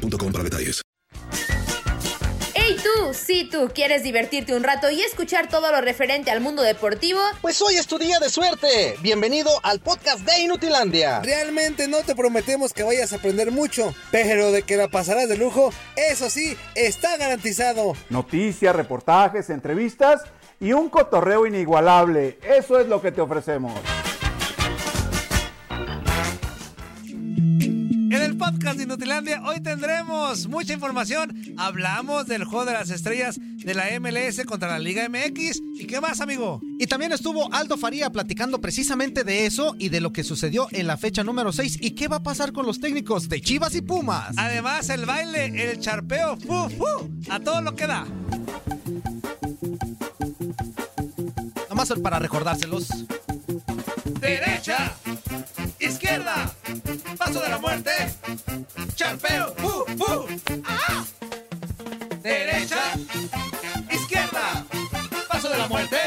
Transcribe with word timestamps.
para 0.00 0.44
detalles. 0.44 0.82
Hey 2.54 2.76
tú, 2.82 3.14
si 3.14 3.48
tú 3.48 3.70
quieres 3.74 4.02
divertirte 4.02 4.54
un 4.54 4.62
rato 4.62 4.90
y 4.90 5.00
escuchar 5.02 5.48
todo 5.48 5.70
lo 5.70 5.80
referente 5.80 6.30
al 6.30 6.40
mundo 6.40 6.62
deportivo, 6.62 7.20
pues 7.40 7.60
hoy 7.62 7.76
es 7.76 7.86
tu 7.86 7.98
día 7.98 8.18
de 8.18 8.28
suerte. 8.28 8.96
Bienvenido 9.02 9.50
al 9.62 9.80
podcast 9.80 10.20
de 10.20 10.40
Inutilandia. 10.42 11.20
Realmente 11.20 11.88
no 11.88 11.98
te 11.98 12.14
prometemos 12.14 12.72
que 12.72 12.82
vayas 12.82 13.12
a 13.12 13.16
aprender 13.16 13.50
mucho, 13.50 13.94
pero 14.10 14.52
de 14.52 14.62
que 14.62 14.76
la 14.76 14.88
pasarás 14.88 15.28
de 15.28 15.36
lujo, 15.36 15.72
eso 15.96 16.28
sí, 16.30 16.56
está 16.74 17.16
garantizado. 17.16 17.94
Noticias, 18.08 18.74
reportajes, 18.74 19.50
entrevistas 19.50 20.22
y 20.58 20.72
un 20.72 20.90
cotorreo 20.90 21.46
inigualable. 21.46 22.38
Eso 22.42 22.78
es 22.78 22.86
lo 22.86 23.00
que 23.00 23.12
te 23.12 23.20
ofrecemos. 23.20 23.72
Podcast 28.40 28.78
de 28.78 28.84
Inutilandia 28.84 29.42
hoy 29.44 29.60
tendremos 29.60 30.48
mucha 30.48 30.72
información. 30.72 31.36
Hablamos 31.58 32.26
del 32.26 32.44
juego 32.44 32.64
de 32.64 32.72
las 32.72 32.88
estrellas 32.88 33.38
de 33.38 33.74
la 33.74 33.84
MLS 34.00 34.46
contra 34.46 34.70
la 34.70 34.78
Liga 34.78 35.06
MX. 35.10 35.60
¿Y 35.74 35.86
qué 35.86 36.00
más, 36.00 36.22
amigo? 36.22 36.58
Y 36.78 36.86
también 36.86 37.12
estuvo 37.12 37.52
Aldo 37.52 37.76
Faría 37.76 38.08
platicando 38.08 38.58
precisamente 38.58 39.24
de 39.24 39.44
eso 39.44 39.76
y 39.78 39.90
de 39.90 40.00
lo 40.00 40.14
que 40.14 40.24
sucedió 40.24 40.68
en 40.70 40.86
la 40.86 40.96
fecha 40.96 41.22
número 41.22 41.52
6 41.52 41.80
y 41.82 41.90
qué 41.90 42.08
va 42.08 42.16
a 42.16 42.22
pasar 42.22 42.54
con 42.54 42.64
los 42.64 42.80
técnicos 42.80 43.28
de 43.28 43.42
Chivas 43.42 43.74
y 43.74 43.82
Pumas. 43.82 44.34
Además, 44.38 44.88
el 44.88 45.04
baile, 45.04 45.72
el 45.72 45.78
charpeo, 45.78 46.38
fu, 46.38 46.70
fu, 46.70 47.10
a 47.28 47.40
todo 47.40 47.60
lo 47.60 47.76
que 47.76 47.86
da. 47.86 48.06
Nomás 51.68 51.92
para 52.02 52.18
recordárselos. 52.18 52.88
Derecha, 54.18 54.94
izquierda, 55.78 56.50
paso 57.20 57.40
de 57.40 57.48
la 57.50 57.58
muerte, 57.58 57.90
charpeo, 58.94 59.54
fu, 59.58 59.84
fu. 59.98 60.26
¡Ah! 60.64 61.04
Derecha, 62.22 62.94
izquierda, 63.90 64.64
paso 65.28 65.50
de 65.50 65.58
la 65.58 65.68
muerte, 65.68 65.98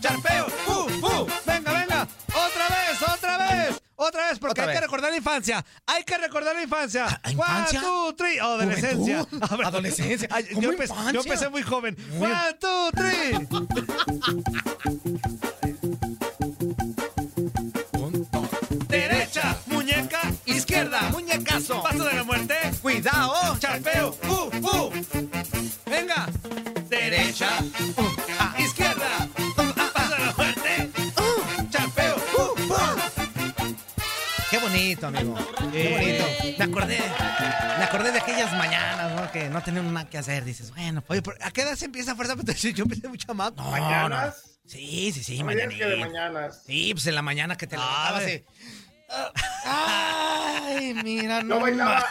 charpeo, 0.00 0.46
fu, 0.64 0.88
fu. 0.88 1.26
Venga, 1.46 1.72
venga, 1.72 2.08
otra 2.28 2.68
vez, 2.68 3.02
otra 3.14 3.38
vez. 3.38 3.82
Otra 3.98 4.26
vez, 4.28 4.38
porque 4.38 4.50
Otra 4.60 4.64
hay 4.64 4.68
vez. 4.68 4.76
que 4.76 4.82
recordar 4.82 5.10
la 5.10 5.16
infancia. 5.16 5.64
Hay 5.86 6.04
que 6.04 6.18
recordar 6.18 6.54
la 6.54 6.62
infancia. 6.62 7.06
¿Ah, 7.22 7.30
infancia? 7.30 7.80
One, 7.80 7.88
two, 7.88 8.14
three. 8.14 8.38
Oh, 8.40 8.52
adolescencia. 8.52 9.20
A 9.50 9.56
ver. 9.56 9.66
Adolescencia. 9.66 10.28
Ay, 10.30 10.44
¿Cómo 10.48 10.60
yo, 10.60 10.70
empecé, 10.72 10.92
infancia? 10.92 11.12
yo 11.14 11.20
empecé 11.22 11.48
muy 11.48 11.62
joven. 11.62 11.96
One, 12.20 12.54
two, 12.60 12.90
three. 12.92 13.48
Paso 21.66 22.04
de 22.04 22.14
la 22.14 22.22
muerte, 22.24 22.54
Cuidado. 22.80 23.58
charpeo, 23.58 24.12
fu, 24.12 24.50
fu. 24.62 24.92
Venga, 25.90 26.26
derecha, 26.88 27.48
Ah. 28.38 28.54
izquierda, 28.58 29.28
paso 29.92 30.14
de 30.14 30.24
la 30.26 30.32
muerte, 30.36 30.90
charpeo, 31.70 32.16
fu, 32.18 32.56
fu. 32.56 32.74
Qué 34.50 34.58
bonito, 34.58 35.06
amigo. 35.08 35.34
Qué 35.72 35.88
bonito. 35.90 36.24
Me 36.58 36.64
acordé, 36.64 36.98
me 37.78 37.84
acordé 37.84 38.12
de 38.12 38.18
aquellas 38.20 38.52
mañanas, 38.52 39.20
¿no? 39.20 39.32
Que 39.32 39.48
no 39.48 39.60
tenían 39.62 39.92
nada 39.92 40.08
que 40.08 40.18
hacer. 40.18 40.44
Dices, 40.44 40.70
bueno, 40.72 41.02
pues. 41.02 41.18
Oye, 41.18 41.22
¿pero 41.22 41.36
¿a 41.44 41.50
qué 41.50 41.62
edad 41.62 41.74
se 41.74 41.86
empieza 41.86 42.14
fuerza? 42.14 42.34
Yo 42.74 42.84
empecé 42.84 43.08
mucho 43.08 43.34
más. 43.34 43.52
No, 43.56 43.70
¿Mañanas? 43.70 44.36
no. 44.46 44.56
Sí, 44.66 45.12
sí, 45.12 45.22
sí, 45.22 45.44
mañana. 45.44 45.72
mañanas. 45.96 46.62
Sí, 46.66 46.92
pues 46.92 47.06
en 47.06 47.14
la 47.14 47.22
mañana 47.22 47.56
que 47.56 47.68
te 47.68 47.76
Ah, 47.76 47.78
levantabas 47.78 48.24
ve. 48.24 48.44
Ay, 49.64 50.94
mira, 51.02 51.42
no. 51.42 51.56
Yo 51.56 51.60
bailaba, 51.60 52.06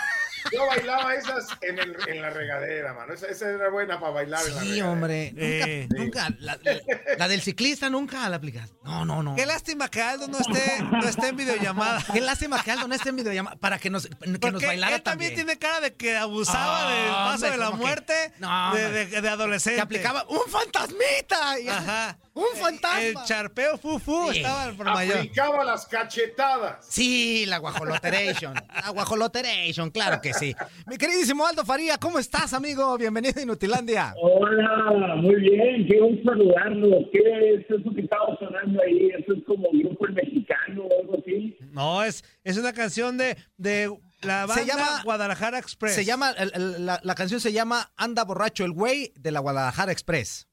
yo 0.52 0.66
bailaba 0.68 1.14
esas 1.16 1.48
en, 1.62 1.80
el, 1.80 1.96
en 2.08 2.22
la 2.22 2.30
regadera, 2.30 2.94
mano. 2.94 3.14
Esa, 3.14 3.28
esa 3.28 3.50
era 3.50 3.70
buena 3.70 4.00
para 4.00 4.12
bailar 4.14 4.42
en 4.46 4.56
la 4.56 4.62
Sí, 4.62 4.68
regadera. 4.68 4.90
hombre. 4.92 5.32
Nunca, 5.34 5.46
Eh. 5.46 5.88
nunca. 5.92 6.30
La, 6.40 6.60
la- 6.64 6.80
la 7.18 7.28
del 7.28 7.42
ciclista 7.42 7.90
nunca 7.90 8.28
la 8.30 8.38
aplicas. 8.38 8.70
No, 8.84 9.06
no, 9.06 9.24
no. 9.24 9.36
Qué 9.36 9.46
lástima 9.46 9.90
que 9.90 10.02
Aldo 10.02 10.28
no 10.28 10.40
esté, 10.40 10.82
no 10.84 11.08
esté 11.08 11.28
en 11.30 11.36
videollamada. 11.38 12.04
Qué 12.14 12.22
lástima 12.22 12.62
que 12.64 12.72
Aldo 12.72 12.88
no 12.88 12.96
esté 12.96 13.10
en 13.10 13.16
videollamada 13.18 13.56
para 13.58 13.80
que 13.80 13.90
nos, 13.90 14.08
que 14.08 14.28
nos 14.28 14.40
Porque 14.40 14.66
bailara 14.68 14.96
él 14.98 15.02
también 15.02 15.32
también. 15.32 15.48
tiene 15.48 15.60
cara 15.60 15.80
de 15.82 15.94
que 15.96 16.16
abusaba 16.18 16.88
Ah, 16.88 16.92
del 16.94 17.08
paso 17.10 17.34
hombre, 17.36 17.52
de 17.52 17.58
la 17.58 17.72
muerte 17.72 18.34
No, 18.40 18.76
de, 18.76 18.86
hombre. 18.86 19.06
de- 19.08 19.22
de 19.22 19.30
adolescente. 19.30 19.76
Que 19.78 19.82
aplicaba 19.82 20.26
un 20.30 20.42
fantasmita. 20.50 21.60
Y- 21.60 21.68
Ajá. 21.68 22.18
Un 22.34 22.46
fantasma. 22.60 23.00
El 23.02 23.16
charpeo 23.26 23.78
fufu 23.78 24.32
Sí. 24.32 24.40
estaba 24.40 24.72
por 24.74 24.86
mayor. 24.88 25.18
Aplicaba 25.18 25.64
las 25.64 25.86
cachetadas. 25.86 26.86
Sí, 26.90 27.46
la 27.46 27.58
guajoloteration. 27.60 28.54
La 28.74 28.90
guajoloteration, 28.90 29.90
claro 29.90 30.20
que 30.22 30.34
sí. 30.40 30.56
Mi 30.88 30.98
queridísimo 30.98 31.46
Aldo 31.46 31.64
Faría, 31.66 31.98
¿cómo 31.98 32.20
estás, 32.20 32.54
amigo? 32.54 32.98
Bienvenido 32.98 33.40
a 33.40 33.44
Inutilandia. 33.44 34.14
Hola, 34.22 35.16
muy 35.16 35.36
bien, 35.36 35.86
qué 35.88 36.00
gusto 36.00 36.30
saludarlo. 36.32 36.98
¿Qué 37.12 37.54
es 37.56 37.66
eso 37.70 37.94
que 37.94 38.02
estaba 38.02 38.38
sonando 38.40 38.82
ahí? 38.82 39.10
¿Eso 39.18 39.34
es 39.34 39.44
como 39.46 39.68
grupo 39.72 40.06
el 40.08 40.14
mexicano 40.14 40.84
o 40.84 41.02
algo 41.02 41.18
así? 41.20 41.58
No, 41.72 42.04
es, 42.04 42.24
es 42.44 42.58
una 42.58 42.74
canción 42.74 43.18
de, 43.18 43.38
de 43.58 43.90
la 44.22 44.46
banda 44.46 44.56
Se 44.56 44.66
llama- 44.66 45.02
Guadalajara 45.04 45.60
Express. 45.60 45.96
Se 45.96 46.06
llama, 46.06 46.32
el- 46.38 46.52
el- 46.54 46.86
la, 46.86 47.00
la 47.04 47.16
canción 47.16 47.40
se 47.40 47.52
llama 47.54 47.92
Anda 47.98 48.24
borracho 48.24 48.66
el 48.66 48.72
güey 48.72 49.14
de 49.16 49.32
la 49.32 49.40
Guadalajara 49.40 49.92
Express. 49.92 50.48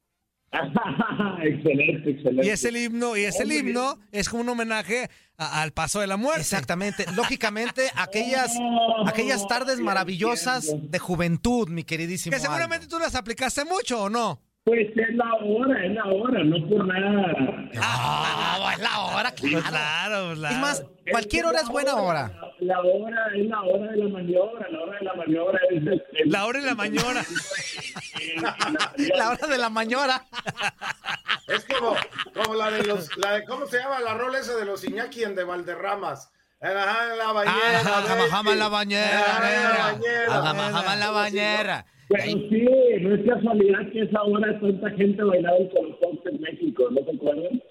excelente, 1.43 2.11
excelente. 2.11 2.47
Y 2.47 2.51
es 2.51 2.65
el 2.65 2.77
himno, 2.77 3.17
y 3.17 3.25
es 3.25 3.41
el 3.41 3.53
himno, 3.53 3.99
es 4.11 4.29
como 4.29 4.43
un 4.43 4.49
homenaje 4.51 5.09
a- 5.39 5.63
al 5.63 5.73
paso 5.73 6.01
de 6.01 6.07
la 6.07 6.17
muerte. 6.17 6.41
Exactamente. 6.43 7.05
Lógicamente, 7.15 7.91
aquellas, 7.97 8.53
Oh, 8.61 9.05
aquellas 9.09 9.47
tardes 9.49 9.81
maravillosas 9.81 10.65
entiendo. 10.67 10.89
de 10.91 10.99
juventud, 10.99 11.69
mi 11.69 11.85
queridísimo. 11.85 12.35
Que 12.35 12.41
seguramente 12.41 12.87
tú 12.87 12.99
las 12.99 13.15
aplicaste 13.15 13.65
mucho, 13.65 14.03
¿o 14.05 14.11
no? 14.11 14.41
Pues 14.65 14.87
es 14.95 15.17
la 15.17 15.35
hora, 15.45 15.85
es 15.85 15.93
la 15.93 16.05
hora, 16.05 16.45
no 16.45 16.69
por 16.69 16.87
nada. 16.87 17.35
Ah, 17.81 18.71
es 18.75 18.79
la 18.81 19.01
hora, 19.01 19.33
claro. 19.33 19.65
claro, 19.69 20.27
pues 20.29 20.39
claro. 20.39 20.55
Es 20.55 20.61
más, 20.61 20.85
cualquier 21.11 21.47
hora 21.47 21.61
es 21.63 21.69
buena 21.69 21.97
hora. 21.97 22.31
La, 22.61 22.77
la 22.77 22.81
hora 22.81 23.27
es 23.37 23.47
la 23.49 23.61
hora 23.63 23.91
de 23.91 23.97
la 23.97 24.09
maniobra, 24.09 24.69
la 24.71 24.81
hora 24.83 24.99
de 25.01 25.05
la 25.05 25.15
maniobra 25.15 25.59
es... 25.69 25.83
es- 25.83 26.27
La 26.31 26.47
hora 26.47 26.61
y 26.61 26.63
la 26.63 26.75
mañana. 26.77 27.25
La 29.17 29.31
hora 29.31 29.47
de 29.49 29.59
la 29.59 29.69
mañora. 29.69 30.25
Es 31.49 31.67
como, 31.67 31.95
como 32.35 32.55
la 32.55 32.71
de 32.71 32.85
los, 32.85 33.15
la 33.19 33.33
de, 33.33 33.45
¿cómo 33.45 33.67
se 33.67 33.79
llama 33.79 34.01
la 34.01 34.15
rola 34.15 34.39
esa 34.39 34.57
de 34.57 34.65
los 34.65 34.85
Iñaki 34.85 35.25
en 35.25 35.35
de 35.35 35.45
Valderramas? 35.45 36.31
Ajá, 36.61 37.13
en 37.13 37.19
la 37.19 37.33
bañera. 37.33 37.81
Jama 38.31 38.53
en 38.53 38.59
la 38.59 38.69
bañera, 38.69 39.19
Ajá, 39.19 39.55
en 39.55 39.63
la 39.63 39.85
bañera. 39.85 40.31
Jama, 40.31 40.71
jama 40.71 40.95
en 40.95 41.01
la 41.01 41.11
bañera. 41.11 41.87
Pero 42.09 42.23
sí, 42.23 42.69
no 43.01 43.15
es 43.15 43.27
casualidad 43.27 43.81
que 43.93 44.03
a 44.03 44.05
esa 44.05 44.23
hora 44.23 44.61
tanta 44.61 44.91
gente 44.91 45.25
bailaba 45.25 45.57
el 45.57 45.71
colocón 45.71 46.21
en 46.27 46.41
México, 46.41 46.85
¿no 46.91 47.05
se 47.05 47.17
acuerdan? 47.17 47.63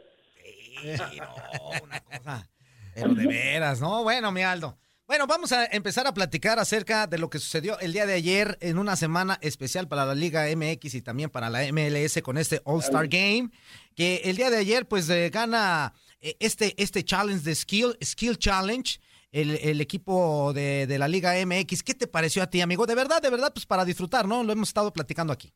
Sí, 0.82 1.20
no, 1.20 1.84
una 1.84 2.00
cosa. 2.02 2.50
Pero 2.94 3.14
de 3.14 3.28
veras, 3.28 3.80
¿no? 3.80 4.04
Bueno, 4.04 4.32
mi 4.32 4.44
Aldo. 4.44 4.78
Bueno, 5.12 5.28
vamos 5.28 5.52
a 5.52 5.66
empezar 5.66 6.08
a 6.08 6.14
platicar 6.14 6.58
acerca 6.58 7.06
de 7.06 7.18
lo 7.18 7.30
que 7.30 7.38
sucedió 7.38 7.78
el 7.82 7.92
día 7.92 8.06
de 8.06 8.14
ayer 8.14 8.58
en 8.62 8.78
una 8.78 8.96
semana 8.96 9.38
especial 9.42 9.90
para 9.90 10.06
la 10.06 10.16
Liga 10.16 10.46
MX 10.56 10.96
y 10.96 11.02
también 11.02 11.30
para 11.30 11.50
la 11.50 11.70
MLS 11.74 12.22
con 12.22 12.38
este 12.38 12.62
All-Star 12.64 13.10
Game. 13.10 13.50
Que 13.94 14.22
el 14.24 14.38
día 14.38 14.50
de 14.50 14.56
ayer, 14.56 14.88
pues, 14.88 15.10
eh, 15.10 15.30
gana 15.30 15.92
eh, 16.22 16.36
este, 16.40 16.82
este 16.82 17.04
challenge 17.04 17.44
de 17.44 17.56
Skill, 17.56 17.98
Skill 18.02 18.38
Challenge. 18.38 19.02
El, 19.34 19.60
el 19.62 19.82
equipo 19.82 20.54
de, 20.54 20.88
de 20.88 20.98
la 20.98 21.10
Liga 21.10 21.34
MX, 21.46 21.84
¿qué 21.84 21.94
te 21.94 22.08
pareció 22.08 22.42
a 22.42 22.50
ti, 22.50 22.62
amigo? 22.62 22.86
De 22.86 22.96
verdad, 22.96 23.22
de 23.22 23.30
verdad, 23.30 23.52
pues 23.54 23.66
para 23.66 23.84
disfrutar, 23.84 24.30
¿no? 24.30 24.46
Lo 24.46 24.54
hemos 24.54 24.70
estado 24.70 24.94
platicando 24.94 25.34
aquí. 25.34 25.52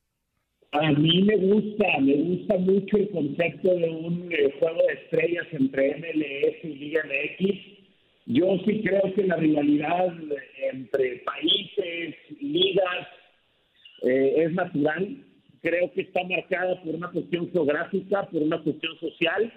A 0.73 0.91
mí 0.91 1.21
me 1.21 1.37
gusta, 1.37 1.85
me 2.01 2.13
gusta 2.13 2.57
mucho 2.57 2.97
el 2.97 3.09
concepto 3.09 3.73
de 3.73 3.89
un 3.89 4.29
eh, 4.33 4.53
juego 4.59 4.81
de 4.85 4.93
estrellas 4.95 5.47
entre 5.53 5.95
MLS 5.95 6.55
y 6.61 6.75
Liga 6.75 7.03
MX. 7.05 7.74
Yo 8.25 8.57
sí 8.65 8.81
creo 8.81 9.13
que 9.13 9.23
la 9.23 9.35
rivalidad 9.35 10.07
eh, 10.07 10.69
entre 10.73 11.17
países, 11.17 12.15
ligas, 12.41 13.07
eh, 14.01 14.33
es 14.37 14.53
natural. 14.53 15.23
Creo 15.61 15.91
que 15.93 16.01
está 16.01 16.23
marcada 16.23 16.81
por 16.83 16.95
una 16.95 17.11
cuestión 17.11 17.51
geográfica, 17.51 18.27
por 18.27 18.41
una 18.41 18.61
cuestión 18.63 18.97
social. 18.99 19.53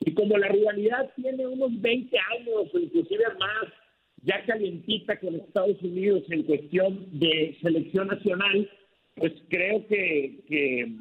Y 0.00 0.12
como 0.12 0.36
la 0.36 0.48
rivalidad 0.48 1.10
tiene 1.16 1.46
unos 1.46 1.80
20 1.80 2.16
años 2.18 2.68
inclusive 2.74 3.24
más 3.38 3.72
ya 4.22 4.44
calientita 4.44 5.18
con 5.18 5.34
Estados 5.34 5.80
Unidos 5.82 6.22
en 6.28 6.42
cuestión 6.42 7.06
de 7.18 7.56
selección 7.62 8.08
nacional, 8.08 8.70
pues 9.16 9.32
creo 9.48 9.86
que, 9.86 10.40
que, 10.46 10.92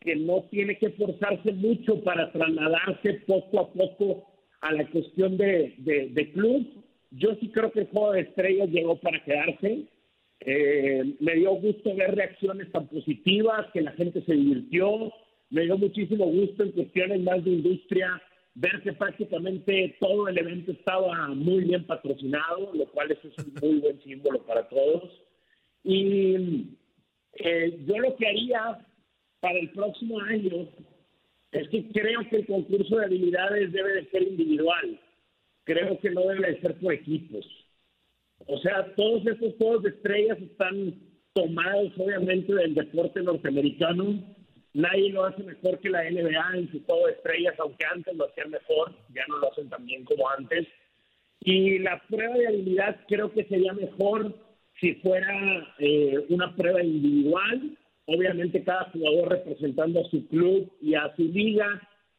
que 0.00 0.16
no 0.16 0.42
tiene 0.50 0.76
que 0.78 0.90
forzarse 0.90 1.52
mucho 1.52 2.02
para 2.04 2.30
trasladarse 2.32 3.14
poco 3.26 3.60
a 3.60 3.72
poco 3.72 4.35
a 4.66 4.72
la 4.72 4.90
cuestión 4.90 5.36
de, 5.36 5.74
de, 5.78 6.08
de 6.10 6.32
club. 6.32 6.66
Yo 7.10 7.34
sí 7.40 7.48
creo 7.48 7.70
que 7.70 7.80
el 7.80 7.86
juego 7.88 8.12
de 8.12 8.20
estrellas 8.22 8.68
llegó 8.68 8.96
para 8.96 9.22
quedarse. 9.24 9.84
Eh, 10.40 11.14
me 11.20 11.34
dio 11.34 11.52
gusto 11.54 11.94
ver 11.94 12.14
reacciones 12.14 12.70
tan 12.72 12.86
positivas, 12.88 13.66
que 13.72 13.80
la 13.80 13.92
gente 13.92 14.22
se 14.22 14.32
divirtió. 14.34 15.12
Me 15.50 15.62
dio 15.62 15.78
muchísimo 15.78 16.26
gusto 16.26 16.64
en 16.64 16.72
cuestiones 16.72 17.20
más 17.20 17.44
de 17.44 17.50
industria 17.50 18.20
ver 18.56 18.82
que 18.82 18.92
prácticamente 18.94 19.96
todo 20.00 20.28
el 20.28 20.38
evento 20.38 20.72
estaba 20.72 21.28
muy 21.28 21.64
bien 21.64 21.84
patrocinado, 21.84 22.72
lo 22.72 22.86
cual 22.86 23.12
es 23.12 23.18
un 23.24 23.54
muy 23.62 23.80
buen 23.80 24.02
símbolo 24.02 24.42
para 24.46 24.66
todos. 24.68 25.10
Y 25.84 26.70
eh, 27.34 27.78
yo 27.86 27.98
lo 27.98 28.16
que 28.16 28.26
haría 28.26 28.78
para 29.40 29.58
el 29.58 29.70
próximo 29.70 30.18
año 30.20 30.68
es 31.60 31.68
que 31.68 31.88
creo 31.90 32.20
que 32.28 32.36
el 32.36 32.46
concurso 32.46 32.96
de 32.96 33.04
habilidades 33.06 33.72
debe 33.72 33.92
de 33.94 34.10
ser 34.10 34.22
individual. 34.22 35.00
Creo 35.64 35.98
que 35.98 36.10
no 36.10 36.22
debe 36.22 36.52
de 36.52 36.60
ser 36.60 36.78
por 36.78 36.92
equipos. 36.92 37.46
O 38.46 38.58
sea, 38.58 38.94
todos 38.94 39.26
estos 39.26 39.54
juegos 39.56 39.82
de 39.82 39.90
estrellas 39.90 40.38
están 40.38 40.94
tomados 41.32 41.92
obviamente 41.98 42.54
del 42.54 42.74
deporte 42.74 43.22
norteamericano 43.22 44.36
Nadie 44.76 45.10
lo 45.10 45.24
hace 45.24 45.42
mejor 45.42 45.80
que 45.80 45.88
la 45.88 46.02
NBA 46.04 46.58
en 46.58 46.70
su 46.70 46.84
juego 46.84 47.06
de 47.06 47.14
estrellas, 47.14 47.54
aunque 47.58 47.86
antes 47.86 48.14
lo 48.14 48.26
hacían 48.26 48.50
mejor, 48.50 48.92
ya 49.14 49.24
no 49.26 49.38
lo 49.38 49.50
hacen 49.50 49.70
tan 49.70 49.86
bien 49.86 50.04
como 50.04 50.28
antes. 50.28 50.68
Y 51.40 51.78
la 51.78 52.02
prueba 52.06 52.36
de 52.36 52.48
habilidad 52.48 53.00
creo 53.08 53.32
que 53.32 53.44
sería 53.44 53.72
mejor 53.72 54.36
si 54.78 54.96
fuera 54.96 55.74
eh, 55.78 56.26
una 56.28 56.54
prueba 56.54 56.82
individual, 56.82 57.74
obviamente 58.06 58.64
cada 58.64 58.90
jugador 58.90 59.30
representando 59.30 60.00
a 60.00 60.10
su 60.10 60.26
club 60.28 60.72
y 60.80 60.94
a 60.94 61.14
su 61.16 61.24
liga 61.24 61.66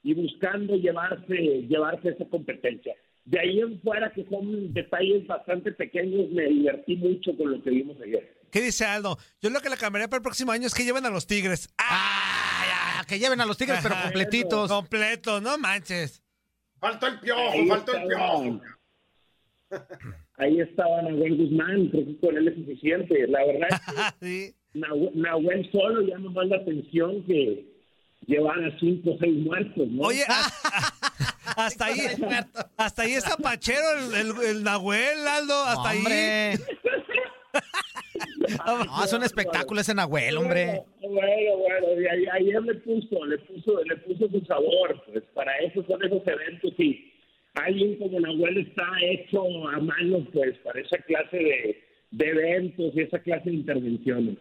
y 0.03 0.13
buscando 0.13 0.75
llevarse, 0.75 1.35
llevarse 1.67 2.09
esa 2.09 2.25
competencia. 2.25 2.95
De 3.25 3.39
ahí 3.39 3.59
en 3.59 3.81
fuera, 3.81 4.11
que 4.13 4.25
son 4.29 4.73
detalles 4.73 5.27
bastante 5.27 5.73
pequeños, 5.73 6.29
me 6.31 6.45
divertí 6.45 6.95
mucho 6.95 7.35
con 7.35 7.51
lo 7.51 7.61
que 7.61 7.71
vimos 7.71 7.97
ayer. 8.01 8.37
¿Qué 8.51 8.61
dice 8.61 8.85
Aldo? 8.85 9.17
Yo 9.41 9.49
lo 9.49 9.59
que 9.59 9.69
le 9.69 9.75
cambiaría 9.75 10.07
para 10.07 10.19
el 10.19 10.23
próximo 10.23 10.53
año 10.53 10.67
es 10.67 10.73
que 10.73 10.85
lleven 10.85 11.05
a 11.05 11.09
los 11.09 11.27
Tigres. 11.27 11.67
¡Ah! 11.77 13.03
que 13.07 13.19
lleven 13.19 13.39
a 13.41 13.45
los 13.45 13.57
Tigres, 13.57 13.79
pero 13.81 13.95
completitos. 14.01 14.69
Completos, 14.69 15.41
no 15.41 15.57
manches. 15.57 16.21
Faltó 16.79 17.07
el 17.07 17.19
piojo, 17.19 17.67
faltó 17.67 17.95
el 17.95 18.07
piojo. 18.07 18.61
Ahí 20.37 20.61
estaba 20.61 21.01
Nahuel 21.01 21.37
Guzmán, 21.37 21.87
creo 21.87 22.05
que 22.05 22.19
con 22.19 22.37
él 22.37 22.47
es 22.47 22.55
suficiente. 22.55 23.27
La 23.27 23.45
verdad 23.45 23.67
es 23.71 24.13
que 24.19 24.55
Nahuel, 24.79 25.69
solo 25.71 26.01
ya 26.01 26.17
nos 26.17 26.33
la 26.47 26.57
atención 26.57 27.23
que 27.23 27.65
llevan 28.25 28.65
a 28.65 28.79
cinco 28.79 29.11
o 29.11 29.17
seis 29.19 29.37
muertos, 29.37 29.87
¿no? 29.89 30.03
Oye, 30.03 30.23
hasta 31.57 31.85
ahí, 31.85 31.99
hasta 32.77 33.01
ahí 33.03 33.13
está 33.13 33.37
Pachero, 33.37 34.15
el, 34.15 34.31
el, 34.45 34.63
Nahuel, 34.63 35.27
Aldo, 35.27 35.63
hasta 35.63 35.89
ahí. 35.89 36.03
No, 38.65 39.03
es 39.03 39.13
un 39.13 39.23
espectáculo 39.23 39.81
ese 39.81 39.93
Nahuel, 39.93 40.37
hombre. 40.37 40.81
Bueno, 41.01 41.57
bueno, 41.57 42.01
y 42.01 42.27
ayer 42.27 42.61
le 42.63 42.75
puso, 42.75 43.25
le 43.25 43.37
puso, 43.39 43.83
le 43.83 43.95
puso 43.97 44.29
su 44.29 44.45
sabor, 44.45 45.03
pues 45.05 45.23
para 45.33 45.55
eso 45.59 45.83
son 45.87 46.03
esos 46.03 46.25
eventos 46.25 46.73
y 46.77 47.13
alguien 47.55 47.97
como 47.97 48.19
Nahuel 48.19 48.57
está 48.57 48.87
hecho 49.01 49.67
a 49.67 49.79
mano, 49.79 50.25
pues, 50.33 50.57
para 50.59 50.79
esa 50.79 50.97
clase 50.99 51.37
de, 51.37 51.83
de 52.11 52.29
eventos 52.29 52.93
y 52.95 53.01
esa 53.01 53.19
clase 53.19 53.49
de 53.49 53.57
intervenciones. 53.57 54.37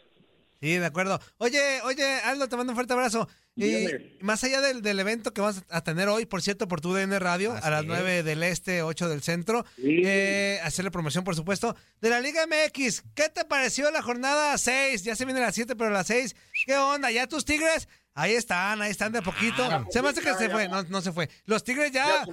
Sí, 0.61 0.79
de 0.79 0.87
acuerdo. 0.87 1.20
Oye, 1.38 1.81
oye, 1.85 2.05
Aldo, 2.25 2.49
te 2.49 2.56
mando 2.56 2.73
un 2.73 2.76
fuerte 2.76 2.93
abrazo. 2.93 3.29
Y 3.56 3.87
más 4.20 4.44
allá 4.44 4.61
del, 4.61 4.82
del, 4.82 5.00
evento 5.00 5.32
que 5.32 5.41
vas 5.41 5.64
a 5.70 5.82
tener 5.82 6.08
hoy, 6.08 6.26
por 6.26 6.43
cierto, 6.43 6.69
por 6.69 6.82
tu 6.82 6.93
DN 6.93 7.19
Radio, 7.19 7.55
a 7.62 7.70
las 7.70 7.87
9 7.87 8.23
del 8.23 8.43
este, 8.43 8.82
8 8.82 9.08
del 9.08 9.23
centro, 9.23 9.64
eh, 9.82 10.58
hacerle 10.62 10.91
promoción, 10.91 11.25
por 11.25 11.35
supuesto, 11.35 11.75
de 12.03 12.11
la 12.11 12.20
Liga 12.20 12.47
MX. 12.47 13.03
¿Qué 13.14 13.31
te 13.31 13.47
pareció 13.47 13.91
la 13.91 14.03
jornada 14.03 14.58
6? 14.58 15.05
Ya 15.05 15.17
se 15.17 15.25
viene 15.25 15.41
la 15.41 15.53
7, 15.53 15.75
pero 15.75 15.88
la 15.88 16.05
6, 16.05 16.37
¿qué 16.67 16.76
onda? 16.76 17.11
¿Ya 17.11 17.26
tus 17.26 17.47
Tigres? 17.47 17.88
Ahí 18.14 18.32
están, 18.32 18.82
ahí 18.82 18.91
están 18.91 19.12
de 19.12 19.23
poquito. 19.23 19.62
Ah, 19.62 19.87
se 19.91 20.02
me 20.02 20.09
hace 20.09 20.20
que 20.20 20.35
se 20.35 20.50
fue, 20.50 20.69
no, 20.69 20.82
no 20.85 21.00
se 21.00 21.12
fue. 21.12 21.29
Los 21.47 21.64
Tigres 21.64 21.93
ya, 21.93 22.26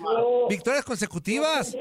victorias 0.49 0.83
consecutivas. 0.83 1.75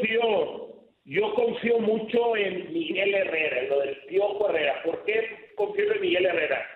Yo 1.04 1.34
confío, 1.34 1.80
mucho 1.80 2.36
en 2.36 2.72
Miguel 2.72 3.12
Herrera, 3.12 3.60
en 3.60 3.68
lo 3.70 3.80
del 3.80 3.96
Piojo 4.08 4.48
Herrera. 4.48 4.82
¿Por 4.84 5.04
qué 5.04 5.51
confío 5.66 5.84
Miguel 6.00 6.26
Herrera? 6.26 6.66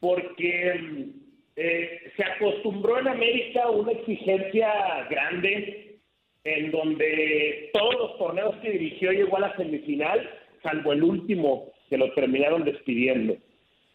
Porque 0.00 1.12
eh, 1.56 2.12
se 2.16 2.24
acostumbró 2.24 2.98
en 2.98 3.08
América 3.08 3.70
una 3.70 3.92
exigencia 3.92 5.06
grande 5.08 5.98
en 6.44 6.70
donde 6.70 7.70
todos 7.72 7.94
los 7.94 8.18
torneos 8.18 8.54
que 8.56 8.70
dirigió 8.70 9.12
llegó 9.12 9.38
a 9.38 9.40
la 9.48 9.56
semifinal, 9.56 10.28
salvo 10.62 10.92
el 10.92 11.02
último 11.02 11.72
que 11.88 11.96
lo 11.96 12.12
terminaron 12.12 12.64
despidiendo. 12.64 13.36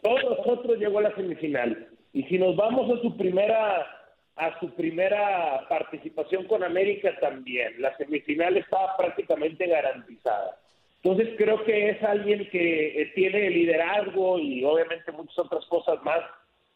Todos 0.02 0.22
los 0.24 0.38
otros 0.46 0.78
llegó 0.78 0.98
a 0.98 1.02
la 1.02 1.14
semifinal. 1.14 1.88
Y 2.12 2.24
si 2.24 2.38
nos 2.38 2.56
vamos 2.56 2.98
a 2.98 3.02
su 3.02 3.16
primera 3.16 3.96
a 4.36 4.58
su 4.58 4.74
primera 4.74 5.66
participación 5.68 6.46
con 6.46 6.64
América 6.64 7.14
también, 7.20 7.74
la 7.78 7.94
semifinal 7.98 8.56
estaba 8.56 8.96
prácticamente 8.96 9.66
garantizada. 9.66 10.56
Entonces 11.02 11.34
creo 11.38 11.64
que 11.64 11.90
es 11.90 12.02
alguien 12.02 12.48
que 12.50 13.02
eh, 13.02 13.12
tiene 13.14 13.48
liderazgo 13.50 14.38
y 14.38 14.64
obviamente 14.64 15.12
muchas 15.12 15.38
otras 15.38 15.64
cosas 15.66 16.02
más 16.02 16.20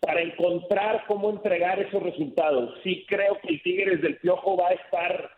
para 0.01 0.23
encontrar 0.23 1.05
cómo 1.07 1.31
entregar 1.31 1.79
esos 1.81 2.03
resultados. 2.03 2.75
Sí 2.83 3.05
creo 3.07 3.39
que 3.41 3.49
el 3.49 3.63
Tigres 3.63 4.01
del 4.01 4.17
Piojo 4.19 4.57
va 4.57 4.69
a 4.69 4.73
estar 4.73 5.31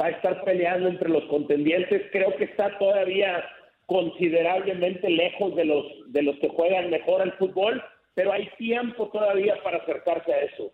va 0.00 0.06
a 0.06 0.10
estar 0.10 0.44
peleando 0.44 0.88
entre 0.88 1.08
los 1.08 1.24
contendientes. 1.24 2.02
Creo 2.12 2.36
que 2.36 2.44
está 2.44 2.78
todavía 2.78 3.44
considerablemente 3.86 5.10
lejos 5.10 5.56
de 5.56 5.64
los 5.64 5.84
de 6.12 6.22
los 6.22 6.38
que 6.38 6.48
juegan 6.48 6.90
mejor 6.90 7.22
al 7.22 7.32
fútbol, 7.36 7.82
pero 8.14 8.32
hay 8.32 8.48
tiempo 8.58 9.08
todavía 9.08 9.60
para 9.64 9.78
acercarse 9.78 10.32
a 10.32 10.42
eso. 10.42 10.72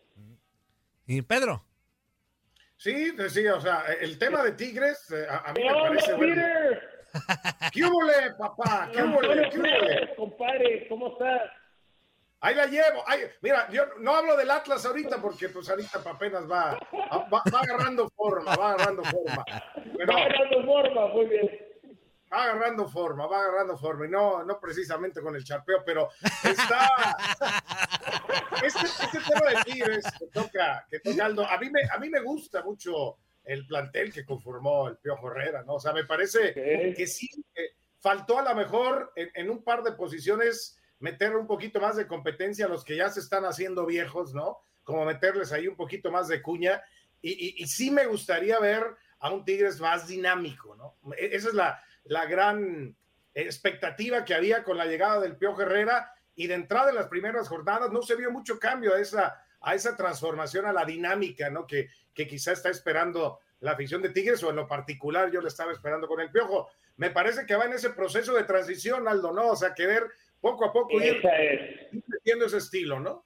¿Y 1.06 1.22
Pedro? 1.22 1.62
Sí, 2.76 3.12
decía, 3.12 3.54
o 3.54 3.60
sea, 3.60 3.84
el 4.02 4.18
tema 4.18 4.42
de 4.42 4.52
Tigres 4.52 5.10
eh, 5.10 5.26
a, 5.30 5.52
mí 5.54 5.62
me 5.64 5.72
parece 5.72 6.14
bueno. 6.14 6.42
¿Qué 7.72 7.84
hubo, 7.84 8.38
papá? 8.38 8.90
¿Qué 8.92 9.02
hubo, 9.02 9.20
¿Qué 9.20 10.14
Compadre, 10.16 10.86
¿cómo 10.88 11.08
estás? 11.08 11.50
Ahí 12.40 12.54
la 12.54 12.66
llevo. 12.66 13.02
mira, 13.40 13.68
yo 13.70 13.84
no 13.98 14.14
hablo 14.14 14.36
del 14.36 14.50
Atlas 14.50 14.84
ahorita 14.84 15.20
porque 15.20 15.48
pues 15.48 15.68
ahorita 15.68 16.02
apenas 16.04 16.48
va, 16.50 16.78
va, 17.32 17.42
agarrando 17.60 18.08
forma, 18.10 18.54
va 18.54 18.72
agarrando 18.72 19.02
forma. 19.04 19.44
va 20.08 20.14
agarrando 20.14 20.64
forma, 20.64 21.08
muy 21.08 21.26
bien. 21.26 21.50
Va 22.32 22.42
agarrando 22.44 22.88
forma, 22.88 23.26
va 23.26 23.40
agarrando 23.40 23.78
forma. 23.78 24.06
Y 24.06 24.10
no, 24.10 24.44
no 24.44 24.60
precisamente 24.60 25.20
con 25.22 25.34
el 25.34 25.44
charpeo, 25.44 25.82
pero 25.84 26.10
está. 26.44 26.88
este, 28.64 28.86
este 28.86 29.20
tema 29.20 29.50
de 29.50 29.64
Tigres 29.64 30.04
que 30.18 30.26
toca, 30.26 30.86
que 30.90 31.00
toca 31.00 31.24
Aldo, 31.24 31.46
a 31.46 31.56
mí, 31.58 31.70
me, 31.70 31.80
a 31.90 31.98
mí 31.98 32.10
me 32.10 32.20
gusta 32.20 32.62
mucho 32.62 33.18
el 33.46 33.66
plantel 33.66 34.12
que 34.12 34.24
conformó 34.24 34.88
el 34.88 34.98
Piojo 34.98 35.30
Herrera, 35.30 35.62
¿no? 35.62 35.74
O 35.74 35.80
sea, 35.80 35.92
me 35.92 36.04
parece 36.04 36.52
que 36.52 37.06
sí, 37.06 37.28
faltó 38.00 38.38
a 38.38 38.42
lo 38.42 38.54
mejor 38.54 39.12
en, 39.14 39.30
en 39.34 39.50
un 39.50 39.62
par 39.62 39.82
de 39.82 39.92
posiciones 39.92 40.78
meter 40.98 41.36
un 41.36 41.46
poquito 41.46 41.80
más 41.80 41.96
de 41.96 42.08
competencia 42.08 42.66
a 42.66 42.68
los 42.68 42.84
que 42.84 42.96
ya 42.96 43.08
se 43.08 43.20
están 43.20 43.44
haciendo 43.44 43.86
viejos, 43.86 44.34
¿no? 44.34 44.58
Como 44.82 45.04
meterles 45.04 45.52
ahí 45.52 45.68
un 45.68 45.76
poquito 45.76 46.10
más 46.10 46.26
de 46.28 46.42
cuña. 46.42 46.82
Y, 47.22 47.62
y, 47.62 47.66
sí 47.66 47.90
me 47.90 48.06
gustaría 48.06 48.58
ver 48.58 48.84
a 49.20 49.30
un 49.30 49.44
Tigres 49.44 49.80
más 49.80 50.06
dinámico, 50.08 50.74
¿no? 50.76 50.96
E, 51.16 51.36
esa 51.36 51.48
es 51.48 51.54
la, 51.54 51.80
la 52.04 52.26
gran 52.26 52.96
expectativa 53.34 54.24
que 54.24 54.34
había 54.34 54.64
con 54.64 54.76
la 54.76 54.86
llegada 54.86 55.20
del 55.20 55.36
Piojo 55.36 55.62
Herrera 55.62 56.12
y 56.34 56.46
de 56.46 56.54
entrada 56.54 56.90
en 56.90 56.96
las 56.96 57.08
primeras 57.08 57.48
jornadas 57.48 57.90
no 57.92 58.02
se 58.02 58.16
vio 58.16 58.30
mucho 58.30 58.58
cambio 58.58 58.94
a 58.94 59.00
esa, 59.00 59.42
a 59.66 59.74
esa 59.74 59.96
transformación, 59.96 60.64
a 60.64 60.72
la 60.72 60.84
dinámica, 60.84 61.50
¿no? 61.50 61.66
Que, 61.66 61.88
que 62.14 62.28
quizá 62.28 62.52
está 62.52 62.70
esperando 62.70 63.40
la 63.58 63.72
afición 63.72 64.00
de 64.00 64.10
Tigres 64.10 64.40
o 64.44 64.50
en 64.50 64.56
lo 64.56 64.68
particular 64.68 65.28
yo 65.32 65.40
le 65.40 65.48
estaba 65.48 65.72
esperando 65.72 66.06
con 66.06 66.20
el 66.20 66.30
Piojo. 66.30 66.70
Me 66.98 67.10
parece 67.10 67.44
que 67.46 67.56
va 67.56 67.64
en 67.64 67.72
ese 67.72 67.90
proceso 67.90 68.32
de 68.34 68.44
transición, 68.44 69.08
Aldo, 69.08 69.32
¿no? 69.32 69.48
O 69.48 69.56
sea, 69.56 69.74
que 69.74 69.86
ver 69.86 70.04
poco 70.40 70.66
a 70.66 70.72
poco 70.72 71.00
ir, 71.02 71.20
metiendo 72.08 72.46
ese 72.46 72.58
estilo, 72.58 73.00
¿no? 73.00 73.24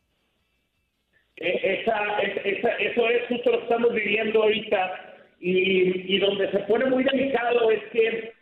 E, 1.37 1.81
esa, 1.83 2.19
esa, 2.21 2.71
eso 2.71 3.09
es 3.09 3.29
justo 3.29 3.51
lo 3.51 3.59
que 3.59 3.65
estamos 3.65 3.93
viviendo 3.93 4.43
ahorita 4.43 5.17
y, 5.41 6.17
y 6.17 6.19
donde 6.21 6.51
se 6.53 6.61
pone 6.61 6.87
muy 6.87 7.05
delicado 7.05 7.71
es 7.71 7.83
que 7.93 8.33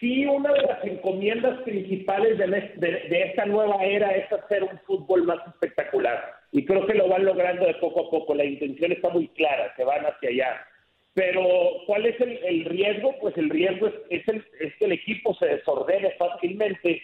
sí 0.00 0.26
una 0.26 0.52
de 0.52 0.62
las 0.62 0.84
encomiendas 0.84 1.60
principales 1.62 2.38
de, 2.38 2.46
de, 2.46 3.22
esta 3.22 3.44
nueva 3.44 3.84
era 3.84 4.10
es 4.12 4.32
hacer 4.32 4.64
un 4.64 4.78
fútbol 4.86 5.24
más 5.24 5.46
espectacular 5.46 6.34
y 6.50 6.64
creo 6.64 6.86
que 6.86 6.94
lo 6.94 7.08
van 7.08 7.24
logrando 7.24 7.66
de 7.66 7.74
poco 7.74 8.06
a 8.06 8.10
poco, 8.10 8.34
la 8.34 8.44
intención 8.44 8.90
está 8.90 9.10
muy 9.10 9.28
clara, 9.28 9.72
que 9.76 9.84
van 9.84 10.04
hacia 10.04 10.30
allá. 10.30 10.66
Pero, 11.14 11.42
¿cuál 11.86 12.06
es 12.06 12.20
el, 12.20 12.64
riesgo? 12.64 13.14
Pues 13.20 13.36
el 13.36 13.50
riesgo 13.50 13.88
es, 14.08 14.26
el, 14.28 14.44
es 14.60 14.74
que 14.76 14.84
el 14.84 14.92
equipo 14.92 15.34
se 15.34 15.46
desordene 15.46 16.12
fácilmente 16.12 17.02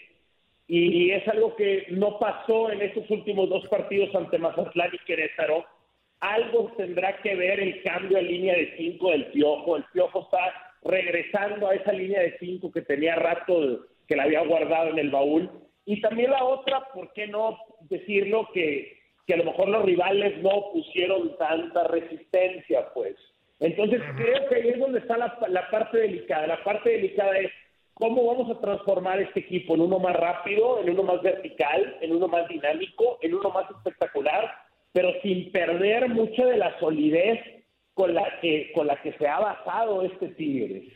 y 0.67 1.11
es 1.11 1.25
algo 1.27 1.55
que 1.55 1.85
no 1.89 2.19
pasó 2.19 2.71
en 2.71 2.81
estos 2.81 3.09
últimos 3.09 3.49
dos 3.49 3.67
partidos 3.67 4.13
ante 4.15 4.37
Mazatlán 4.37 4.89
y 4.93 5.05
Querétaro. 5.05 5.65
Algo 6.19 6.73
tendrá 6.77 7.17
que 7.21 7.35
ver 7.35 7.59
el 7.59 7.81
cambio 7.83 8.17
en 8.17 8.27
línea 8.27 8.55
de 8.55 8.75
cinco 8.77 9.11
del 9.11 9.27
Piojo. 9.27 9.77
El 9.77 9.85
Piojo 9.93 10.23
está 10.23 10.66
regresando 10.83 11.67
a 11.67 11.75
esa 11.75 11.91
línea 11.91 12.21
de 12.21 12.37
cinco 12.39 12.71
que 12.71 12.81
tenía 12.81 13.15
rato 13.15 13.85
que 14.07 14.15
la 14.15 14.23
había 14.23 14.41
guardado 14.41 14.89
en 14.89 14.99
el 14.99 15.09
baúl. 15.09 15.49
Y 15.85 16.01
también 16.01 16.31
la 16.31 16.43
otra, 16.43 16.87
¿por 16.93 17.11
qué 17.13 17.27
no 17.27 17.57
decirlo? 17.81 18.49
Que, 18.53 18.97
que 19.25 19.33
a 19.33 19.37
lo 19.37 19.45
mejor 19.45 19.69
los 19.69 19.85
rivales 19.85 20.41
no 20.41 20.71
pusieron 20.73 21.37
tanta 21.37 21.85
resistencia, 21.85 22.89
pues. 22.93 23.15
Entonces 23.59 24.01
creo 24.15 24.47
que 24.49 24.55
ahí 24.55 24.69
es 24.69 24.79
donde 24.79 24.99
está 24.99 25.17
la, 25.17 25.37
la 25.49 25.69
parte 25.69 25.97
delicada. 25.97 26.47
La 26.47 26.63
parte 26.63 26.89
delicada 26.91 27.37
es 27.39 27.51
cómo 27.93 28.25
vamos 28.25 28.55
a 28.55 28.61
transformar 28.61 29.19
este 29.19 29.39
equipo 29.39 29.73
en 29.73 29.81
uno 29.81 29.99
más 29.99 30.15
rápido, 30.15 30.81
en 30.81 30.91
uno 30.91 31.03
más 31.03 31.21
vertical, 31.21 31.97
en 32.01 32.15
uno 32.15 32.27
más 32.27 32.47
dinámico, 32.47 33.17
en 33.21 33.33
uno 33.33 33.49
más 33.49 33.69
espectacular, 33.71 34.51
pero 34.93 35.11
sin 35.21 35.51
perder 35.51 36.07
mucha 36.09 36.45
de 36.45 36.57
la 36.57 36.79
solidez 36.79 37.39
con 37.97 38.13
la 38.13 38.39
que 38.39 38.71
con 38.75 38.85
la 38.85 39.01
que 39.01 39.11
se 39.17 39.27
ha 39.27 39.39
basado 39.39 40.03
este 40.03 40.27
Tigres. 40.29 40.93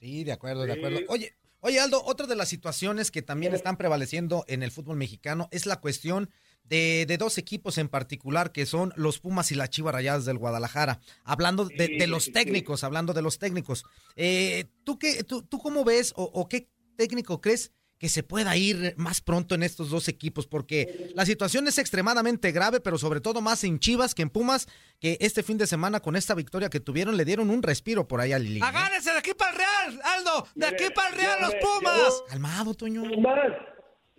Sí, 0.00 0.24
de 0.24 0.32
acuerdo, 0.32 0.64
de 0.66 0.72
acuerdo. 0.72 0.98
Oye, 1.08 1.32
oye 1.60 1.78
Aldo, 1.78 2.02
otra 2.04 2.26
de 2.26 2.34
las 2.34 2.48
situaciones 2.48 3.12
que 3.12 3.22
también 3.22 3.54
están 3.54 3.76
prevaleciendo 3.76 4.44
en 4.48 4.64
el 4.64 4.72
fútbol 4.72 4.96
mexicano 4.96 5.48
es 5.52 5.64
la 5.64 5.80
cuestión 5.80 6.28
de, 6.64 7.16
dos 7.20 7.38
equipos 7.38 7.78
en 7.78 7.88
particular 7.88 8.50
que 8.50 8.66
son 8.66 8.92
los 8.96 9.20
Pumas 9.20 9.52
y 9.52 9.54
las 9.54 9.70
Chivas 9.70 9.94
Rayadas 9.94 10.24
del 10.24 10.38
Guadalajara. 10.38 10.98
Hablando 11.22 11.66
de, 11.66 12.06
los 12.08 12.32
técnicos, 12.32 12.82
hablando 12.82 13.12
de 13.12 13.22
los 13.22 13.38
técnicos. 13.38 13.84
Eh, 14.16 14.64
¿tú, 14.82 14.98
qué, 14.98 15.22
tú, 15.22 15.42
¿Tú 15.42 15.58
cómo 15.58 15.84
ves 15.84 16.12
o, 16.16 16.48
qué 16.48 16.68
técnico 16.96 17.40
crees 17.40 17.72
que 17.98 18.08
se 18.08 18.22
pueda 18.22 18.56
ir 18.56 18.94
más 18.96 19.20
pronto 19.20 19.54
en 19.54 19.62
estos 19.62 19.90
dos 19.90 20.08
equipos? 20.08 20.46
Porque 20.46 21.10
la 21.14 21.26
situación 21.26 21.66
es 21.66 21.78
extremadamente 21.78 22.52
grave, 22.52 22.80
pero 22.80 22.98
sobre 22.98 23.20
todo 23.20 23.40
más 23.40 23.64
en 23.64 23.78
Chivas 23.78 24.14
que 24.14 24.22
en 24.22 24.30
Pumas, 24.30 24.68
que 25.00 25.18
este 25.20 25.42
fin 25.42 25.58
de 25.58 25.66
semana 25.66 26.00
con 26.00 26.16
esta 26.16 26.34
victoria 26.34 26.70
que 26.70 26.80
tuvieron 26.80 27.16
le 27.16 27.24
dieron 27.24 27.50
un 27.50 27.62
respiro 27.62 28.06
por 28.06 28.20
ahí 28.20 28.32
a 28.32 28.38
Lili. 28.38 28.60
Agárrense 28.62 29.12
de 29.12 29.18
aquí 29.18 29.32
para 29.34 29.50
el 29.50 29.56
Real, 29.56 30.00
Aldo, 30.04 30.46
de 30.54 30.66
aquí 30.66 30.84
para 30.94 31.08
el 31.08 31.14
Real 31.16 31.38
los 31.40 31.54
Pumas. 31.56 32.22
Calmado, 32.28 32.74
Toño. 32.74 33.02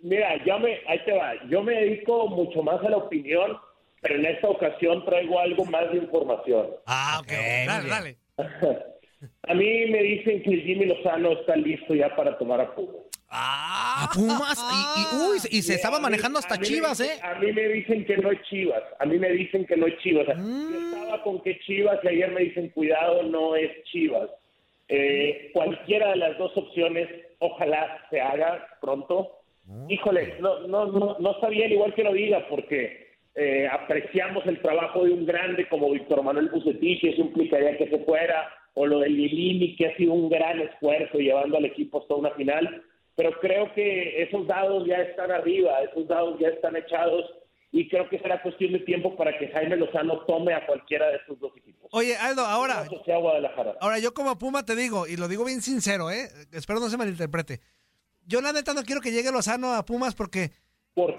Mira, 0.02 0.42
yo 0.44 0.58
me, 0.58 0.78
ahí 0.88 0.98
te 1.04 1.12
va, 1.12 1.32
yo 1.48 1.62
me 1.62 1.74
dedico 1.74 2.28
mucho 2.28 2.62
más 2.62 2.82
a 2.84 2.88
la 2.88 2.96
opinión, 2.96 3.58
pero 4.00 4.14
en 4.14 4.26
esta 4.26 4.48
ocasión 4.48 5.04
traigo 5.04 5.38
algo 5.38 5.64
más 5.66 5.90
de 5.92 5.98
información. 5.98 6.68
Ah, 6.86 7.20
ok, 7.20 7.32
dale, 7.66 7.88
dale. 7.88 8.16
a 9.48 9.54
mí 9.54 9.86
me 9.90 10.02
dicen 10.02 10.42
que 10.42 10.56
Jimmy 10.56 10.86
Lozano 10.86 11.32
está 11.32 11.54
listo 11.56 11.94
ya 11.94 12.14
para 12.16 12.38
tomar 12.38 12.62
a 12.62 12.74
Pumas. 12.74 13.09
Ah, 13.30 14.08
a 14.08 14.12
Pumas. 14.12 14.58
Y, 14.96 15.16
uy, 15.16 15.38
y 15.50 15.62
se 15.62 15.74
estaba 15.74 16.00
manejando 16.00 16.40
hasta 16.40 16.58
Chivas, 16.58 17.00
¿eh? 17.00 17.20
A 17.22 17.38
mí 17.38 17.52
me 17.52 17.68
dicen 17.68 18.04
que 18.04 18.16
no 18.16 18.32
es 18.32 18.42
Chivas. 18.42 18.82
A 18.98 19.06
mí 19.06 19.18
me 19.18 19.30
dicen 19.30 19.64
que 19.66 19.76
no 19.76 19.86
es 19.86 19.96
Chivas. 19.98 20.26
Yo 20.26 20.34
mm. 20.34 20.94
estaba 20.94 21.22
con 21.22 21.40
que 21.42 21.58
Chivas 21.60 22.00
y 22.02 22.08
ayer 22.08 22.30
me 22.32 22.42
dicen, 22.42 22.70
cuidado, 22.70 23.22
no 23.22 23.54
es 23.54 23.70
Chivas. 23.84 24.30
Eh, 24.88 25.50
cualquiera 25.52 26.10
de 26.10 26.16
las 26.16 26.36
dos 26.38 26.56
opciones, 26.56 27.08
ojalá 27.38 28.04
se 28.10 28.20
haga 28.20 28.66
pronto. 28.80 29.36
Híjole, 29.88 30.34
no, 30.40 30.66
no, 30.66 30.86
no, 30.86 31.16
no 31.20 31.30
está 31.30 31.48
bien 31.48 31.70
igual 31.70 31.94
que 31.94 32.02
lo 32.02 32.12
diga, 32.12 32.48
porque 32.48 33.10
eh, 33.36 33.68
apreciamos 33.70 34.44
el 34.46 34.60
trabajo 34.60 35.04
de 35.04 35.12
un 35.12 35.24
grande 35.24 35.68
como 35.68 35.92
Víctor 35.92 36.24
Manuel 36.24 36.48
Bucetich, 36.48 37.04
eso 37.04 37.20
implicaría 37.20 37.78
que 37.78 37.88
se 37.88 38.00
fuera, 38.00 38.52
o 38.74 38.86
lo 38.86 38.98
de 38.98 39.08
Lilini, 39.08 39.76
que 39.76 39.86
ha 39.86 39.96
sido 39.96 40.14
un 40.14 40.28
gran 40.28 40.60
esfuerzo 40.60 41.18
llevando 41.18 41.56
al 41.56 41.66
equipo 41.66 42.00
hasta 42.00 42.16
una 42.16 42.30
final, 42.32 42.82
pero 43.20 43.38
creo 43.38 43.70
que 43.74 44.22
esos 44.22 44.46
dados 44.46 44.86
ya 44.86 44.96
están 44.96 45.30
arriba, 45.30 45.82
esos 45.82 46.08
dados 46.08 46.38
ya 46.40 46.48
están 46.48 46.74
echados, 46.74 47.22
y 47.70 47.86
creo 47.86 48.08
que 48.08 48.18
será 48.18 48.40
cuestión 48.40 48.72
de 48.72 48.78
tiempo 48.78 49.14
para 49.14 49.38
que 49.38 49.48
Jaime 49.48 49.76
Lozano 49.76 50.24
tome 50.24 50.54
a 50.54 50.64
cualquiera 50.64 51.06
de 51.08 51.16
estos 51.16 51.38
dos 51.38 51.52
equipos. 51.54 51.90
Oye, 51.92 52.16
Aldo, 52.16 52.46
ahora, 52.46 52.88
ahora 53.80 53.98
yo 53.98 54.14
como 54.14 54.38
Puma 54.38 54.64
te 54.64 54.74
digo, 54.74 55.06
y 55.06 55.18
lo 55.18 55.28
digo 55.28 55.44
bien 55.44 55.60
sincero, 55.60 56.10
¿eh? 56.10 56.30
espero 56.52 56.80
no 56.80 56.88
se 56.88 56.96
malinterprete, 56.96 57.60
yo 58.24 58.40
la 58.40 58.54
neta 58.54 58.72
no 58.72 58.84
quiero 58.84 59.02
que 59.02 59.12
llegue 59.12 59.30
Lozano 59.30 59.74
a 59.74 59.84
Pumas 59.84 60.14
porque 60.14 60.52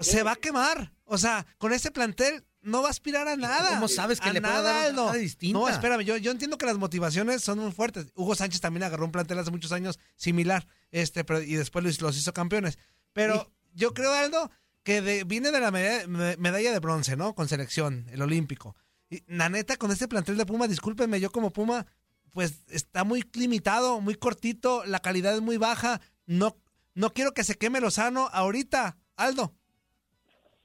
se 0.00 0.24
va 0.24 0.32
a 0.32 0.36
quemar. 0.36 0.90
O 1.04 1.18
sea, 1.18 1.46
con 1.58 1.72
ese 1.72 1.92
plantel 1.92 2.42
no 2.62 2.82
va 2.82 2.88
a 2.88 2.90
aspirar 2.90 3.28
a 3.28 3.36
nada. 3.36 3.70
¿Cómo 3.70 3.88
sabes 3.88 4.20
que 4.20 4.32
le 4.32 4.40
nada, 4.40 4.62
puede 4.62 4.74
dar 4.74 4.94
no. 4.94 5.12
distinta? 5.12 5.58
No, 5.58 5.68
espérame, 5.68 6.02
yo, 6.02 6.16
yo 6.16 6.30
entiendo 6.30 6.58
que 6.58 6.66
las 6.66 6.78
motivaciones 6.78 7.42
son 7.42 7.58
muy 7.58 7.72
fuertes. 7.72 8.06
Hugo 8.14 8.34
Sánchez 8.34 8.60
también 8.60 8.84
agarró 8.84 9.04
un 9.04 9.12
plantel 9.12 9.38
hace 9.38 9.50
muchos 9.50 9.72
años 9.72 9.98
similar, 10.16 10.66
este, 10.90 11.24
pero, 11.24 11.42
y 11.42 11.54
después 11.54 12.00
los, 12.00 12.16
hizo 12.16 12.32
campeones. 12.32 12.78
Pero 13.12 13.52
yo 13.74 13.94
creo, 13.94 14.12
Aldo, 14.12 14.50
que 14.82 15.24
viene 15.24 15.50
de 15.50 15.60
la 15.60 15.70
medalla, 15.70 16.72
de 16.72 16.78
bronce, 16.78 17.16
¿no? 17.16 17.34
Con 17.34 17.48
selección, 17.48 18.06
el 18.10 18.22
olímpico. 18.22 18.76
Y 19.10 19.22
la 19.26 19.48
neta, 19.48 19.76
con 19.76 19.90
este 19.90 20.08
plantel 20.08 20.36
de 20.36 20.46
Puma, 20.46 20.68
discúlpenme, 20.68 21.20
yo 21.20 21.30
como 21.30 21.52
Puma, 21.52 21.86
pues 22.30 22.54
está 22.68 23.04
muy 23.04 23.24
limitado, 23.34 24.00
muy 24.00 24.14
cortito, 24.14 24.84
la 24.86 25.00
calidad 25.00 25.34
es 25.34 25.42
muy 25.42 25.58
baja, 25.58 26.00
no 26.24 26.56
no 26.94 27.12
quiero 27.12 27.32
que 27.32 27.44
se 27.44 27.56
queme 27.56 27.80
Lozano 27.80 28.28
ahorita, 28.32 28.96
Aldo. 29.16 29.54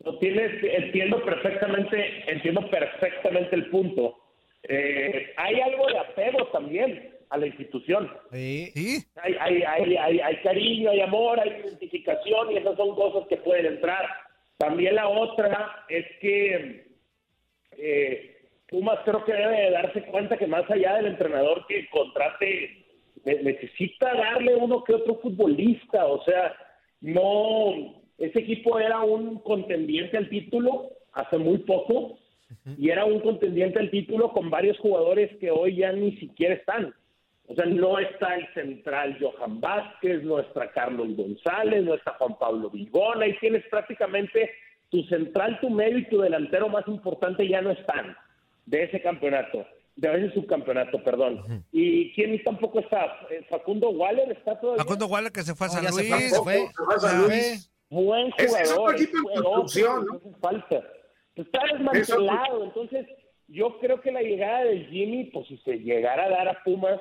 No 0.04 0.18
tienes, 0.20 0.64
entiendo 0.64 1.24
perfectamente, 1.24 2.32
entiendo 2.32 2.70
perfectamente 2.70 3.56
el 3.56 3.70
punto. 3.70 4.18
Eh, 4.64 5.34
hay 5.38 5.60
algo 5.62 5.88
de 5.88 5.98
apego 5.98 6.48
también 6.48 7.14
a 7.30 7.38
la 7.38 7.48
institución. 7.48 8.12
Sí. 8.32 8.72
Hay, 9.16 9.36
hay, 9.40 9.64
hay, 9.64 10.20
hay, 10.20 10.36
cariño, 10.38 10.92
hay 10.92 11.02
amor, 11.02 11.40
hay 11.40 11.62
identificación 11.62 12.52
y 12.52 12.58
esas 12.58 12.78
son 12.78 12.96
cosas 12.96 13.28
que 13.28 13.38
pueden 13.38 13.66
entrar. 13.66 14.06
También 14.58 14.96
la 14.96 15.08
otra 15.08 15.86
es 15.90 16.06
que 16.20 16.88
eh, 17.78 18.38
Pumas 18.70 19.00
creo 19.06 19.24
que 19.24 19.34
debe 19.34 19.72
darse 19.72 20.04
cuenta 20.04 20.38
que 20.38 20.48
más 20.48 20.70
allá 20.70 20.96
del 20.96 21.08
entrenador 21.08 21.66
que 21.68 21.88
contrate 21.90 22.86
necesita 23.24 24.14
darle 24.14 24.56
uno 24.56 24.84
que 24.84 24.94
otro 24.94 25.16
futbolista, 25.20 26.06
o 26.06 26.24
sea, 26.24 26.56
no, 27.02 27.97
ese 28.18 28.40
equipo 28.40 28.80
era 28.80 29.02
un 29.02 29.40
contendiente 29.40 30.18
al 30.18 30.30
título 30.30 30.90
hace 31.14 31.38
muy 31.38 31.60
poco 31.60 32.18
y 32.78 32.90
era 32.90 33.06
un 33.06 33.20
contendiente 33.20 33.80
al 33.80 33.92
título 33.92 34.32
con 34.32 34.50
varios 34.50 34.78
jugadores 34.80 35.36
que 35.40 35.52
hoy 35.52 35.78
ya 35.78 35.92
ni 35.92 36.18
siquiera 36.18 36.56
están. 36.56 36.94
O 37.48 37.56
sea, 37.56 37.66
no 37.66 37.98
está 38.00 38.36
el 38.36 38.48
central 38.54 39.18
Johan 39.22 39.62
Vázquez, 39.62 40.24
no 40.24 40.40
está 40.40 40.72
Carlos 40.72 41.16
González, 41.16 41.84
no 41.84 41.94
está 41.94 42.14
Juan 42.14 42.38
Pablo 42.38 42.70
Vigón, 42.70 43.22
ahí 43.22 43.38
tienes 43.40 43.64
prácticamente 43.70 44.52
tu 44.90 45.04
central, 45.04 45.60
tu 45.62 45.70
medio 45.70 46.00
y 46.00 46.10
tu 46.10 46.20
delantero 46.20 46.68
más 46.70 46.88
importante 46.88 47.48
ya 47.48 47.62
no 47.62 47.72
están 47.72 48.18
de 48.66 48.84
ese 48.84 49.02
campeonato 49.02 49.66
de 49.98 50.10
veces 50.10 50.34
subcampeonato, 50.36 51.04
perdón. 51.04 51.66
¿Y 51.72 52.14
quién 52.14 52.42
tampoco 52.44 52.80
está? 52.80 53.06
Eh, 53.32 53.46
Facundo 53.50 53.90
Waller 53.90 54.32
está 54.32 54.60
todavía. 54.60 54.84
Facundo 54.84 55.08
Waller 55.08 55.32
que 55.32 55.42
se 55.42 55.56
fue 55.56 55.68
a 55.68 55.70
San 55.72 55.84
Luis. 55.84 56.30
Se 56.30 56.42
fue, 56.44 56.68
a 56.96 57.00
San 57.00 57.24
Luis. 57.24 57.72
Buen 57.90 58.32
jugador. 58.32 58.62
Es, 58.62 58.72
otro 58.72 58.92
equipo 58.92 59.18
en 59.18 59.44
construcción, 59.44 60.06
¿no? 60.06 60.38
falta. 60.40 60.84
Está 61.36 61.60
desmantelado. 61.72 62.64
Entonces, 62.64 63.08
yo 63.48 63.80
creo 63.80 64.02
que 64.02 64.12
la 64.12 64.22
llegada 64.22 64.66
de 64.66 64.86
Jimmy, 64.86 65.26
pues 65.26 65.48
si 65.48 65.58
se 65.60 65.80
llegara 65.80 66.26
a 66.26 66.30
dar 66.30 66.48
a 66.50 66.64
Pumas, 66.64 67.00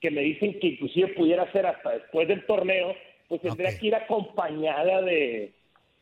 que 0.00 0.10
me 0.10 0.20
dicen 0.20 0.58
que 0.60 0.68
inclusive 0.68 1.08
pudiera 1.14 1.50
ser 1.52 1.66
hasta 1.66 1.90
después 1.90 2.28
del 2.28 2.44
torneo, 2.46 2.94
pues 3.28 3.40
tendría 3.40 3.76
que 3.78 3.86
ir 3.86 3.94
acompañada 3.94 5.02
de 5.02 5.54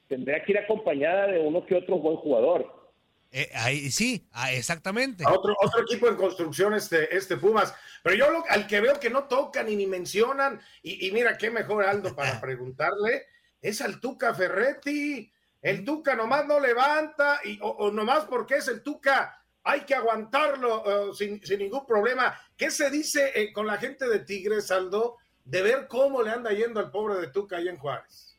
tendría 0.09 0.45
que 0.45 0.53
ir 0.53 0.59
acompañada 0.59 1.29
de 1.29 1.41
uno 1.41 1.65
que 1.65 1.75
otro 1.75 1.99
buen 1.99 2.17
jugador. 2.17 2.85
Eh, 3.33 3.51
ahí 3.55 3.91
sí, 3.91 4.29
ah, 4.33 4.53
exactamente. 4.53 5.25
otro, 5.27 5.57
otro 5.61 5.83
equipo 5.83 6.09
en 6.09 6.15
construcción, 6.15 6.73
este, 6.75 7.17
este 7.17 7.37
Pumas. 7.37 7.75
Pero 8.03 8.15
yo 8.15 8.31
lo, 8.31 8.45
al 8.49 8.67
que 8.67 8.81
veo 8.81 9.01
que 9.01 9.11
no 9.11 9.25
tocan 9.25 9.69
y 9.69 9.75
ni 9.75 9.87
mencionan, 9.87 10.61
y, 10.83 11.11
mira 11.11 11.37
qué 11.37 11.51
mejor 11.51 11.85
Aldo 11.85 12.15
para 12.15 12.41
preguntarle, 12.41 13.27
es 13.65 13.81
al 13.81 14.01
Tuca 14.01 14.35
Ferretti. 14.35 15.31
El 15.63 15.85
Tuca 15.85 16.15
nomás 16.15 16.47
no 16.47 16.61
levanta, 16.61 17.41
y, 17.45 17.59
o, 17.63 17.91
nomás 17.91 18.27
porque 18.27 18.57
es 18.57 18.69
el 18.69 18.83
Tuca, 18.83 19.37
hay 19.63 19.81
que 19.81 19.95
aguantarlo 19.95 21.09
uh, 21.09 21.15
sin, 21.15 21.41
ningún 21.59 21.87
problema. 21.87 22.39
¿Qué 22.57 22.71
se 22.71 22.91
dice 22.91 23.33
eh, 23.35 23.53
con 23.53 23.67
la 23.67 23.79
gente 23.79 24.07
de 24.07 24.21
Tigres, 24.21 24.71
Aldo, 24.71 25.17
de 25.45 25.63
ver 25.63 25.87
cómo 25.89 26.23
le 26.23 26.31
anda 26.31 26.51
yendo 26.53 26.81
al 26.81 26.91
pobre 26.91 27.21
de 27.21 27.29
Tuca 27.33 27.57
ahí 27.57 27.69
en 27.69 27.79
Juárez? 27.79 28.39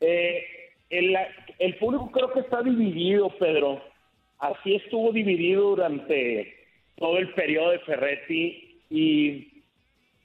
Eh, 0.00 0.44
el, 0.90 1.16
el 1.60 1.78
público 1.78 2.10
creo 2.10 2.32
que 2.32 2.40
está 2.40 2.60
dividido, 2.62 3.30
Pedro 3.38 3.80
así 4.42 4.74
estuvo 4.74 5.12
dividido 5.12 5.70
durante 5.70 6.54
todo 6.96 7.16
el 7.16 7.32
periodo 7.34 7.70
de 7.70 7.78
Ferretti 7.80 8.80
y 8.90 9.62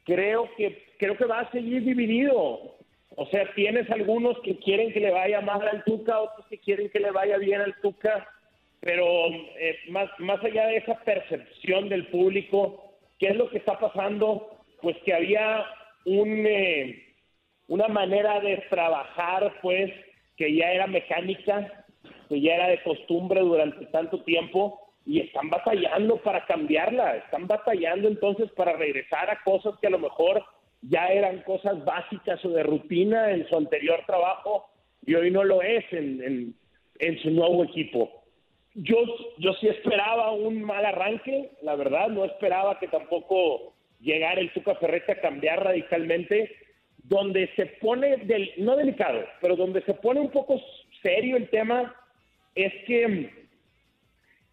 creo 0.03 0.49
que 0.57 0.85
creo 0.97 1.15
que 1.15 1.25
va 1.25 1.41
a 1.41 1.51
seguir 1.51 1.83
dividido. 1.83 2.76
O 3.19 3.25
sea, 3.25 3.51
tienes 3.55 3.89
algunos 3.89 4.39
que 4.41 4.59
quieren 4.59 4.93
que 4.93 4.99
le 4.99 5.09
vaya 5.09 5.41
mal 5.41 5.67
al 5.67 5.83
Tuca, 5.83 6.21
otros 6.21 6.45
que 6.45 6.59
quieren 6.59 6.87
que 6.91 6.99
le 6.99 7.09
vaya 7.09 7.39
bien 7.39 7.61
al 7.61 7.73
Tuca, 7.81 8.29
pero 8.79 9.03
eh, 9.57 9.75
más, 9.89 10.07
más 10.19 10.43
allá 10.43 10.67
de 10.67 10.77
esa 10.77 10.99
percepción 10.99 11.89
del 11.89 12.05
público, 12.09 12.93
¿qué 13.17 13.29
es 13.29 13.35
lo 13.35 13.49
que 13.49 13.57
está 13.57 13.79
pasando? 13.79 14.59
Pues 14.83 14.95
que 15.03 15.15
había 15.15 15.65
un, 16.05 16.45
eh, 16.45 17.07
una 17.67 17.87
manera 17.87 18.39
de 18.39 18.57
trabajar, 18.69 19.51
pues, 19.63 19.91
que 20.35 20.55
ya 20.55 20.71
era 20.71 20.85
mecánica, 20.85 21.85
que 22.29 22.39
ya 22.39 22.53
era 22.53 22.67
de 22.67 22.83
costumbre 22.83 23.41
durante 23.41 23.87
tanto 23.87 24.21
tiempo 24.25 24.79
y 25.07 25.21
están 25.21 25.49
batallando 25.49 26.17
para 26.17 26.45
cambiarla, 26.45 27.15
están 27.15 27.47
batallando 27.47 28.09
entonces 28.09 28.51
para 28.51 28.73
regresar 28.73 29.27
a 29.31 29.41
cosas 29.43 29.73
que 29.81 29.87
a 29.87 29.91
lo 29.91 29.97
mejor 29.97 30.45
ya 30.81 31.07
eran 31.07 31.41
cosas 31.43 31.83
básicas 31.83 32.43
o 32.45 32.49
de 32.49 32.63
rutina 32.63 33.31
en 33.31 33.47
su 33.47 33.57
anterior 33.57 34.01
trabajo 34.05 34.69
y 35.05 35.15
hoy 35.15 35.31
no 35.31 35.43
lo 35.43 35.61
es 35.61 35.85
en, 35.91 36.53
en, 36.99 37.19
su 37.19 37.31
nuevo 37.31 37.63
equipo. 37.63 38.23
Yo, 38.75 38.97
yo 39.37 39.53
sí 39.53 39.67
esperaba 39.67 40.31
un 40.31 40.63
mal 40.63 40.85
arranque, 40.85 41.51
la 41.61 41.75
verdad, 41.75 42.09
no 42.09 42.25
esperaba 42.25 42.77
que 42.79 42.87
tampoco 42.87 43.73
llegara 43.99 44.39
el 44.39 44.51
Tuca 44.53 44.75
Ferretti 44.75 45.13
a 45.13 45.21
cambiar 45.21 45.63
radicalmente, 45.63 46.55
donde 47.03 47.49
se 47.55 47.65
pone, 47.81 48.17
del, 48.17 48.51
no 48.57 48.75
delicado, 48.75 49.23
pero 49.41 49.55
donde 49.55 49.81
se 49.83 49.93
pone 49.93 50.19
un 50.19 50.29
poco 50.29 50.61
serio 51.01 51.37
el 51.37 51.49
tema, 51.49 51.95
es 52.53 52.73
que 52.85 53.47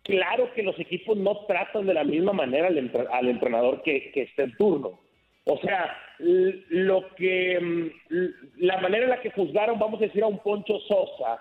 claro 0.03 0.53
que 0.55 0.63
los 0.63 0.79
equipos 0.79 1.17
no 1.17 1.45
tratan 1.47 1.87
de 1.87 1.95
la 1.95 2.05
misma 2.05 2.33
manera 2.33 2.69
al, 2.69 3.09
al 3.11 3.29
entrenador 3.29 3.83
que, 3.83 4.13
que 4.13 4.23
esté 4.23 4.45
en 4.45 4.57
turno. 4.57 5.01
O 5.45 5.59
sea, 5.59 5.97
lo 6.19 7.09
que 7.17 7.61
mm, 7.61 8.27
la 8.59 8.81
manera 8.81 9.05
en 9.05 9.11
la 9.11 9.21
que 9.21 9.31
juzgaron, 9.31 9.79
vamos 9.79 10.01
a 10.01 10.05
decir, 10.05 10.23
a 10.23 10.29
un 10.29 10.39
Poncho 10.39 10.79
Sosa 10.81 11.41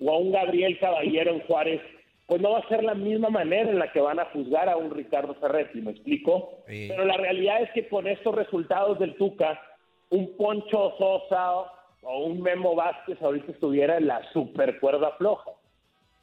o 0.00 0.10
a 0.10 0.18
un 0.18 0.32
Gabriel 0.32 0.78
Caballero 0.78 1.32
en 1.32 1.40
Juárez, 1.40 1.80
pues 2.26 2.40
no 2.40 2.52
va 2.52 2.58
a 2.58 2.68
ser 2.68 2.82
la 2.82 2.94
misma 2.94 3.30
manera 3.30 3.70
en 3.70 3.78
la 3.78 3.92
que 3.92 4.00
van 4.00 4.18
a 4.18 4.26
juzgar 4.26 4.68
a 4.68 4.76
un 4.76 4.90
Ricardo 4.90 5.34
Ferretti, 5.34 5.80
¿me 5.80 5.92
explico? 5.92 6.58
Sí. 6.66 6.86
Pero 6.88 7.04
la 7.04 7.16
realidad 7.16 7.62
es 7.62 7.70
que 7.70 7.88
con 7.88 8.06
estos 8.06 8.34
resultados 8.34 8.98
del 8.98 9.14
Tuca, 9.14 9.60
un 10.10 10.36
Poncho 10.36 10.94
Sosa 10.98 11.52
o 12.02 12.24
un 12.24 12.40
Memo 12.40 12.74
Vázquez 12.74 13.20
ahorita 13.22 13.52
estuviera 13.52 13.96
en 13.96 14.08
la 14.08 14.22
super 14.32 14.78
cuerda 14.80 15.12
floja. 15.12 15.50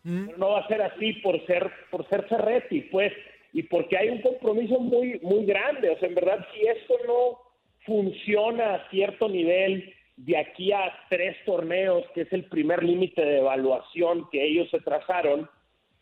Pero 0.03 0.37
no 0.37 0.49
va 0.49 0.59
a 0.59 0.67
ser 0.67 0.81
así 0.81 1.13
por 1.13 1.45
ser 1.45 1.71
por 1.89 2.07
ser 2.09 2.27
Ferretti, 2.27 2.81
pues, 2.91 3.13
y 3.53 3.63
porque 3.63 3.97
hay 3.97 4.09
un 4.09 4.21
compromiso 4.21 4.77
muy 4.79 5.17
muy 5.21 5.45
grande. 5.45 5.91
O 5.91 5.97
sea, 5.97 6.09
en 6.09 6.15
verdad, 6.15 6.45
si 6.53 6.67
esto 6.67 6.95
no 7.07 7.39
funciona 7.85 8.75
a 8.75 8.89
cierto 8.89 9.27
nivel 9.27 9.93
de 10.17 10.37
aquí 10.37 10.71
a 10.71 10.93
tres 11.09 11.35
torneos, 11.45 12.03
que 12.13 12.21
es 12.21 12.33
el 12.33 12.45
primer 12.45 12.83
límite 12.83 13.21
de 13.21 13.39
evaluación 13.39 14.29
que 14.31 14.45
ellos 14.45 14.69
se 14.69 14.79
trazaron, 14.79 15.49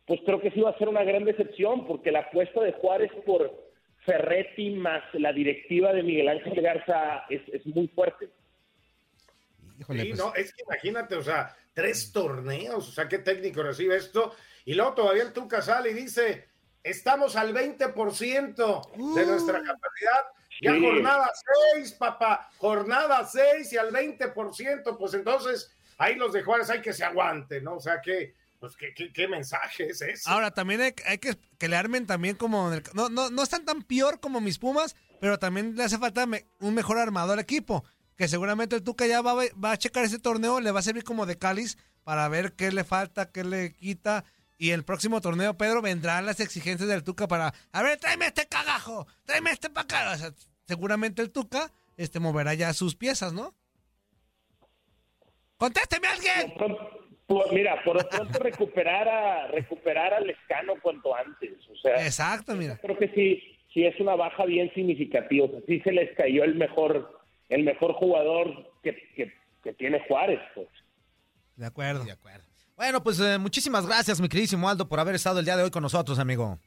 pues 0.05 0.19
creo 0.25 0.41
que 0.41 0.51
sí 0.51 0.59
va 0.61 0.71
a 0.71 0.77
ser 0.77 0.89
una 0.89 1.03
gran 1.03 1.23
decepción, 1.23 1.87
porque 1.87 2.11
la 2.11 2.19
apuesta 2.19 2.61
de 2.61 2.73
Juárez 2.73 3.11
por 3.25 3.71
Ferretti 4.05 4.71
más 4.71 5.03
la 5.13 5.31
directiva 5.31 5.93
de 5.93 6.03
Miguel 6.03 6.27
Ángel 6.27 6.61
Garza 6.61 7.25
es, 7.29 7.41
es 7.53 7.65
muy 7.67 7.87
fuerte. 7.87 8.29
Híjole, 9.79 10.01
Sí, 10.01 10.07
pues, 10.09 10.19
no, 10.19 10.33
es 10.35 10.53
que 10.53 10.63
imagínate, 10.63 11.15
o 11.15 11.23
sea, 11.23 11.55
tres 11.73 12.11
torneos, 12.11 12.89
o 12.89 12.91
sea, 12.91 13.07
¿qué 13.07 13.19
técnico 13.19 13.63
recibe 13.63 13.95
esto? 13.95 14.33
Y 14.65 14.73
luego 14.73 14.93
todavía 14.93 15.23
el 15.23 15.33
Tuca 15.33 15.61
sale 15.61 15.91
y 15.91 15.93
dice, 15.93 16.49
estamos 16.83 17.35
al 17.35 17.53
20% 17.53 19.15
de 19.15 19.25
nuestra 19.25 19.61
capacidad. 19.63 20.25
Ya 20.61 20.73
Sí. 20.73 20.79
jornada 20.81 21.31
6, 21.75 21.93
papá, 21.93 22.49
jornada 22.57 23.25
6 23.25 23.73
y 23.73 23.77
al 23.77 23.91
20%, 23.91 24.97
pues 24.97 25.13
entonces 25.15 25.71
ahí 25.97 26.15
los 26.15 26.31
de 26.33 26.43
Juárez 26.43 26.69
hay 26.69 26.81
que 26.81 26.93
se 26.93 27.03
aguanten, 27.03 27.63
¿no? 27.63 27.75
O 27.75 27.79
sea, 27.79 27.99
que, 28.01 28.35
pues, 28.59 28.75
¿qué, 28.75 28.93
qué, 28.93 29.11
qué 29.11 29.27
mensaje 29.27 29.87
es 29.89 30.01
ese? 30.01 30.29
Ahora, 30.29 30.51
también 30.51 30.81
hay, 30.81 30.93
hay 31.07 31.17
que 31.17 31.35
que 31.57 31.67
le 31.67 31.75
armen 31.75 32.05
también 32.07 32.35
como... 32.35 32.71
el- 32.71 32.83
no, 32.93 33.09
no, 33.09 33.29
no 33.31 33.43
están 33.43 33.65
tan 33.65 33.81
peor 33.81 34.19
como 34.19 34.39
mis 34.39 34.59
Pumas, 34.59 34.95
pero 35.19 35.37
también 35.39 35.75
le 35.75 35.83
hace 35.83 35.97
falta 35.97 36.25
me- 36.25 36.45
un 36.59 36.73
mejor 36.75 36.97
armado 36.99 37.33
al 37.33 37.39
equipo. 37.39 37.83
Que 38.17 38.27
seguramente 38.27 38.75
el 38.75 38.83
Tuca 38.83 39.07
ya 39.07 39.21
va, 39.21 39.33
va 39.33 39.71
a 39.71 39.77
checar 39.77 40.03
ese 40.05 40.19
torneo, 40.19 40.59
le 40.59 40.71
va 40.71 40.79
a 40.79 40.83
servir 40.83 41.03
como 41.03 41.25
de 41.25 41.39
cáliz 41.39 41.77
para 42.03 42.27
ver 42.29 42.53
qué 42.53 42.71
le 42.71 42.83
falta, 42.83 43.31
qué 43.31 43.43
le 43.43 43.73
quita. 43.73 44.25
Y 44.59 44.71
el 44.71 44.83
próximo 44.83 45.21
torneo, 45.21 45.57
Pedro, 45.57 45.81
vendrán 45.81 46.27
las 46.27 46.39
exigencias 46.39 46.87
del 46.87 47.03
Tuca 47.03 47.27
para... 47.27 47.51
A 47.71 47.81
ver, 47.81 47.99
tráeme 47.99 48.27
este 48.27 48.45
cagajo, 48.47 49.07
tráeme 49.25 49.49
este 49.51 49.71
para 49.71 49.85
acá. 49.85 50.11
O 50.13 50.17
sea, 50.17 50.31
seguramente 50.71 51.21
el 51.21 51.31
Tuca 51.31 51.69
este, 51.97 52.21
moverá 52.21 52.53
ya 52.53 52.71
sus 52.71 52.95
piezas, 52.95 53.33
¿no? 53.33 53.53
¡Contésteme 55.57 56.07
alguien! 56.07 56.53
Por- 57.27 57.53
mira, 57.53 57.81
por 57.83 57.95
lo 58.01 58.09
pronto 58.09 58.39
recuperar 58.39 59.07
a 59.09 59.47
recuperar 59.47 60.13
al 60.13 60.27
Lescano 60.27 60.73
cuanto 60.81 61.13
antes. 61.13 61.51
O 61.69 61.75
sea, 61.75 62.05
Exacto, 62.05 62.55
mira. 62.55 62.77
creo 62.77 62.97
que 62.97 63.09
sí, 63.09 63.41
sí 63.73 63.85
es 63.85 63.99
una 63.99 64.15
baja 64.15 64.45
bien 64.45 64.71
significativa. 64.73 65.45
O 65.45 65.49
sea, 65.49 65.59
sí 65.67 65.81
se 65.81 65.91
les 65.91 66.15
cayó 66.15 66.45
el 66.45 66.55
mejor, 66.55 67.19
el 67.49 67.63
mejor 67.63 67.93
jugador 67.93 68.71
que, 68.81 68.93
que, 69.15 69.33
que 69.61 69.73
tiene 69.73 70.01
Juárez, 70.07 70.39
pues. 70.55 70.67
De 71.57 71.65
acuerdo. 71.65 72.05
de 72.05 72.11
acuerdo. 72.13 72.45
Bueno, 72.77 73.03
pues 73.03 73.19
eh, 73.19 73.37
muchísimas 73.37 73.85
gracias, 73.85 74.19
mi 74.21 74.27
queridísimo 74.29 74.67
Aldo, 74.69 74.87
por 74.87 74.99
haber 75.01 75.15
estado 75.15 75.39
el 75.39 75.45
día 75.45 75.57
de 75.57 75.63
hoy 75.63 75.69
con 75.71 75.83
nosotros, 75.83 76.17
amigo. 76.17 76.59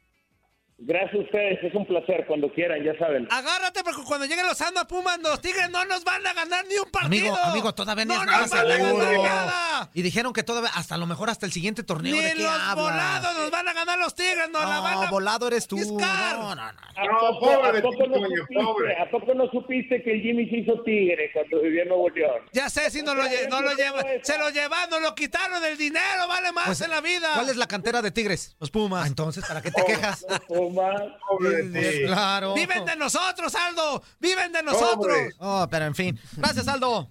Gracias 0.76 1.14
a 1.14 1.18
ustedes, 1.18 1.62
es 1.62 1.72
un 1.74 1.87
placer 1.87 2.26
cuando 2.26 2.52
quieran, 2.52 2.82
ya 2.82 2.98
saben. 2.98 3.28
Agárrate 3.30 3.84
porque 3.84 4.02
cuando 4.02 4.26
lleguen 4.26 4.44
los 4.44 4.60
Anda 4.60 4.84
Pumas, 4.87 5.20
los 5.20 5.40
Tigres 5.40 5.70
no 5.70 5.84
nos 5.84 6.02
van 6.02 6.26
a 6.26 6.32
ganar 6.34 6.64
ni 6.66 6.76
un 6.76 6.90
partido. 6.90 7.32
Amigo, 7.32 7.37
amigo, 7.44 7.74
todavía 7.74 8.04
no, 8.04 8.16
no 8.16 8.24
nos 8.24 8.50
van 8.50 8.70
a 8.70 8.76
ganar 8.76 9.18
nada. 9.22 9.90
Y 9.94 10.02
dijeron 10.02 10.32
que 10.32 10.42
todavía, 10.42 10.70
hasta 10.74 10.96
a 10.96 10.98
lo 10.98 11.06
mejor 11.06 11.30
hasta 11.30 11.46
el 11.46 11.52
siguiente 11.52 11.84
torneo, 11.84 12.16
Ni 12.16 12.20
¿de 12.22 12.32
qué 12.34 12.42
los 12.42 12.50
hablas? 12.50 12.74
volados 12.74 13.38
nos 13.38 13.50
van 13.52 13.68
a 13.68 13.72
ganar 13.72 13.98
los 14.00 14.14
Tigres, 14.16 14.50
nos 14.50 14.62
la 14.68 14.80
van 14.80 14.94
No, 14.94 15.02
a 15.02 15.10
volado 15.10 15.46
eres 15.46 15.68
tú. 15.68 15.76
piscar. 15.76 16.38
No, 16.38 16.54
no, 16.56 16.72
no. 16.72 16.80
¿A 16.96 17.06
No, 17.06 17.38
pobre 17.38 17.68
a 17.68 17.72
de 17.72 17.80
poco 17.80 17.96
ti, 18.04 18.08
no 18.10 18.16
supiste, 18.26 18.54
pobre. 18.54 18.96
¿A 19.00 19.10
poco 19.10 19.34
no 19.34 19.50
supiste 19.52 20.02
que 20.02 20.12
el 20.12 20.22
Jimmy 20.22 20.48
se 20.50 20.56
hizo 20.58 20.82
tigre 20.82 21.30
cuando 21.32 21.60
vivía 21.62 21.82
en 21.82 21.88
Nuevo 21.88 22.10
León? 22.10 22.42
Ya 22.52 22.68
sé 22.68 22.90
si 22.90 23.00
no 23.02 23.14
lo, 23.14 23.22
no 23.48 23.60
lo 23.62 23.72
llevan, 23.74 24.04
se 24.22 24.37
lo 24.38 24.50
llevan, 24.50 24.90
nos 24.90 25.00
lo 25.00 25.14
quitaron 25.14 25.64
el 25.64 25.78
dinero, 25.78 26.26
vale 26.28 26.50
más 26.50 26.66
Pues, 26.66 26.80
en 26.80 26.90
la 26.90 27.00
vida. 27.00 27.30
¿Cuál 27.34 27.48
es 27.48 27.56
la 27.56 27.68
cantera 27.68 28.02
de 28.02 28.10
Tigres? 28.10 28.56
Los 28.58 28.72
Pumas. 28.72 29.04
Ah, 29.04 29.06
entonces, 29.06 29.44
¿para 29.46 29.62
qué 29.62 29.70
te 29.70 29.84
quejas? 29.84 30.26
Pobre 30.70 31.62
de 31.62 31.81
ti. 31.81 32.07
Claro. 32.07 32.55
Viven 32.55 32.85
de 32.85 32.96
nosotros, 32.96 33.55
Aldo. 33.55 34.03
Viven 34.20 34.53
de 34.53 34.62
nosotros. 34.62 35.16
Oh, 35.38 35.66
pero 35.70 35.87
en 35.87 35.94
fin. 35.94 36.18
Gracias, 36.37 36.68
Aldo. 36.68 37.11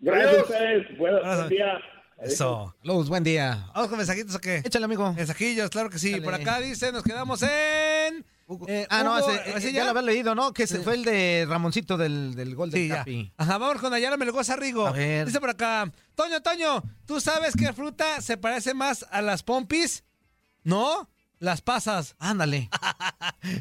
Gracias 0.00 0.38
a 0.38 0.42
ustedes. 0.42 0.98
Buenos 0.98 1.48
días. 1.48 1.80
Eso. 2.20 2.74
Luz, 2.82 3.08
buen 3.08 3.22
día. 3.22 3.70
Vamos 3.74 3.88
con 3.88 3.98
mensajitos 3.98 4.34
o 4.34 4.40
qué? 4.40 4.56
Échale, 4.64 4.84
amigo. 4.86 5.12
Mensajillos, 5.12 5.70
claro 5.70 5.88
que 5.88 6.00
sí. 6.00 6.10
Dale. 6.12 6.24
Por 6.24 6.34
acá 6.34 6.58
dice, 6.58 6.90
nos 6.90 7.04
quedamos 7.04 7.42
en. 7.42 8.26
Eh, 8.66 8.86
ah, 8.90 9.04
no, 9.04 9.18
ese, 9.18 9.34
eh, 9.50 9.52
¿ese 9.56 9.72
ya 9.72 9.84
lo 9.84 9.90
había 9.90 10.02
leído, 10.02 10.34
¿no? 10.34 10.52
Que 10.52 10.64
ese 10.64 10.80
fue 10.80 10.94
el 10.94 11.04
de 11.04 11.46
Ramoncito 11.48 11.96
del, 11.96 12.34
del 12.34 12.54
gol 12.56 12.70
del 12.70 12.80
Sí, 12.80 12.88
ya. 12.88 12.96
Capi. 12.96 13.32
Ajá, 13.36 13.58
vamos 13.58 13.80
con 13.80 13.92
Ayala 13.92 14.16
Melgoza 14.16 14.56
Rigo. 14.56 14.86
A 14.86 14.92
ver. 14.92 15.26
Dice 15.26 15.38
por 15.38 15.50
acá, 15.50 15.92
Toño, 16.14 16.40
Toño, 16.40 16.82
¿tú 17.06 17.20
sabes 17.20 17.54
qué 17.56 17.72
fruta 17.72 18.20
se 18.20 18.36
parece 18.36 18.72
más 18.74 19.06
a 19.10 19.20
las 19.22 19.42
pompis? 19.42 20.02
¿No? 20.64 21.08
Las 21.38 21.62
pasas. 21.62 22.14
Ándale. 22.18 22.68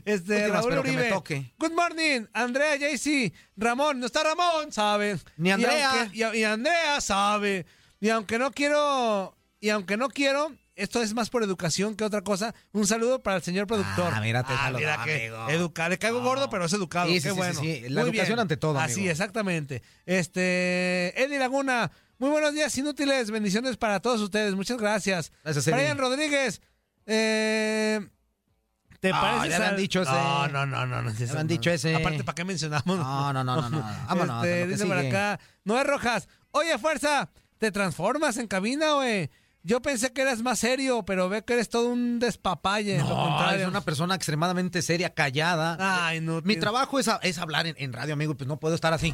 Este, 0.06 0.46
Últimas, 0.50 0.66
Raúl 0.66 0.84
que 0.84 0.92
me 0.92 1.04
toque. 1.10 1.54
Good 1.60 1.72
morning, 1.72 2.22
Andrea, 2.34 2.76
JC, 2.76 3.32
Ramón, 3.56 4.00
no 4.00 4.06
está 4.08 4.24
Ramón, 4.24 4.72
sabe. 4.72 5.18
Ni 5.38 5.50
Y 5.50 5.52
Andrea. 5.52 5.92
aunque- 6.02 6.18
Y, 6.18 6.40
y 6.40 6.44
Andrea 6.44 7.00
sabe. 7.00 7.66
Y 8.02 8.10
aunque 8.10 8.38
no 8.40 8.52
quiero, 8.52 9.38
y 9.62 9.70
aunque 9.70 9.96
no 9.96 10.10
quiero, 10.10 10.52
esto 10.76 11.02
es 11.02 11.14
más 11.14 11.30
por 11.30 11.44
educación 11.44 11.96
que 11.96 12.04
otra 12.04 12.22
cosa. 12.22 12.54
Un 12.74 12.88
saludo 12.88 13.22
para 13.22 13.38
el 13.38 13.44
señor 13.44 13.68
productor. 13.68 14.12
Ah, 14.14 14.20
mira, 14.20 14.44
te 14.44 14.54
mira 14.76 14.96
amigo. 15.02 15.50
educar, 15.50 15.90
le 15.92 15.98
caigo 16.00 16.22
gordo, 16.22 16.50
pero 16.50 16.66
es 16.66 16.74
educado. 16.74 17.08
Sí, 17.08 17.14
Qué 17.14 17.22
sí, 17.22 17.30
sí, 17.30 17.32
sí, 17.32 17.38
bueno. 17.38 17.62
La 17.96 18.02
Muy 18.02 18.10
educación 18.10 18.36
bien. 18.36 18.40
ante 18.40 18.58
todo, 18.58 18.80
Así, 18.80 19.08
exactamente. 19.08 19.84
Este, 20.06 21.14
Eddie 21.22 21.40
Laguna, 21.40 21.92
muy 22.18 22.30
buenos 22.32 22.54
días, 22.54 22.76
inútiles, 22.78 23.32
bendiciones 23.32 23.78
para 23.78 24.00
todos 24.02 24.20
ustedes. 24.22 24.56
Muchas 24.56 24.78
gracias. 24.78 25.32
Gracias. 25.44 25.66
Brian 25.68 25.98
Rodríguez, 25.98 26.62
eh, 27.08 28.00
¿te 29.00 29.12
Ah, 29.12 29.22
pareces 29.22 29.60
ya 29.60 29.70
han 29.70 29.78
dicho 29.78 30.02
ese. 30.02 30.12
No, 30.12 30.48
no, 30.50 30.66
no, 30.66 30.86
no. 30.86 31.02
no 31.02 31.10
es 31.10 31.18
Ya 31.18 31.32
han 31.32 31.38
no. 31.38 31.44
dicho 31.46 31.70
ese. 31.72 31.96
Aparte, 31.96 32.24
¿para 32.24 32.36
qué 32.36 32.44
mencionamos? 32.46 32.98
No, 32.98 33.34
no, 33.34 33.44
no, 33.44 33.56
no, 33.62 33.70
no. 33.70 33.80
Vámonos. 34.08 34.46
Este, 34.46 34.62
a 34.62 34.66
lo 34.66 34.66
que 34.66 34.68
dice 34.68 34.86
por 34.86 34.98
acá, 34.98 35.40
Noé 35.64 35.84
Rojas, 35.84 36.28
oye, 36.52 36.78
fuerza, 36.78 37.30
¿te 37.58 37.72
transformas 37.72 38.38
en 38.38 38.48
cabina, 38.48 38.94
güey? 38.94 39.30
Yo 39.64 39.82
pensé 39.82 40.14
que 40.14 40.22
eras 40.22 40.42
más 40.44 40.60
serio, 40.60 41.04
pero 41.04 41.28
ve 41.28 41.44
que 41.44 41.54
eres 41.54 41.68
todo 41.68 41.90
un 41.90 42.20
despapalle. 42.20 43.00
lo 43.00 43.04
No, 43.10 43.16
contrario. 43.30 43.64
es 43.64 43.68
una 43.68 43.82
persona 43.82 44.16
extremadamente 44.16 44.82
seria, 44.82 45.14
callada. 45.14 45.76
Ay, 46.08 46.22
no. 46.22 46.40
Mi 46.44 46.56
trabajo 46.56 47.00
es, 47.00 47.08
a- 47.10 47.20
es 47.22 47.38
hablar 47.38 47.68
en, 47.68 47.76
en 47.78 47.92
radio, 47.92 48.14
amigo, 48.14 48.34
pues 48.36 48.48
no 48.48 48.58
puedo 48.60 48.76
estar 48.76 48.94
así. 48.94 49.14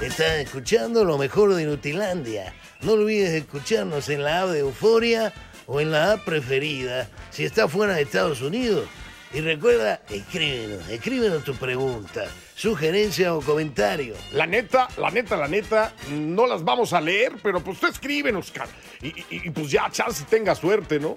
Estás 0.00 0.38
escuchando 0.38 1.04
lo 1.04 1.18
mejor 1.18 1.54
de 1.54 1.64
Nutilandia. 1.66 2.54
No 2.80 2.92
olvides 2.92 3.30
escucharnos 3.30 4.08
en 4.08 4.24
la 4.24 4.42
app 4.42 4.48
de 4.48 4.60
Euforia 4.60 5.32
o 5.66 5.80
en 5.80 5.90
la 5.90 6.12
app 6.12 6.24
preferida 6.24 7.08
si 7.30 7.44
estás 7.44 7.70
fuera 7.70 7.94
de 7.94 8.02
Estados 8.02 8.40
Unidos. 8.40 8.88
Y 9.34 9.40
recuerda, 9.40 10.02
escríbenos, 10.10 10.86
escríbenos 10.90 11.42
tu 11.42 11.54
pregunta, 11.54 12.26
sugerencia 12.54 13.34
o 13.34 13.40
comentario. 13.40 14.14
La 14.32 14.46
neta, 14.46 14.88
la 14.98 15.10
neta, 15.10 15.38
la 15.38 15.48
neta, 15.48 15.94
no 16.10 16.46
las 16.46 16.62
vamos 16.62 16.92
a 16.92 17.00
leer, 17.00 17.32
pero 17.42 17.60
pues 17.60 17.80
tú 17.80 17.86
escríbenos, 17.86 18.48
Oscar. 18.48 18.68
Y, 19.00 19.48
pues 19.50 19.70
ya, 19.70 19.88
chance 19.90 20.24
tenga 20.28 20.54
suerte, 20.54 21.00
¿no? 21.00 21.16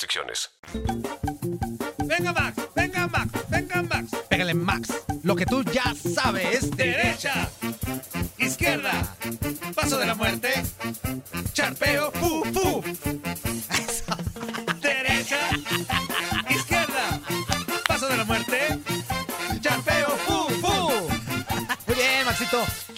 restricciones. 0.00 0.50
Venga, 2.06 2.32
Max, 2.32 2.56
venga, 2.74 3.06
Max, 3.06 3.30
venga, 3.50 3.82
Max. 3.82 4.10
Pégale, 4.28 4.54
Max. 4.54 4.88
Lo 5.22 5.36
que 5.36 5.44
tú 5.44 5.62
ya 5.64 5.94
sabes. 5.94 6.70
Derecha, 6.70 7.50
izquierda, 8.38 9.14
paso 9.74 9.98
de 9.98 10.06
la 10.06 10.14
muerte, 10.14 10.48
charpeo, 11.52 12.10
fu, 12.12 12.44
fu. 12.44 12.82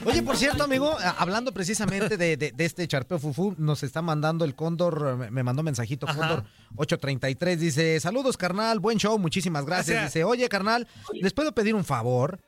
Oye, 0.04 0.22
por 0.22 0.36
cierto, 0.36 0.64
amigo, 0.64 0.96
a- 0.98 1.10
hablando 1.10 1.52
precisamente 1.52 2.16
de, 2.16 2.36
de- 2.36 2.52
de 2.52 2.64
este 2.64 2.86
charpeo 2.88 3.18
fufú, 3.18 3.54
nos 3.58 3.82
está 3.82 4.02
mandando 4.02 4.44
el 4.44 4.54
Cóndor, 4.54 5.16
me- 5.16 5.30
me 5.30 5.42
mandó 5.42 5.62
mensajito, 5.62 6.06
Ajá. 6.08 6.18
Cóndor 6.18 6.44
833, 6.76 7.60
dice, 7.60 8.00
saludos, 8.00 8.36
carnal, 8.36 8.80
buen 8.80 8.98
show, 8.98 9.18
muchísimas 9.18 9.64
gracias. 9.64 9.88
Gracias. 9.96 10.14
Dice, 10.14 10.24
oye, 10.24 10.48
carnal, 10.48 10.88
¿les 11.12 11.32
puedo 11.32 11.52
pedir 11.52 11.74
un 11.74 11.84
favor? 11.84 12.40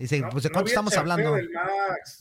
Dice, 0.00 0.22
pues, 0.30 0.44
¿de 0.44 0.48
No 0.48 0.54
cuánto 0.54 0.68
estamos 0.70 0.96
hablando? 0.96 1.36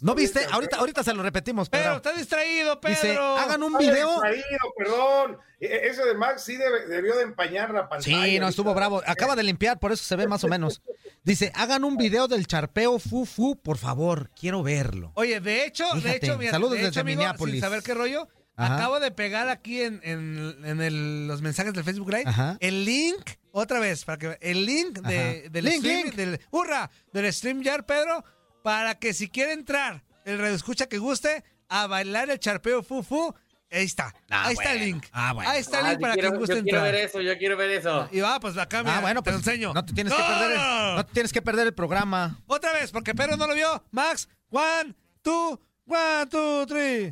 ¿No 0.02 0.14
viste? 0.14 0.42
Ahorita, 0.52 0.78
ahorita 0.78 1.02
se 1.04 1.14
lo 1.14 1.24
repetimos, 1.24 1.70
Pero 1.70 1.84
Pedro. 1.84 1.96
está 1.96 2.12
distraído, 2.14 2.82
Pedro. 2.82 2.96
Dice, 2.96 3.18
hagan 3.18 3.64
un 3.64 3.74
Estaba 3.80 3.92
video. 3.94 4.10
distraído, 4.10 4.74
perdón. 4.78 5.38
E- 5.62 5.88
Ese 5.88 6.04
de 6.04 6.14
Max 6.14 6.44
sí 6.44 6.58
debe- 6.58 6.88
debió 6.88 7.16
de 7.16 7.24
empañar 7.24 7.72
la 7.74 7.88
pantalla. 7.88 8.26
Sí, 8.26 8.38
no, 8.40 8.50
estuvo 8.50 8.74
bravo. 8.74 9.02
Acaba 9.06 9.36
de 9.38 9.44
limpiar, 9.44 9.80
por 9.80 9.94
eso 9.94 10.04
se 10.04 10.16
ve 10.18 10.28
más 10.28 10.44
o 10.44 10.50
menos. 10.50 10.82
Dice, 11.24 11.52
hagan 11.56 11.86
un 11.86 11.96
video 11.96 12.28
del 12.28 12.48
charpeo 12.48 13.00
fufu, 13.00 13.56
por 13.62 13.78
favor, 13.78 14.30
quiero 14.38 14.62
verlo. 14.62 15.12
Oye, 15.16 15.40
de 15.40 15.66
hecho, 15.66 15.86
de 16.04 16.18
hecho, 16.18 16.38
mira, 16.38 16.52
saludos 16.52 16.74
de 16.74 16.80
hecho, 16.80 16.88
desde 16.88 17.00
amigo, 17.02 17.20
Minneapolis. 17.22 17.54
sin 17.56 17.62
saber 17.62 17.82
qué 17.84 17.94
rollo, 17.94 18.28
Ajá. 18.58 18.76
acabo 18.76 19.00
de 19.00 19.12
pegar 19.12 19.48
aquí 19.48 19.82
en, 19.82 20.02
en, 20.04 20.66
en 20.66 20.82
el- 20.82 21.28
los 21.28 21.42
mensajes 21.42 21.74
del 21.74 21.84
Facebook 21.86 22.10
Live 22.10 22.24
Ajá. 22.26 22.58
el 22.60 22.84
link, 22.84 23.22
otra 23.52 23.80
vez, 23.80 24.06
para 24.06 24.18
que 24.18 24.38
el 24.42 24.66
link 24.66 25.00
de, 25.00 25.50
del 25.50 25.66
Link, 25.66 25.80
stream, 25.80 26.04
link. 26.06 26.16
del, 26.16 26.40
hurra, 26.52 26.90
del 27.14 27.32
StreamYard, 27.34 27.86
Pedro, 27.86 28.24
para 28.64 28.96
que 29.00 29.14
si 29.14 29.30
quiere 29.30 29.54
entrar, 29.54 30.04
el 30.26 30.38
radio 30.40 30.56
escucha 30.56 30.88
que 30.88 30.98
guste, 30.98 31.44
a 31.68 31.88
bailar 31.88 32.30
el 32.30 32.40
charpeo 32.40 32.84
fufu, 32.84 33.34
ahí 33.72 33.86
está, 33.86 34.14
Ah, 34.30 34.48
ahí 34.48 34.54
está 34.54 34.74
el 34.74 34.80
link. 34.86 35.06
Ah, 35.12 35.34
bueno. 35.34 35.50
Ahí 35.50 35.60
está 35.62 35.80
el 35.80 35.86
Ah, 35.86 35.90
link 35.90 36.00
yo 36.00 36.02
para 36.02 36.14
quiero, 36.14 36.30
quien 36.30 36.40
guste 36.40 36.56
yo 36.58 36.64
quiero 36.64 36.78
entrar. 36.80 36.94
ver 36.94 37.06
eso, 37.06 37.22
yo 37.22 37.38
quiero 37.38 37.58
ver 37.58 37.70
eso. 37.72 38.10
Y 38.12 38.20
va, 38.20 38.40
pues 38.40 38.58
acá 38.58 38.84
mira, 38.84 38.98
Ah, 38.98 39.02
bueno, 39.02 39.22
te 39.22 39.32
pues 39.32 39.46
lo 39.46 39.52
enseño. 39.52 39.74
no 39.74 39.86
te 39.86 39.94
tienes 39.94 40.14
que 40.14 40.22
perder, 40.24 40.52
el- 40.52 40.96
no 40.96 41.06
te 41.06 41.14
tienes 41.14 41.34
que 41.34 41.42
perder 41.42 41.68
el 41.68 41.74
programa. 41.74 42.40
Otra 42.48 42.74
vez, 42.74 42.92
porque 42.92 43.14
Pedro 43.16 43.38
no 43.38 43.48
lo 43.48 43.54
vio. 43.56 43.84
Max, 43.92 44.28
one, 44.50 44.96
two, 45.22 45.60
one, 45.86 46.26
two, 46.30 46.66
three. 46.68 47.12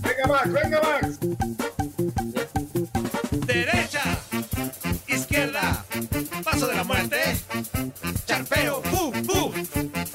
Venga, 0.00 0.26
Max, 0.28 0.52
venga, 0.52 0.80
Max. 0.82 1.18
Derecha, 3.46 4.07
muerte, 6.88 7.20
charpeo, 8.26 8.82
fu, 8.82 9.12
fu. 9.24 9.52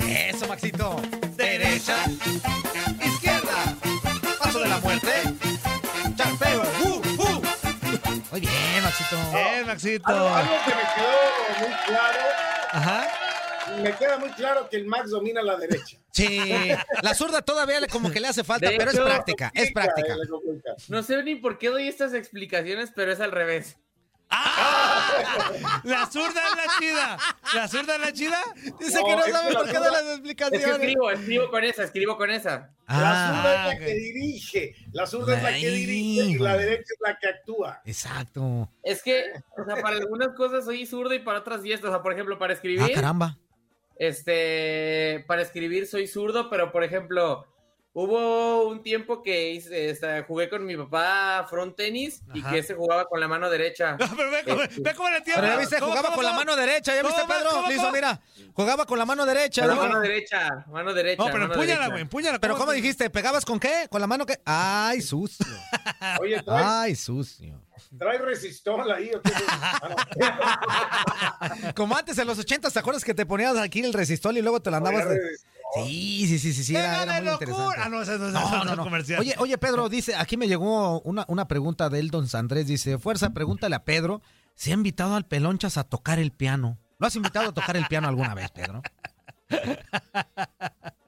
Eso, 0.07 0.47
Maxito. 0.47 1.01
Derecha, 1.35 1.95
izquierda, 2.99 3.75
paso 4.39 4.59
de 4.59 4.69
la 4.69 4.79
muerte, 4.79 5.11
charpeo, 6.15 6.63
fu, 6.63 7.03
fu. 7.03 7.41
Muy 8.31 8.41
bien, 8.41 8.83
Maxito. 8.83 9.17
Bien, 9.31 9.67
Maxito. 9.67 10.07
Algo, 10.09 10.27
algo 10.29 10.53
que 10.65 10.71
me 10.75 10.81
quedó 10.95 11.67
muy 11.67 11.77
claro, 11.85 12.19
Ajá. 12.71 13.07
me 13.83 13.95
queda 13.95 14.17
muy 14.17 14.29
claro 14.31 14.67
que 14.69 14.77
el 14.77 14.85
Max 14.87 15.11
domina 15.11 15.43
la 15.43 15.55
derecha. 15.57 15.97
Sí, 16.11 16.39
la 17.03 17.13
zurda 17.13 17.41
todavía 17.43 17.79
le- 17.79 17.87
como 17.87 18.09
que 18.11 18.19
le 18.19 18.27
hace 18.27 18.43
falta, 18.43 18.69
De 18.69 18.77
pero 18.77 18.91
es 18.91 18.99
práctica, 18.99 19.51
es 19.53 19.71
práctica. 19.71 20.13
Eh. 20.15 20.75
No 20.89 21.03
sé 21.03 21.21
ni 21.23 21.35
por 21.35 21.59
qué 21.59 21.69
doy 21.69 21.87
estas 21.87 22.13
explicaciones, 22.15 22.91
pero 22.95 23.11
es 23.11 23.19
al 23.19 23.31
revés. 23.31 23.77
La 25.83 26.05
zurda 26.05 26.41
es 26.49 26.55
la 26.55 26.73
chida. 26.79 27.17
La 27.53 27.67
zurda 27.67 27.95
es 27.95 28.01
la 28.01 28.13
chida. 28.13 28.37
Dice 28.79 28.99
No, 28.99 29.05
que 29.05 29.15
no 29.15 29.25
es 29.25 29.31
sabe 29.31 29.49
que 29.49 29.55
por 29.55 29.65
qué 29.65 29.71
zurda- 29.71 29.83
de 29.83 29.91
las 29.91 30.01
Es 30.01 30.05
que 30.07 30.13
explicaciones. 30.13 30.69
escribo, 30.79 31.11
escribo 31.11 31.49
con 31.51 31.63
esa, 31.63 31.83
escribo 31.83 32.17
con 32.17 32.29
esa. 32.31 32.51
La 32.51 32.69
Ah, 32.87 33.33
zurda 33.35 33.53
es 33.53 33.79
la 33.79 33.85
que 33.85 33.93
dirige, 33.93 34.75
la 34.91 35.07
zurda 35.07 35.37
es 35.37 35.43
la 35.43 35.49
que 35.51 35.69
dirige 35.69 36.23
y 36.31 36.37
la 36.39 36.57
derecha 36.57 36.93
es 36.93 36.99
la 37.01 37.17
que 37.19 37.27
actúa. 37.27 37.81
exacto. 37.85 38.69
Es 38.83 39.03
que, 39.03 39.23
o 39.57 39.65
sea, 39.65 39.81
para 39.81 39.97
algunas 39.97 40.29
cosas 40.35 40.65
soy 40.65 40.85
zurdo 40.85 41.13
y 41.13 41.19
para 41.19 41.39
otras 41.39 41.61
diestro. 41.63 41.89
O 41.89 41.93
sea, 41.93 42.01
por 42.01 42.13
ejemplo, 42.13 42.37
para 42.39 42.53
Ah, 42.53 42.55
escribir, 42.55 42.93
caramba. 42.93 43.37
este, 43.97 45.23
para 45.27 45.41
escribir 45.41 45.87
soy 45.87 46.07
zurdo, 46.07 46.49
pero 46.49 46.71
por 46.71 46.83
ejemplo, 46.83 47.45
hubo 47.95 48.67
un 48.67 48.81
tiempo 48.81 49.21
que 49.21 49.51
hice, 49.51 49.89
este, 49.91 50.23
jugué 50.23 50.49
con 50.49 50.65
mi 50.65 50.75
papá 50.75 51.45
front 51.47 51.75
tenis 51.75 52.21
y 52.33 52.39
Ajá. 52.41 52.51
que 52.51 52.63
se 52.63 52.73
jugaba 52.73 53.05
con 53.05 53.19
la 53.19 53.27
mano 53.27 53.49
derecha. 53.49 53.95
No, 53.99 54.07
pero 54.17 54.31
ve 54.31 54.43
cómo, 54.43 54.61
ve 54.79 54.93
cómo 54.95 55.09
le 55.11 55.21
tira. 55.21 55.35
Pero 55.37 55.47
ya 55.47 55.57
viste, 55.57 55.75
¿Cómo, 55.79 55.91
jugaba 55.91 56.07
cómo, 56.09 56.15
con 56.17 56.25
la 56.25 56.33
mano 56.33 56.55
derecha, 56.55 56.95
¿ya 56.95 57.03
viste. 57.03 57.21
Pedro? 57.27 57.49
¿Cómo, 57.51 57.67
Le 57.67 57.73
hizo, 57.75 57.83
cómo? 57.83 57.93
mira, 57.95 58.19
jugaba 58.53 58.85
con 58.85 58.97
la 58.99 59.05
mano 59.05 59.25
derecha. 59.25 59.61
Con 59.61 59.69
la 59.69 59.75
mano 59.83 59.99
derecha, 59.99 60.65
mano 60.71 60.93
derecha. 60.93 61.23
No, 61.23 61.31
pero 61.31 61.45
empúñala, 61.45 61.87
güey, 61.89 62.01
empúñala. 62.01 62.39
Pero 62.39 62.57
¿cómo 62.57 62.71
te- 62.71 62.77
dijiste? 62.77 63.09
¿Pegabas 63.11 63.45
con 63.45 63.59
qué? 63.59 63.87
¿Con 63.89 64.01
la 64.01 64.07
mano 64.07 64.25
qué? 64.25 64.39
Ay, 64.43 65.01
sucio. 65.01 65.45
Oye, 66.19 66.41
trae, 66.41 66.63
Ay, 66.65 66.95
sucio. 66.95 67.61
trae 67.97 68.17
resistol 68.17 68.91
ahí. 68.91 69.11
¿o 69.13 69.21
qué? 69.21 69.31
Como 71.75 71.95
antes 71.95 72.17
en 72.17 72.27
los 72.27 72.39
80, 72.39 72.69
¿te 72.71 72.79
acuerdas 72.79 73.03
que 73.03 73.13
te 73.13 73.25
ponías 73.25 73.55
aquí 73.57 73.81
el 73.81 73.93
resistol 73.93 74.37
y 74.37 74.41
luego 74.41 74.61
te 74.61 74.71
lo 74.71 74.77
andabas? 74.77 75.05
Oye, 75.05 75.15
de- 75.19 75.37
Sí, 75.75 76.25
sí, 76.27 76.39
sí, 76.39 76.53
sí, 76.53 76.63
sí, 76.63 76.75
era, 76.75 76.99
¡Venga 76.99 77.03
era 77.03 77.13
muy 77.13 77.25
locura! 77.31 77.45
interesante. 77.51 77.81
Ah, 77.81 77.89
no, 77.89 78.01
ese 78.01 78.17
no 78.19 78.27
es 78.27 78.33
No, 78.33 78.49
no, 78.51 78.63
no, 78.65 78.75
no. 78.75 78.83
comercial. 78.83 79.19
Oye, 79.19 79.35
oye, 79.39 79.57
Pedro, 79.57 79.89
dice, 79.89 80.15
aquí 80.15 80.37
me 80.37 80.47
llegó 80.47 81.01
una, 81.01 81.25
una 81.27 81.47
pregunta 81.47 81.89
de 81.89 81.99
Eldon 81.99 82.27
Sandrés. 82.27 82.67
Dice, 82.67 82.99
fuerza, 82.99 83.31
pregúntale 83.31 83.75
a 83.75 83.83
Pedro 83.83 84.21
si 84.55 84.71
ha 84.71 84.73
invitado 84.75 85.15
al 85.15 85.25
Pelonchas 85.25 85.77
a 85.77 85.83
tocar 85.83 86.19
el 86.19 86.31
piano. 86.31 86.77
¿Lo 86.99 87.07
has 87.07 87.15
invitado 87.15 87.49
a 87.49 87.53
tocar 87.53 87.75
el 87.75 87.85
piano 87.87 88.07
alguna 88.07 88.33
vez, 88.35 88.51
Pedro? 88.51 88.81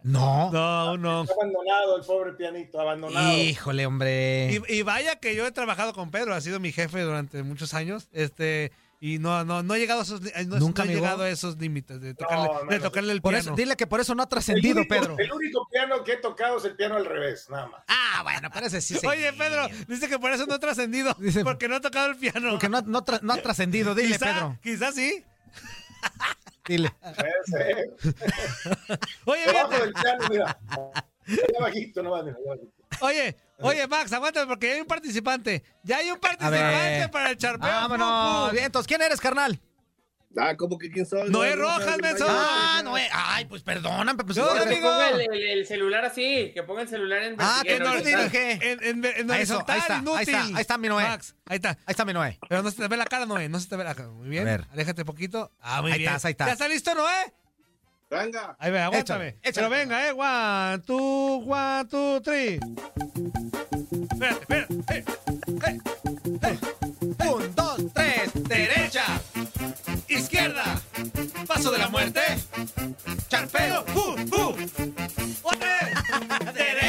No. 0.04 0.52
No, 0.52 0.98
no. 0.98 1.22
Está 1.24 1.34
abandonado 1.34 1.98
el 1.98 2.04
pobre 2.06 2.34
pianito, 2.34 2.80
abandonado. 2.80 3.38
Híjole, 3.38 3.86
hombre. 3.88 4.62
Y, 4.70 4.76
y 4.78 4.82
vaya 4.84 5.16
que 5.16 5.36
yo 5.36 5.48
he 5.48 5.52
trabajado 5.52 5.94
con 5.94 6.12
Pedro, 6.12 6.36
ha 6.36 6.42
sido 6.42 6.60
mi 6.60 6.72
jefe 6.72 7.02
durante 7.02 7.42
muchos 7.44 7.74
años, 7.74 8.08
este, 8.12 8.72
y 9.08 9.20
no, 9.20 9.46
no, 9.46 9.62
no 9.62 9.76
he 9.76 9.80
llegado 9.80 10.00
a 10.00 10.04
esos, 10.04 10.22
li- 10.22 10.32
no, 10.48 10.58
Nunca, 10.58 10.84
no 10.84 10.92
llegado 10.92 11.22
a 11.24 11.30
esos 11.30 11.58
límites 11.58 12.02
de 12.02 12.16
tocarle, 12.16 12.46
No, 12.48 12.64
no, 12.64 12.70
de 12.72 12.78
no. 12.80 12.84
tocarle 12.86 13.14
el 13.14 13.22
Por 13.22 13.34
piano. 13.34 13.50
eso, 13.50 13.56
dile 13.56 13.76
que 13.76 13.86
por 13.86 14.00
eso 14.00 14.16
no 14.16 14.24
ha 14.24 14.26
el, 14.26 14.30
trascendido, 14.30 14.78
único, 14.80 14.96
Pedro. 14.96 15.16
el 15.20 15.32
único 15.32 15.68
piano 15.70 16.04
que 16.04 16.14
he 16.14 16.18
tocado 16.18 16.58
es 16.58 16.66
el 16.66 16.76
piano 16.76 16.96
al 16.96 17.06
revés, 17.06 17.48
nada 17.52 17.68
más. 17.68 17.84
Ah, 17.88 18.22
bueno, 18.24 18.50
pero 18.52 18.66
ese 18.66 18.82
sí 18.82 18.96
se- 18.96 19.06
Oye, 19.08 19.32
Pedro, 19.34 19.68
dice 19.88 20.08
que 20.10 20.18
por 20.18 20.32
eso 20.32 20.48
no 20.48 20.56
ha 20.56 20.60
trascendido, 20.60 21.14
Dice- 21.20 21.44
porque 21.44 21.68
no 21.68 21.76
ha 21.76 21.82
tocado 21.82 22.08
el 22.10 22.18
piano. 22.18 22.50
Porque 22.52 22.68
no, 22.70 22.82
no, 22.82 23.06
tra- 23.06 23.22
no 23.22 23.34
ha 23.34 23.38
trascendido. 23.42 23.94
Dile, 23.94 24.14
quizá, 24.14 24.26
Pedro. 24.34 24.58
quizá 24.64 24.92
sí. 24.92 25.24
Dile. 26.68 26.92
Oye, 29.26 29.42
Debajo 29.46 29.70
fíjate, 29.72 29.86
del 29.86 29.94
piano, 29.94 30.28
mira. 30.30 30.60
Allá 31.28 31.60
bajito, 31.60 32.02
no. 32.04 32.16
Oye, 33.02 33.36
oye, 33.60 33.88
Max, 33.88 34.12
aguanta 34.14 34.46
porque 34.48 34.72
hay 34.74 34.82
un 34.82 34.88
participante. 34.88 35.64
Ya 35.84 35.98
hay 35.98 36.12
un 36.12 36.20
participante 36.20 37.10
para 37.12 37.30
el 37.32 37.38
charpeo. 37.38 37.68
Vámonos. 37.70 38.52
Bien, 38.52 38.66
entonces, 38.66 38.88
¿quién 38.88 39.02
eres, 39.02 39.20
carnal? 39.20 39.60
Ah, 40.38 40.54
¿cómo 40.58 40.78
que 40.78 40.92
quién 40.92 41.06
soy? 41.06 41.30
Noé 41.30 41.52
No, 41.52 41.56
no, 41.56 41.62
Rojas, 41.78 41.96
no, 41.98 42.04
menso. 42.04 42.26
Ah, 42.28 42.82
no. 42.84 42.94
Ay, 43.14 43.46
pues 43.46 43.64
perdóname. 43.64 44.22
Pues, 44.22 44.38
No, 44.38 44.52
Que 44.54 44.60
amigo. 44.64 44.82
ponga 44.92 45.10
el, 45.12 45.22
el- 45.22 45.48
el 45.60 45.66
celular 45.66 46.04
así, 46.04 46.52
que 46.54 46.62
ponga 46.64 46.82
el 46.82 46.90
celular 46.90 47.22
en 47.24 47.36
Ah, 47.40 47.62
que 47.64 47.78
en 47.78 47.84
no 47.84 47.92
horizontal. 47.92 48.30
dirige. 48.32 48.72
En, 48.72 48.84
en, 48.84 49.06
en 49.06 49.32
eso, 49.32 49.34
horizontal, 49.60 49.76
ahí 49.76 49.80
está, 49.80 49.96
ahí 49.96 50.24
está, 50.26 50.42
ahí 50.44 50.62
está 50.62 50.78
mi 50.78 50.90
Noé. 50.90 51.04
Max, 51.08 51.36
ahí 51.46 51.56
está. 51.56 51.70
Ahí 51.70 51.78
está 51.88 52.04
mi 52.04 52.12
Noé. 52.12 52.38
Pero 52.50 52.64
no 52.64 52.70
se 52.70 52.76
te 52.82 52.88
ve 52.90 52.98
la 52.98 53.06
cara, 53.06 53.26
Noé. 53.26 53.48
No 53.48 53.62
se 53.62 53.70
te 53.70 53.78
ve 53.78 53.86
la 53.86 53.96
cara. 53.96 54.10
Muy 54.10 54.28
bien. 54.28 54.46
A 54.46 54.52
ver. 54.52 54.66
Aléjate 54.74 55.06
poquito. 55.06 55.54
Ah, 55.62 55.82
muy 55.82 55.94
Ahí 55.94 56.00
bien. 56.00 56.10
estás, 56.10 56.26
ahí 56.26 56.32
estás. 56.32 56.48
¿Ya 56.48 56.54
está 56.54 56.68
listo, 56.68 56.94
Noé? 56.94 57.34
Venga. 58.10 58.56
Ahí 58.60 58.72
ve, 58.72 58.80
aguántame. 58.80 59.28
Échale, 59.28 59.40
échale. 59.42 59.54
Pero 59.54 59.70
venga, 59.70 60.08
eh. 60.08 60.12
One, 60.14 60.80
two, 60.86 61.44
one, 61.46 61.86
two, 61.86 62.22
three. 62.22 62.60
Espérate, 64.12 64.42
espérate. 64.42 64.74
Eh, 64.94 65.04
eh, 65.66 65.80
eh. 66.44 66.60
Un, 67.28 67.56
dos, 67.56 67.78
tres. 67.94 68.32
Derecha, 68.48 69.06
izquierda, 70.08 70.80
Paso 71.48 71.72
de 71.72 71.80
la 71.80 71.90
muerte. 71.90 72.22
Charpeo. 73.28 73.84
¡Uh, 73.96 74.16
uh! 74.36 74.56
Otra 75.44 75.70
vez. 75.80 76.54
Derecha. 76.54 76.85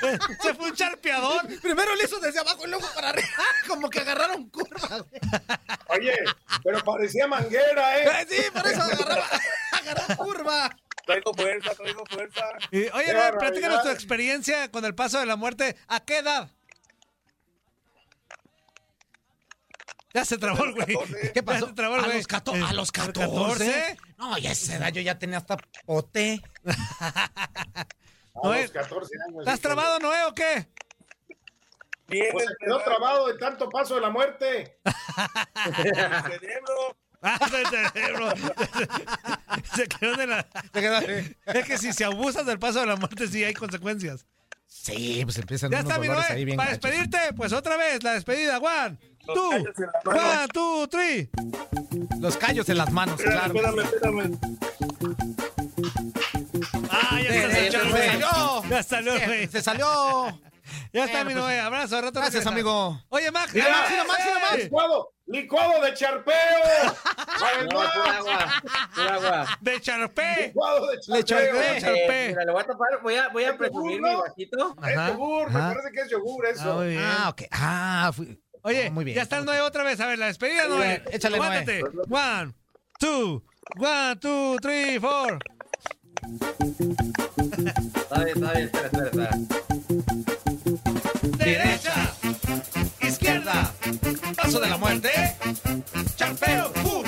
Se 0.42 0.54
fue 0.54 0.70
un 0.70 0.74
charpeador. 0.76 1.46
Primero 1.60 1.94
le 1.96 2.04
hizo 2.04 2.18
desde 2.20 2.40
abajo 2.40 2.66
y 2.66 2.70
luego 2.70 2.86
para 2.94 3.10
arriba. 3.10 3.28
Como 3.68 3.88
que 3.90 4.00
agarraron 4.00 4.48
curva. 4.50 4.88
güey. 4.98 5.20
Oye, 5.88 6.14
pero 6.62 6.82
parecía 6.84 7.26
manguera, 7.26 7.98
¿eh? 7.98 8.04
Eh, 8.22 8.26
Sí, 8.28 8.42
por 8.52 8.66
eso 8.66 8.82
agarraba, 8.82 9.26
agarró 9.72 10.16
curva. 10.16 10.76
Traigo 11.06 11.32
fuerza, 11.34 11.74
traigo 11.74 12.04
fuerza. 12.06 12.44
Y, 12.70 12.82
oye, 12.90 13.14
ver, 13.14 13.38
platícanos 13.38 13.82
tu 13.82 13.88
experiencia 13.88 14.70
con 14.70 14.84
el 14.84 14.94
paso 14.94 15.18
de 15.18 15.26
la 15.26 15.36
muerte. 15.36 15.76
¿A 15.88 16.00
qué 16.04 16.18
edad? 16.18 16.50
Ya 20.14 20.24
se 20.24 20.38
trabó 20.38 20.64
el 20.64 20.72
güey. 20.74 20.96
¿Qué 21.32 21.42
pasó? 21.42 21.60
Ya 21.60 21.66
se 21.68 21.72
trabó 21.74 21.94
el 21.96 22.00
a, 22.00 22.04
güey. 22.06 22.16
los 22.18 22.26
cato- 22.26 22.52
a 22.54 22.72
los 22.72 22.88
¿A 22.90 22.92
14. 22.92 23.96
No, 24.16 24.36
ya 24.38 24.52
esa 24.52 24.76
edad 24.76 24.88
yo 24.92 25.00
ya 25.02 25.18
tenía 25.18 25.38
hasta 25.38 25.56
pote. 25.86 26.42
A 28.42 28.48
Oye, 28.48 28.62
los 28.62 28.70
14 28.72 29.14
años. 29.28 29.40
¿Estás 29.40 29.60
trabado, 29.60 29.98
Noé, 29.98 30.24
o 30.28 30.34
qué? 30.34 30.68
Bien, 32.08 32.26
Pues 32.32 32.46
se 32.46 32.54
quedó 32.64 32.80
trabado 32.82 33.26
de 33.26 33.38
tanto 33.38 33.68
paso 33.68 33.94
de 33.96 34.00
la 34.00 34.10
muerte. 34.10 34.78
el 34.84 35.74
cerebro. 36.32 36.96
Ah, 37.20 37.38
del 37.50 37.66
cerebro. 37.66 38.28
Se 39.74 39.88
quedó 39.88 40.16
de 40.16 40.26
la... 40.28 40.46
Es 41.46 41.66
que 41.66 41.76
si 41.78 41.92
se 41.92 42.04
abusas 42.04 42.46
del 42.46 42.60
paso 42.60 42.78
de 42.80 42.86
la 42.86 42.94
muerte, 42.96 43.26
sí 43.26 43.42
hay 43.42 43.54
consecuencias. 43.54 44.24
Sí, 44.66 45.22
pues 45.24 45.36
empiezan 45.38 45.70
Ya 45.70 45.78
unos 45.80 45.90
está, 45.90 46.00
mi 46.00 46.06
dolores 46.06 46.28
Noé. 46.30 46.38
ahí 46.38 46.44
bien 46.44 46.56
Para 46.56 46.70
gachos. 46.70 46.82
despedirte, 46.90 47.32
pues 47.34 47.52
otra 47.52 47.76
vez, 47.76 48.02
la 48.04 48.12
despedida. 48.12 48.54
La 48.54 48.60
mano. 48.60 48.98
one, 50.04 50.48
two, 50.54 50.86
three. 50.88 51.28
Los 52.20 52.36
callos 52.36 52.68
en 52.68 52.78
las 52.78 52.92
manos, 52.92 53.20
claro. 53.20 53.46
Espérame, 53.52 53.80
espérame. 53.80 54.38
Se 57.32 57.70
salió. 57.70 58.62
Ya 58.70 58.82
salió, 58.82 59.12
güey. 59.26 59.46
Se 59.48 59.62
salió. 59.62 60.40
Ya 60.92 61.04
está, 61.06 61.24
mi 61.24 61.32
pues, 61.32 61.36
Noé. 61.44 61.60
Abrazo, 61.60 62.00
rato 62.00 62.20
Gracias, 62.20 62.46
amigo. 62.46 63.00
Oye, 63.08 63.30
Max. 63.30 63.54
Mira, 63.54 63.70
Max, 63.70 63.90
mira, 63.90 64.04
Max, 64.04 64.20
mira, 64.24 64.38
Max. 64.40 64.62
Licuado, 64.64 65.12
licuado 65.26 65.82
de 65.82 65.94
charpeo. 65.94 66.34
No, 67.38 67.68
pura 67.70 67.84
Max. 67.84 68.16
agua, 68.18 68.62
pura 68.94 69.14
agua. 69.14 69.58
De 69.60 69.80
Charpé. 69.80 70.46
Licuado 70.48 70.86
de 70.88 71.24
charpeo. 71.24 71.80
Charpé. 71.80 72.24
Eh, 72.24 72.28
mira, 72.30 72.44
le 72.44 72.52
voy 72.52 72.60
a 72.60 72.64
tapar, 72.66 72.88
voy 73.02 73.14
a, 73.16 73.28
voy 73.28 73.44
a 73.44 73.50
¿Es 73.50 73.56
presumir 73.56 73.96
yogur, 74.00 74.10
mi 74.10 74.20
vasito. 74.20 74.76
Es 74.86 74.96
Ajá. 74.96 75.08
yogur, 75.10 75.50
me 75.50 75.60
parece 75.60 75.90
que 75.92 76.00
es 76.00 76.10
yogur 76.10 76.46
eso. 76.46 76.72
Ah, 76.72 76.74
muy 76.76 76.88
bien. 76.88 77.02
Ah, 77.04 77.28
ok. 77.30 77.42
Ah, 77.52 78.10
fui- 78.14 78.40
Oye, 78.62 78.90
muy 78.90 79.04
bien. 79.04 79.16
ya 79.16 79.22
está 79.22 79.38
el 79.38 79.44
Noé 79.44 79.60
otra 79.60 79.82
vez. 79.84 80.00
A 80.00 80.06
ver, 80.06 80.18
la 80.18 80.26
despedida, 80.26 80.66
Noé. 80.68 81.02
échale, 81.12 81.38
Noé. 81.38 81.46
Aguántate. 81.46 81.82
One, 82.10 82.54
two, 82.98 83.42
one, 83.78 84.16
two, 84.16 84.56
three, 84.60 84.98
four. 84.98 85.38
Está 87.96 88.24
bien, 88.24 88.36
está 88.36 88.52
bien, 88.52 88.64
espera, 88.64 88.86
espera, 88.86 89.06
espera. 89.06 89.30
Derecha, 91.38 92.14
izquierda, 93.00 93.72
paso 94.36 94.60
de 94.60 94.68
la 94.68 94.76
muerte. 94.78 95.10
Charpeo. 96.16 96.72
Uh, 96.84 97.07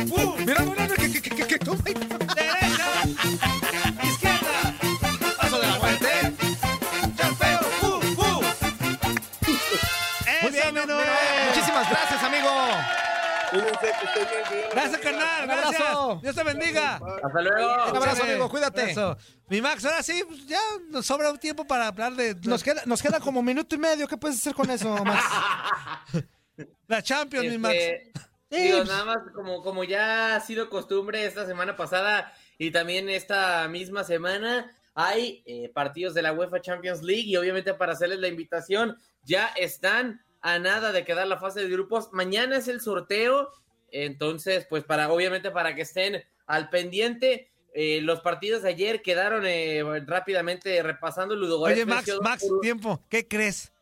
Cuídense, 13.81 13.99
que 14.01 14.07
estén 14.07 14.29
bien, 14.29 14.45
cuídense. 14.49 14.69
Gracias, 14.73 15.01
carnal. 15.01 15.45
Un 15.45 15.51
abrazo. 15.51 15.71
Gracias. 15.71 16.23
Dios 16.23 16.35
te 16.37 16.43
bendiga. 16.45 17.01
Hasta 17.23 17.41
luego. 17.43 17.91
Un 17.91 17.97
abrazo, 17.97 18.23
amigo, 18.23 18.49
cuídate. 18.49 18.83
Abrazo. 18.83 19.17
Mi 19.49 19.61
Max, 19.61 19.85
ahora 19.85 20.03
sí, 20.03 20.23
pues, 20.27 20.47
ya 20.47 20.61
nos 20.91 21.07
sobra 21.07 21.31
un 21.31 21.39
tiempo 21.39 21.67
para 21.67 21.89
hablar 21.89 22.15
de 22.15 22.35
Nos 22.45 22.63
queda, 22.63 22.83
nos 22.87 23.03
queda 23.03 23.21
como 23.21 23.43
minuto 23.43 23.75
y 23.75 23.79
medio. 23.79 24.07
¿Qué 24.07 24.17
puedes 24.17 24.39
hacer 24.39 24.55
con 24.55 24.71
eso, 24.71 25.05
Max? 25.05 25.25
la 26.87 27.03
Champions, 27.03 27.49
mi 27.49 27.59
Max. 27.59 27.75
Este, 27.75 28.13
Sí, 28.51 28.63
digo, 28.63 28.83
nada 28.83 29.05
más 29.05 29.19
como, 29.33 29.63
como 29.63 29.85
ya 29.85 30.35
ha 30.35 30.41
sido 30.41 30.71
costumbre 30.71 31.25
esta 31.25 31.47
semana 31.47 31.77
pasada 31.77 32.33
y 32.59 32.73
también 32.73 33.09
esta 33.09 33.69
misma 33.69 34.03
semana, 34.03 34.77
hay 34.95 35.45
eh, 35.47 35.71
partidos 35.73 36.15
de 36.15 36.23
la 36.23 36.33
UEFA 36.33 36.61
Champions 36.61 37.01
League 37.03 37.27
y 37.27 37.37
obviamente 37.37 37.75
para 37.75 37.93
hacerles 37.93 38.19
la 38.19 38.27
invitación, 38.27 38.99
ya 39.23 39.47
están 39.57 40.25
a 40.41 40.59
nada 40.59 40.91
de 40.91 41.05
quedar 41.05 41.29
la 41.29 41.39
fase 41.39 41.61
de 41.61 41.69
grupos. 41.69 42.09
Mañana 42.13 42.57
es 42.57 42.67
el 42.67 42.81
sorteo, 42.81 43.53
entonces, 43.93 44.67
pues 44.69 44.85
para, 44.85 45.11
obviamente 45.13 45.51
para 45.51 45.75
que 45.75 45.83
estén 45.83 46.23
al 46.47 46.69
pendiente. 46.71 47.51
eh, 47.75 48.01
los 48.03 48.21
partidos 48.21 48.63
de 48.63 48.71
ayer 48.71 49.01
quedaron 49.03 49.45
eh, 49.47 49.83
rápidamente 50.07 50.83
repasando 50.83 51.37
Ludogorets. 51.37 51.77
Oye, 51.81 51.87
Max, 51.87 52.09
Max, 52.21 52.45
por 52.49 52.61
tiempo. 52.61 53.05
¿Qué 53.09 53.29
crees? 53.29 53.73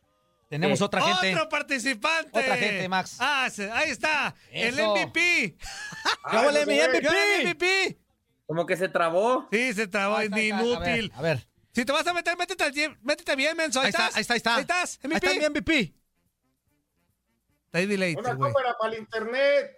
Tenemos 0.47 0.79
¿Qué? 0.79 0.85
otra 0.85 1.01
gente. 1.01 1.33
Otro 1.35 1.49
participante. 1.49 2.29
Otra 2.39 2.55
gente, 2.57 2.87
Max. 2.89 3.17
Ah, 3.19 3.49
se- 3.51 3.71
ahí 3.71 3.89
está. 3.91 4.35
El. 4.51 4.75
MVP. 4.75 5.57
¡Ya 6.31 6.41
huele 6.41 6.59
no 6.61 6.65
mi 6.71 6.77
se 6.79 6.87
ve. 6.87 6.99
MVP! 6.99 7.35
El 7.41 7.47
MVP. 7.47 7.99
Como 8.47 8.65
que 8.65 8.75
se 8.77 8.89
trabó. 8.89 9.47
Sí, 9.51 9.73
se 9.73 9.87
trabó, 9.87 10.15
Ahí 10.17 10.25
es 10.25 10.31
está, 10.31 10.37
ahí 10.39 10.47
está. 10.49 10.57
A 10.57 10.79
ver, 10.79 10.89
inútil. 10.99 11.11
A 11.15 11.21
ver. 11.21 11.47
Si 11.71 11.85
te 11.85 11.91
vas 11.91 12.05
a 12.07 12.13
meter, 12.13 12.35
métete, 12.35 12.63
al 12.63 12.97
métete 13.03 13.35
bien, 13.35 13.55
menso. 13.55 13.79
Ahí, 13.79 13.85
Ahí 13.85 13.89
está, 13.91 14.05
ahí 14.07 14.21
está, 14.21 14.33
ahí 14.33 14.37
está. 14.37 14.55
Ahí 14.55 14.61
estás, 14.61 14.99
Ahí 15.03 15.09
MVP. 15.09 15.27
está 15.27 15.39
mi 15.39 15.45
MVP. 15.53 15.93
Está 17.65 17.77
ahí 17.77 17.85
delay, 17.85 18.15
Una 18.15 18.31
cámara 18.31 18.75
para 18.79 18.93
el 18.93 18.99
internet. 18.99 19.77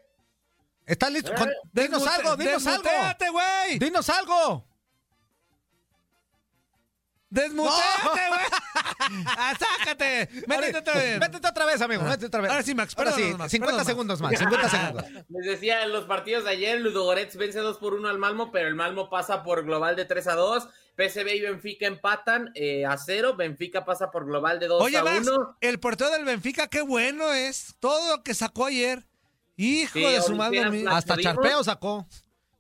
¿Estás 0.85 1.11
listo? 1.11 1.33
Con- 1.35 1.51
Dinos 1.71 2.05
algo, 2.07 2.35
dinos 2.35 2.65
algo. 2.67 2.89
güey. 3.31 3.79
Dinos 3.79 4.09
algo. 4.09 4.67
Desmuteate, 7.29 8.27
güey. 8.27 8.41
ah, 9.37 9.53
sácate. 9.57 10.27
Métete 10.47 10.77
otra 10.79 10.93
vez. 10.95 11.17
Métete 11.19 11.47
otra 11.47 11.65
vez, 11.65 11.81
amigo. 11.81 12.01
Métete 12.03 12.25
otra 12.25 12.41
vez. 12.41 12.51
Ahora 12.51 12.63
sí, 12.63 12.75
Max, 12.75 12.93
Ahora 12.97 13.13
sí, 13.13 13.21
Max, 13.37 13.51
50 13.51 13.57
perdónanos. 13.59 13.87
segundos 13.87 14.21
más. 14.21 14.31
50 14.37 14.69
segundos. 14.69 15.05
Les 15.29 15.45
decía, 15.45 15.83
en 15.83 15.93
los 15.93 16.03
partidos 16.05 16.43
de 16.43 16.49
ayer, 16.49 16.81
Ludogorets 16.81 17.37
vence 17.37 17.59
2 17.59 17.77
por 17.77 17.93
1 17.93 18.09
al 18.09 18.17
Malmo, 18.17 18.51
pero 18.51 18.67
el 18.67 18.75
Malmo 18.75 19.09
pasa 19.09 19.43
por 19.43 19.63
global 19.63 19.95
de 19.95 20.03
3 20.03 20.27
a 20.27 20.33
2. 20.33 20.67
PSV 20.97 21.27
y 21.35 21.41
Benfica 21.41 21.87
empatan 21.87 22.51
eh, 22.53 22.85
a 22.85 22.97
0. 22.97 23.35
Benfica 23.37 23.85
pasa 23.85 24.11
por 24.11 24.25
global 24.25 24.59
de 24.59 24.67
2 24.67 24.83
Oye, 24.83 24.97
a 24.97 25.03
Max, 25.03 25.25
1. 25.25 25.57
el 25.61 25.79
portero 25.79 26.09
del 26.11 26.25
Benfica, 26.25 26.67
qué 26.67 26.81
bueno 26.81 27.31
es. 27.31 27.75
Todo 27.79 28.17
lo 28.17 28.23
que 28.23 28.33
sacó 28.33 28.65
ayer. 28.65 29.05
Hijo 29.57 29.93
Sí, 29.93 30.03
de 30.03 30.21
su 30.21 30.35
madre. 30.35 30.85
Hasta. 30.87 31.17
Charpeo 31.17 31.63
sacó. 31.63 32.07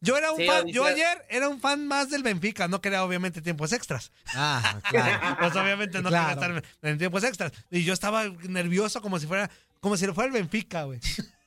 Yo 0.03 0.17
era 0.17 0.31
un 0.31 0.37
Sí, 0.39 0.47
fan, 0.47 0.67
yo 0.67 0.83
ayer 0.83 1.23
era 1.29 1.47
un 1.47 1.59
fan 1.59 1.87
más 1.87 2.09
del 2.09 2.23
Benfica, 2.23 2.67
no 2.67 2.81
quería 2.81 3.03
obviamente 3.03 3.39
tiempos 3.41 3.71
extras. 3.71 4.11
Ah, 4.33 4.79
claro. 4.89 5.37
Pues 5.39 5.55
obviamente 5.55 6.01
no 6.01 6.09
Claro. 6.09 6.39
quería 6.39 6.57
estar 6.57 6.89
en, 6.89 6.97
tiempos 6.97 7.23
extras. 7.23 7.51
Y 7.69 7.83
yo 7.83 7.93
estaba 7.93 8.27
nervioso 8.49 8.99
como 9.01 9.19
si 9.19 9.27
fuera, 9.27 9.49
como 9.79 9.95
si 9.97 10.07
fuera 10.07 10.27
el 10.27 10.33
Benfica, 10.33 10.83
güey. 10.83 10.99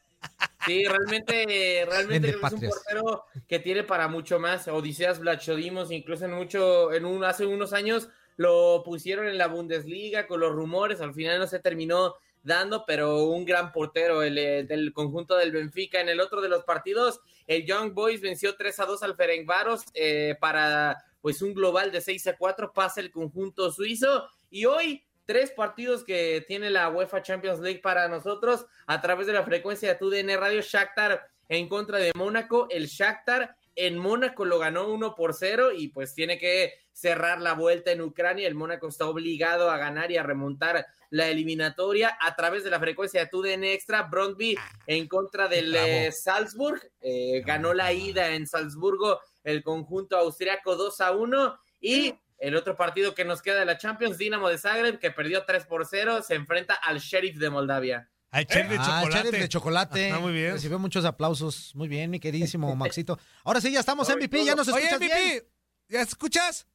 Sí, 0.64 0.83
realmente, 0.87 1.85
realmente 1.87 2.30
es 2.30 2.37
un 2.52 2.61
portero 2.61 3.24
que 3.46 3.59
tiene 3.59 3.85
para 3.85 4.09
mucho 4.09 4.38
más. 4.40 4.66
Odiseas 4.68 5.18
Blachodimos, 5.18 5.90
incluso 5.92 6.24
en 6.24 6.33
mucho, 6.33 6.90
en 6.94 7.04
un, 7.04 7.22
hace 7.22 7.44
unos 7.44 7.74
años 7.74 8.09
lo 8.37 8.83
pusieron 8.83 9.28
en 9.28 9.37
la 9.37 9.48
Bundesliga 9.48 10.26
con 10.26 10.40
los 10.40 10.52
rumores, 10.52 11.02
al 11.02 11.12
final 11.12 11.38
no 11.38 11.46
se 11.46 11.59
terminó 11.59 12.14
dando, 12.44 12.85
pero 12.87 13.24
un 13.24 13.44
gran 13.44 13.72
portero 13.72 14.22
el, 14.22 14.37
del 14.68 14.92
conjunto 14.92 15.37
del 15.37 15.50
Benfica. 15.50 16.00
En 16.00 16.09
el 16.09 16.20
otro 16.20 16.40
de 16.40 16.48
los 16.48 16.62
partidos, 16.64 17.20
el 17.46 17.66
Young 17.66 17.92
Boys 17.92 18.20
venció 18.20 18.54
3 18.57 18.80
a 18.80 18.87
2 18.87 19.02
al 19.02 19.16
Ferencváros 19.16 19.83
eh, 19.94 20.37
para 20.40 21.04
pues 21.20 21.40
un 21.42 21.54
global 21.54 21.90
de 21.90 22.02
6 22.02 22.26
a 22.28 22.37
4, 22.37 22.72
pasa 22.72 23.00
el 23.00 23.11
conjunto 23.11 23.72
suizo. 23.72 24.28
Y 24.50 24.66
hoy 24.66 25.02
tres 25.24 25.50
partidos 25.50 26.04
que 26.04 26.44
tiene 26.46 26.70
la 26.70 26.90
UEFA 26.90 27.22
Champions 27.22 27.61
League 27.61 27.80
para 27.80 28.09
nosotros 28.09 28.66
a 28.87 29.00
través 29.00 29.26
de 29.26 29.33
la 29.33 29.42
frecuencia 29.42 29.88
de 29.88 29.94
TUDN 29.94 30.38
Radio 30.38 30.61
Shakhtar 30.61 31.26
en 31.48 31.68
contra 31.68 31.98
de 31.98 32.12
Mónaco. 32.14 32.68
El 32.70 32.87
Shakhtar 32.87 33.57
en 33.77 33.99
Mónaco 33.99 34.45
lo 34.45 34.59
ganó 34.59 34.89
1 34.89 35.15
por 35.15 35.35
0 35.35 35.73
y 35.77 35.89
pues 35.89 36.15
tiene 36.15 36.39
que 36.39 36.75
cerrar 36.93 37.41
la 37.41 37.55
vuelta 37.55 37.91
en 37.91 38.01
Ucrania. 38.01 38.47
El 38.47 38.55
Mónaco 38.55 38.89
está 38.89 39.07
obligado 39.07 39.71
a 39.71 39.79
ganar 39.79 40.11
y 40.11 40.17
a 40.17 40.23
remontar 40.23 40.87
la 41.11 41.29
eliminatoria 41.29 42.17
a 42.21 42.35
través 42.37 42.65
de 42.65 42.71
la 42.71 42.81
frecuencia 42.81 43.21
de 43.21 43.27
TUDN 43.27 43.65
Extra. 43.65 44.03
Brondby 44.03 44.57
en 44.87 45.09
contra 45.09 45.49
del 45.49 45.75
eh, 45.75 46.13
Salzburg. 46.13 46.81
Eh, 47.01 47.43
ganó 47.45 47.75
la 47.75 47.93
ida 47.93 48.35
en 48.35 48.47
Salzburgo 48.47 49.21
el 49.43 49.63
conjunto 49.63 50.17
austriaco 50.17 50.77
2 50.77 51.01
a 51.01 51.13
1 51.13 51.59
y 51.81 52.15
el 52.39 52.57
otro 52.57 52.77
partido 52.77 53.15
que 53.15 53.25
nos 53.25 53.43
queda 53.43 53.61
de 53.61 53.65
la 53.65 53.79
Champions, 53.79 54.19
Dinamo 54.19 54.49
de 54.49 54.59
Zagreb, 54.59 54.99
que 54.99 55.11
perdió 55.11 55.45
3 55.45 55.67
por 55.67 55.87
0, 55.87 56.23
se 56.23 56.35
enfrenta 56.35 56.75
al 56.75 56.99
Sheriff 56.99 57.37
de 57.39 57.51
Moldavia. 57.51 58.11
Ay, 58.37 58.47
chef 58.47 58.68
de 58.68 58.77
Ah, 58.81 58.85
chocolate. 59.03 59.27
Sheriff 59.29 59.42
de 59.42 59.49
chocolate. 59.49 60.11
Ah, 60.12 60.18
muy 60.18 60.33
bien. 60.33 60.53
Recibió 60.55 60.79
muchos 60.81 61.05
aplausos. 61.05 61.73
Muy 61.77 61.87
bien, 61.87 62.11
mi 62.11 62.18
queridísimo 62.18 62.75
Maxito. 62.77 63.16
Ahora 63.44 63.61
sí, 63.61 63.70
ya 63.70 63.79
estamos 63.81 64.09
MVP. 64.09 64.44
Ya 64.44 64.57
nos 64.57 64.66
Oye, 64.68 64.87
escuchas 64.87 65.01
MVP, 65.01 65.23
bien. 65.25 65.42
¿ya 65.88 66.01
escuchas? 66.03 66.66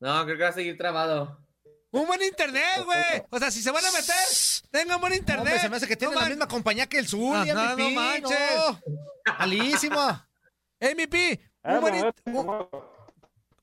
No, 0.00 0.24
creo 0.24 0.38
que 0.38 0.42
va 0.44 0.48
a 0.48 0.52
seguir 0.52 0.78
trabado. 0.78 1.44
Un 1.90 2.06
buen 2.06 2.22
internet, 2.22 2.84
güey. 2.84 3.22
O 3.30 3.38
sea, 3.38 3.50
si 3.50 3.60
se 3.62 3.70
van 3.70 3.84
a 3.84 3.90
meter, 3.92 4.14
tengan 4.70 5.00
buen 5.00 5.12
internet. 5.14 5.44
Hombre, 5.46 5.60
se 5.60 5.68
me 5.68 5.76
hace 5.76 5.86
que 5.88 5.96
tiene 5.96 6.12
No 6.14 6.20
la 6.20 6.24
man- 6.26 6.32
misma 6.32 6.48
compañía 6.48 6.86
que 6.86 6.98
el 6.98 7.06
Zuli, 7.08 7.50
Ajá, 7.50 7.74
MVP, 7.74 7.94
no 7.94 8.00
manches. 8.00 8.38
no. 8.56 8.80
Malísimo. 9.38 10.22
MVP, 10.80 11.40
Ah, 11.62 11.74
un 11.74 11.80
buen, 11.80 11.98
no, 11.98 12.12
in- 12.26 12.36
un, 12.36 12.68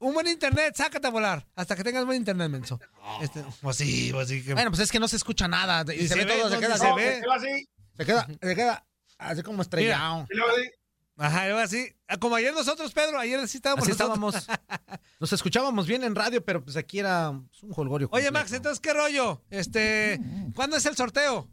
un 0.07 0.13
buen 0.13 0.27
internet, 0.27 0.75
sácate 0.75 1.07
a 1.07 1.09
volar. 1.09 1.47
Hasta 1.55 1.75
que 1.75 1.83
tengas 1.83 2.05
buen 2.05 2.17
internet, 2.17 2.49
menso. 2.49 2.79
Este, 3.21 3.43
pues 3.61 3.75
sí, 3.77 4.09
pues 4.13 4.27
sí. 4.27 4.43
Que... 4.43 4.53
Bueno, 4.53 4.69
pues 4.69 4.81
es 4.81 4.91
que 4.91 4.99
no 4.99 5.07
se 5.07 5.15
escucha 5.15 5.47
nada. 5.47 5.83
Y, 5.93 5.97
Y 5.99 6.07
se, 6.07 6.09
se 6.09 6.15
ve 6.15 6.25
ve, 6.25 6.37
todo, 6.39 6.49
se 6.51 6.59
queda 6.59 6.77
se 6.77 6.93
ve. 6.93 7.15
se 7.15 7.21
queda 7.21 7.35
así. 7.35 7.69
Se 7.97 8.05
queda, 8.05 8.27
se 8.41 8.55
queda 8.55 8.85
así 9.17 9.41
como 9.43 9.61
estrellado. 9.61 10.27
y 10.29 10.35
luego 10.35 10.51
así. 10.55 10.69
Ajá, 11.17 11.45
luego 11.45 11.59
así. 11.59 11.95
Ah, 12.07 12.17
Como 12.17 12.35
ayer 12.35 12.53
nosotros, 12.53 12.91
Pedro, 12.93 13.17
ayer 13.17 13.47
sí 13.47 13.57
estábamos 13.57 13.83
Así 13.87 13.97
nosotros. 13.97 14.35
estábamos. 14.35 14.99
Nos 15.19 15.33
escuchábamos 15.33 15.87
bien 15.87 16.03
en 16.03 16.13
radio, 16.13 16.43
pero 16.43 16.63
pues 16.63 16.75
aquí 16.77 16.99
era 16.99 17.31
pues, 17.49 17.63
un 17.63 17.71
jolgorio. 17.71 18.09
Oye, 18.11 18.25
completo. 18.25 18.33
Max, 18.45 18.53
entonces, 18.53 18.79
¿qué 18.81 18.93
rollo? 18.93 19.41
Este, 19.49 20.19
¿cuándo 20.53 20.75
es 20.77 20.85
el 20.85 20.95
sorteo? 20.95 21.49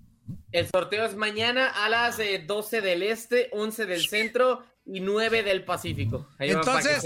El 0.51 0.69
sorteo 0.69 1.07
es 1.07 1.17
mañana 1.17 1.69
a 1.69 1.89
las 1.89 2.19
eh, 2.19 2.45
12 2.47 2.81
del 2.81 3.03
este, 3.03 3.49
11 3.53 3.87
del 3.87 4.07
centro 4.07 4.65
y 4.85 5.01
9 5.01 5.43
del 5.43 5.65
Pacífico. 5.65 6.29
Ahí 6.39 6.51
Entonces, 6.51 7.03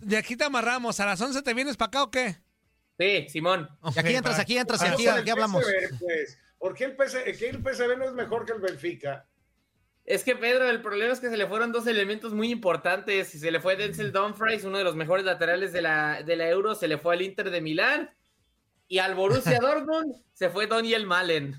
de 0.00 0.16
aquí 0.16 0.36
te 0.36 0.44
amarramos. 0.44 1.00
¿A 1.00 1.06
las 1.06 1.20
11 1.20 1.42
te 1.42 1.54
vienes 1.54 1.76
para 1.76 1.88
acá 1.88 2.02
o 2.02 2.10
qué? 2.10 2.38
Sí, 2.98 3.28
Simón. 3.28 3.68
Y 3.94 3.98
aquí 3.98 4.14
entras, 4.14 4.38
aquí 4.38 4.56
entras, 4.56 4.80
y 4.80 4.84
Vamos 4.84 5.00
aquí, 5.00 5.08
aquí 5.08 5.30
hablamos. 5.30 5.64
PSV, 5.64 5.98
pues. 5.98 6.38
¿Por 6.58 6.74
qué 6.74 6.84
el, 6.84 6.96
PC, 6.96 7.24
que 7.36 7.48
el 7.48 7.98
no 7.98 8.04
es 8.06 8.14
mejor 8.14 8.46
que 8.46 8.52
el 8.52 8.60
Benfica? 8.60 9.26
Es 10.04 10.22
que 10.22 10.36
Pedro, 10.36 10.70
el 10.70 10.80
problema 10.80 11.12
es 11.12 11.20
que 11.20 11.28
se 11.28 11.36
le 11.36 11.46
fueron 11.46 11.72
dos 11.72 11.86
elementos 11.86 12.32
muy 12.32 12.50
importantes. 12.50 13.28
Se 13.28 13.50
le 13.50 13.60
fue 13.60 13.76
Denzel 13.76 14.12
Dumfries, 14.12 14.64
uno 14.64 14.78
de 14.78 14.84
los 14.84 14.96
mejores 14.96 15.24
laterales 15.24 15.72
de 15.72 15.82
la, 15.82 16.22
de 16.22 16.36
la 16.36 16.48
Euro, 16.48 16.74
se 16.74 16.88
le 16.88 16.96
fue 16.96 17.14
al 17.14 17.22
Inter 17.22 17.50
de 17.50 17.60
Milán. 17.60 18.10
Y 18.88 18.98
al 18.98 19.14
Borussia 19.16 19.58
Dortmund 19.60 20.14
se 20.32 20.48
fue 20.48 20.66
Daniel 20.66 21.06
Malen. 21.06 21.56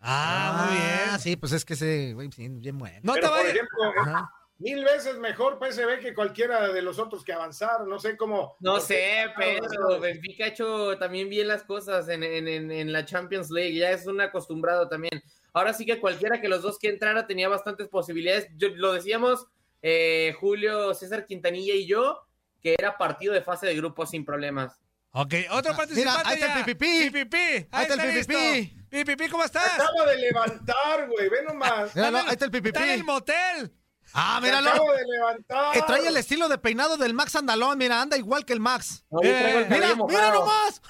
Ah, 0.00 0.66
muy 0.66 0.78
bien. 0.78 1.20
Sí, 1.20 1.36
pues 1.36 1.52
es 1.52 1.64
que 1.64 1.74
ese, 1.74 2.14
güey, 2.14 2.30
sí, 2.32 2.48
bien 2.48 2.78
bueno. 2.78 2.98
No 3.02 3.14
te 3.14 3.20
Pero, 3.20 3.32
por 3.32 3.38
vayas. 3.38 3.54
ejemplo, 3.54 3.90
eh. 3.90 4.24
Mil 4.60 4.84
veces 4.84 5.16
mejor 5.18 5.58
PSV 5.58 5.98
que 6.00 6.14
cualquiera 6.14 6.68
de 6.72 6.82
los 6.82 6.98
otros 7.00 7.24
que 7.24 7.32
avanzaron. 7.32 7.88
No 7.88 7.98
sé 7.98 8.16
cómo. 8.16 8.56
No 8.60 8.78
sé, 8.78 9.26
Pedro. 9.36 9.98
Benfica 9.98 10.44
ha 10.44 10.48
hecho 10.48 10.96
también 10.98 11.28
bien 11.28 11.48
las 11.48 11.64
cosas 11.64 12.08
en, 12.08 12.22
en- 12.22 12.46
en- 12.46 12.70
en 12.70 12.92
la 12.92 13.04
Champions 13.04 13.50
League. 13.50 13.74
Ya 13.74 13.90
es 13.90 14.06
un 14.06 14.20
acostumbrado 14.20 14.88
también. 14.88 15.22
Ahora 15.52 15.72
sí 15.72 15.84
que 15.84 15.98
cualquiera 15.98 16.40
que 16.40 16.48
los 16.48 16.62
dos 16.62 16.78
que 16.78 16.88
entrara 16.90 17.26
tenía 17.26 17.48
bastantes 17.48 17.88
posibilidades. 17.88 18.46
Yo- 18.56 18.68
lo 18.76 18.92
decíamos 18.92 19.46
eh, 19.82 20.34
Julio, 20.38 20.92
César 20.94 21.24
Quintanilla 21.26 21.74
y 21.74 21.86
yo, 21.86 22.20
que 22.62 22.74
era 22.78 22.98
partido 22.98 23.32
de 23.32 23.40
fase 23.42 23.66
de 23.66 23.74
grupo 23.74 24.04
sin 24.06 24.24
problemas. 24.26 24.78
Ok, 25.12 25.34
otro 25.50 25.74
participante 25.74 26.22
ahí 26.28 26.34
está 26.34 26.46
ya. 26.46 26.58
el 26.60 26.64
PPP. 26.66 27.10
PPP. 27.10 27.34
Ahí 27.72 27.86
está 27.86 27.94
el 28.04 28.14
listo. 28.14 28.32
PPP. 28.34 28.80
PPP, 28.90 29.30
¿cómo 29.30 29.42
estás? 29.44 29.72
Acaba 29.80 30.04
de 30.10 30.18
levantar, 30.18 31.08
güey. 31.08 31.28
Ve 31.30 31.42
nomás. 31.44 31.96
Míralo, 31.96 32.18
ahí 32.18 32.24
está 32.32 32.44
el 32.44 32.54
Está 32.54 32.84
en 32.84 32.90
el 32.90 33.04
motel. 33.04 33.72
Ah, 34.12 34.40
míralo. 34.42 34.70
acaba 34.70 34.96
de 34.96 35.04
levantar. 35.06 35.72
Que 35.72 35.82
trae 35.82 36.06
el 36.08 36.16
estilo 36.16 36.48
de 36.48 36.58
peinado 36.58 36.96
del 36.96 37.14
Max 37.14 37.36
Andalón. 37.36 37.78
Mira, 37.78 38.00
anda 38.02 38.16
igual 38.16 38.44
que 38.44 38.52
el 38.52 38.58
Max. 38.60 39.04
No, 39.10 39.20
traigo 39.20 39.58
el 39.60 39.64
Eh, 39.64 39.68
Mira, 39.70 39.94
mira 40.08 40.30
nomás. 40.32 40.82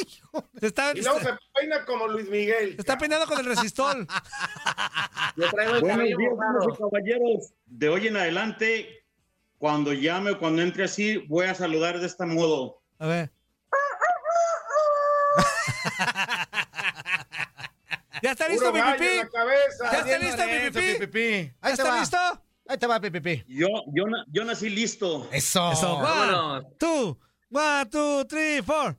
Está, 0.60 0.92
Y 0.94 1.00
luego 1.02 1.18
se 1.20 1.24
se 1.26 1.32
peina 1.54 1.84
como 1.86 2.06
Luis 2.08 2.28
Miguel. 2.28 2.74
está 2.78 2.98
peinado 2.98 3.26
con 3.26 3.38
el 3.38 3.46
resistol. 3.46 4.06
Yo 5.36 5.50
traigo 5.50 5.74
el 5.76 5.80
Buenos 5.80 5.98
cabello 5.98 6.16
días, 6.18 6.30
mojado. 6.32 6.58
damas 6.60 6.74
y 6.74 6.78
caballeros. 6.82 7.52
De 7.66 7.88
hoy 7.88 8.06
en 8.08 8.16
adelante, 8.16 9.04
cuando 9.58 9.92
llame 9.94 10.32
o 10.32 10.38
cuando 10.38 10.60
entre 10.62 10.84
así, 10.84 11.16
voy 11.28 11.46
a 11.46 11.54
saludar 11.54 11.98
de 11.98 12.06
este 12.06 12.26
modo. 12.26 12.82
A 12.98 13.06
ver. 13.06 13.32
¿Ya 18.22 18.30
está 18.32 18.48
listo, 18.48 18.72
la 18.72 18.96
cabeza. 18.96 19.28
¿Ya 19.92 19.98
está 20.00 20.18
listo, 20.18 20.42
PPP? 20.42 20.98
PPP. 21.06 21.16
¿Ya 21.62 21.70
está 21.70 22.00
listo? 22.00 22.16
Ahí 22.68 22.78
te 22.78 22.86
va, 22.86 23.00
PPP. 23.00 23.44
Yo, 23.48 23.68
yo, 23.94 24.06
na- 24.06 24.24
yo 24.32 24.44
nací 24.44 24.68
listo. 24.68 25.28
Eso. 25.32 25.70
Eso, 25.72 25.94
one, 25.96 26.02
Vámonos. 26.02 26.64
two, 26.78 27.16
one, 27.50 27.86
two, 27.90 28.24
three, 28.26 28.60
four. 28.62 28.96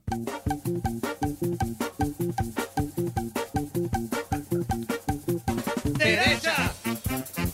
Derecha, 5.96 6.72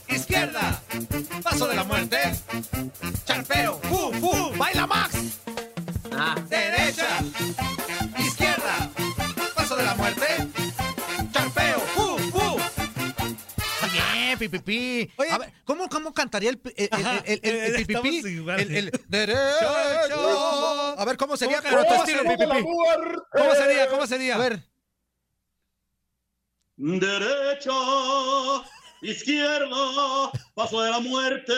izquierda, 0.08 0.80
paso 1.42 1.66
de 1.66 1.74
la 1.74 1.84
muerte, 1.84 2.16
charpeo, 3.24 3.78
fu, 3.82 4.12
fu, 4.14 4.52
baila 4.58 4.86
Max. 4.86 5.40
Oye. 14.48 15.10
a 15.30 15.38
ver, 15.38 15.52
¿cómo, 15.64 15.88
cómo 15.88 16.12
cantaría 16.14 16.50
el, 16.50 16.60
el, 16.76 16.88
el, 16.92 17.06
el, 17.24 17.40
el- 17.42 17.44
el 17.44 17.74
eh, 17.74 17.78
pipipi? 17.86 18.08
estamos 18.16 18.30
igual. 18.30 18.60
El, 18.60 18.76
el 18.76 18.90
derecha. 19.08 20.08
Cho. 20.08 20.94
A 20.98 21.04
ver, 21.04 21.16
¿cómo 21.16 21.36
sería 21.36 21.60
¿Cómo 21.62 21.76
con 21.76 21.86
tu 21.86 21.92
¡Oh, 21.92 21.96
estilo, 21.96 22.18
se 22.18 22.24
mueve 22.24 22.46
la 22.46 22.54
pipipi? 22.54 22.70
muerte! 22.72 23.18
¿Cómo 23.32 23.54
sería? 23.54 23.88
¿Cómo 23.88 24.06
sería? 24.06 24.34
A 24.34 24.38
ver. 24.38 24.60
Derecha, 26.76 27.70
izquierda, 29.02 30.30
paso 30.54 30.80
de 30.82 30.90
la 30.90 30.98
muerte, 31.00 31.52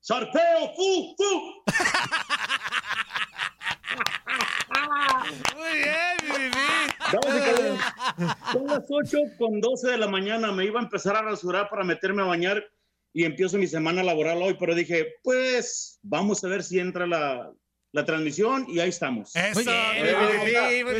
sarpeo, 0.00 0.72
fu, 0.74 1.14
fu. 1.16 1.62
Muy 5.56 5.72
bien, 5.78 6.16
PPP. 6.52 6.65
Son 8.52 8.66
las 8.66 8.84
8 8.88 9.18
con 9.38 9.60
12 9.60 9.90
de 9.90 9.98
la 9.98 10.08
mañana. 10.08 10.52
Me 10.52 10.64
iba 10.64 10.80
a 10.80 10.82
empezar 10.84 11.16
a 11.16 11.22
rasurar 11.22 11.68
para 11.68 11.84
meterme 11.84 12.22
a 12.22 12.26
bañar 12.26 12.64
y 13.12 13.24
empiezo 13.24 13.58
mi 13.58 13.66
semana 13.66 14.02
laboral 14.02 14.42
hoy, 14.42 14.56
pero 14.58 14.74
dije, 14.74 15.14
pues 15.22 15.98
vamos 16.02 16.42
a 16.44 16.48
ver 16.48 16.62
si 16.62 16.78
entra 16.78 17.06
la, 17.06 17.50
la 17.92 18.04
transmisión 18.04 18.66
y 18.68 18.78
ahí 18.80 18.90
estamos. 18.90 19.34
Eso, 19.34 19.54
Muy 19.54 19.64
bien, 19.64 20.86
muy 20.86 20.94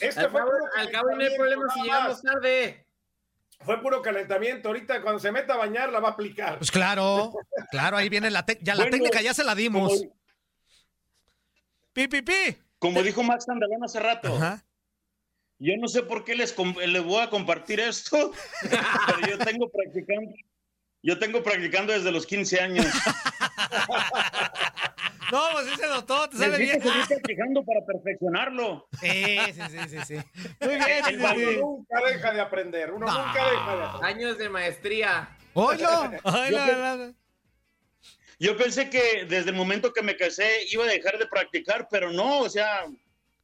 este 0.00 0.20
al 0.20 0.30
fue 0.30 0.40
cabo, 0.40 0.50
puro 0.50 0.64
al 0.76 0.90
cabo 0.90 1.10
no 1.10 1.22
hay 1.22 1.36
problema 1.36 1.64
si 1.74 1.80
calentamiento, 1.80 1.84
llegamos 1.84 2.24
nada 2.24 2.34
más. 2.36 2.42
tarde. 2.42 2.86
Fue 3.62 3.82
puro 3.82 4.00
calentamiento. 4.00 4.68
Ahorita 4.68 5.02
cuando 5.02 5.18
se 5.18 5.32
meta 5.32 5.54
a 5.54 5.58
bañar 5.58 5.92
la 5.92 6.00
va 6.00 6.08
a 6.08 6.12
aplicar. 6.12 6.58
Pues 6.58 6.70
claro, 6.70 7.34
claro, 7.70 7.96
ahí 7.96 8.08
viene 8.08 8.30
la, 8.30 8.46
ya 8.62 8.74
la 8.74 8.84
Bueno, 8.84 8.96
técnica, 8.96 9.20
ya 9.20 9.34
se 9.34 9.44
la 9.44 9.54
dimos. 9.54 9.92
Como, 9.92 10.16
PPP. 11.92 12.30
Como 12.80 13.02
dijo 13.04 13.22
Max 13.22 13.48
Andalón 13.48 13.84
hace 13.84 14.00
rato, 14.00 14.34
Ajá. 14.36 14.64
yo 15.60 15.74
no 15.78 15.86
sé 15.86 16.02
por 16.02 16.24
qué 16.24 16.34
les, 16.34 16.56
les 16.58 17.04
voy 17.04 17.22
a 17.22 17.30
compartir 17.30 17.78
esto, 17.78 18.32
pero 19.06 19.20
yo 19.28 19.38
tengo 19.38 19.70
practicando. 19.70 20.32
Yo 21.02 21.18
tengo 21.18 21.42
practicando 21.42 21.92
desde 21.94 22.10
los 22.12 22.26
15 22.26 22.60
años. 22.60 22.86
No, 25.32 25.42
pues 25.52 25.66
sí 25.68 25.76
se 25.76 25.86
notó, 25.86 26.28
te 26.28 26.36
sale 26.38 26.58
bien. 26.58 26.82
Seguir 26.82 27.06
practicando 27.06 27.64
para 27.64 27.84
perfeccionarlo. 27.86 28.88
Sí, 29.00 29.38
sí, 29.54 29.60
sí, 29.70 29.78
sí, 29.88 29.98
sí. 30.04 30.14
Muy 30.60 30.74
bien, 30.74 31.04
El 31.06 31.20
Uno 31.20 31.60
nunca 31.60 32.00
deja 32.04 32.32
de 32.32 32.40
aprender. 32.40 32.92
Uno 32.92 33.06
No. 33.06 33.26
nunca 33.26 33.44
deja 33.48 33.76
de 33.76 33.82
aprender. 33.84 34.04
Años 34.10 34.38
de 34.38 34.48
maestría. 34.48 35.36
Oilo. 35.54 35.88
Ay, 36.24 36.50
no, 36.50 36.66
no, 36.66 36.96
no. 36.96 37.14
Yo 38.40 38.56
pensé 38.56 38.88
que 38.90 39.26
desde 39.28 39.50
el 39.50 39.56
momento 39.56 39.92
que 39.92 40.02
me 40.02 40.16
casé 40.16 40.64
iba 40.72 40.82
a 40.84 40.88
dejar 40.88 41.18
de 41.18 41.26
practicar, 41.26 41.86
pero 41.90 42.10
no, 42.10 42.40
o 42.40 42.48
sea, 42.50 42.86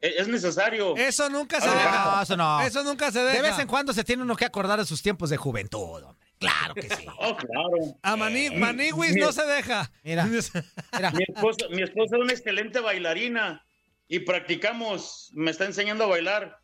e- 0.01 0.15
es 0.19 0.27
necesario. 0.27 0.97
Eso 0.97 1.29
nunca 1.31 1.61
se 1.61 1.67
No, 1.67 1.73
deja. 1.75 2.23
eso 2.23 2.37
no. 2.37 2.61
Eso 2.63 2.83
nunca 2.83 3.13
se 3.13 3.21
deja. 3.21 3.37
De 3.37 3.43
vez 3.43 3.59
en 3.59 3.69
cuando 3.69 3.93
se 3.93 4.03
tiene 4.05 4.23
uno 4.23 4.35
que 4.35 4.47
acordar 4.47 4.79
de 4.79 4.87
sus 4.87 5.03
tiempos 5.03 5.29
de 5.31 5.37
juventud, 5.37 6.03
hombre. 6.03 6.27
Claro 6.39 6.75
que 6.75 6.83
sí. 6.83 7.07
Oh, 7.19 7.35
claro. 7.37 7.99
A 8.03 8.17
Mani, 8.17 8.51
Maniwis 8.51 9.17
no 9.17 9.33
se 9.33 9.45
deja. 9.47 9.91
Mira, 10.03 10.25
mira. 10.95 11.11
Mi 11.13 11.25
esposa, 11.29 11.67
mi 11.71 11.83
esposa 11.83 12.17
es 12.17 12.23
una 12.23 12.33
excelente 12.33 12.81
bailarina 12.81 13.65
y 14.09 14.19
practicamos, 14.21 15.31
me 15.35 15.51
está 15.51 15.65
enseñando 15.67 16.05
a 16.05 16.09
bailar. 16.09 16.59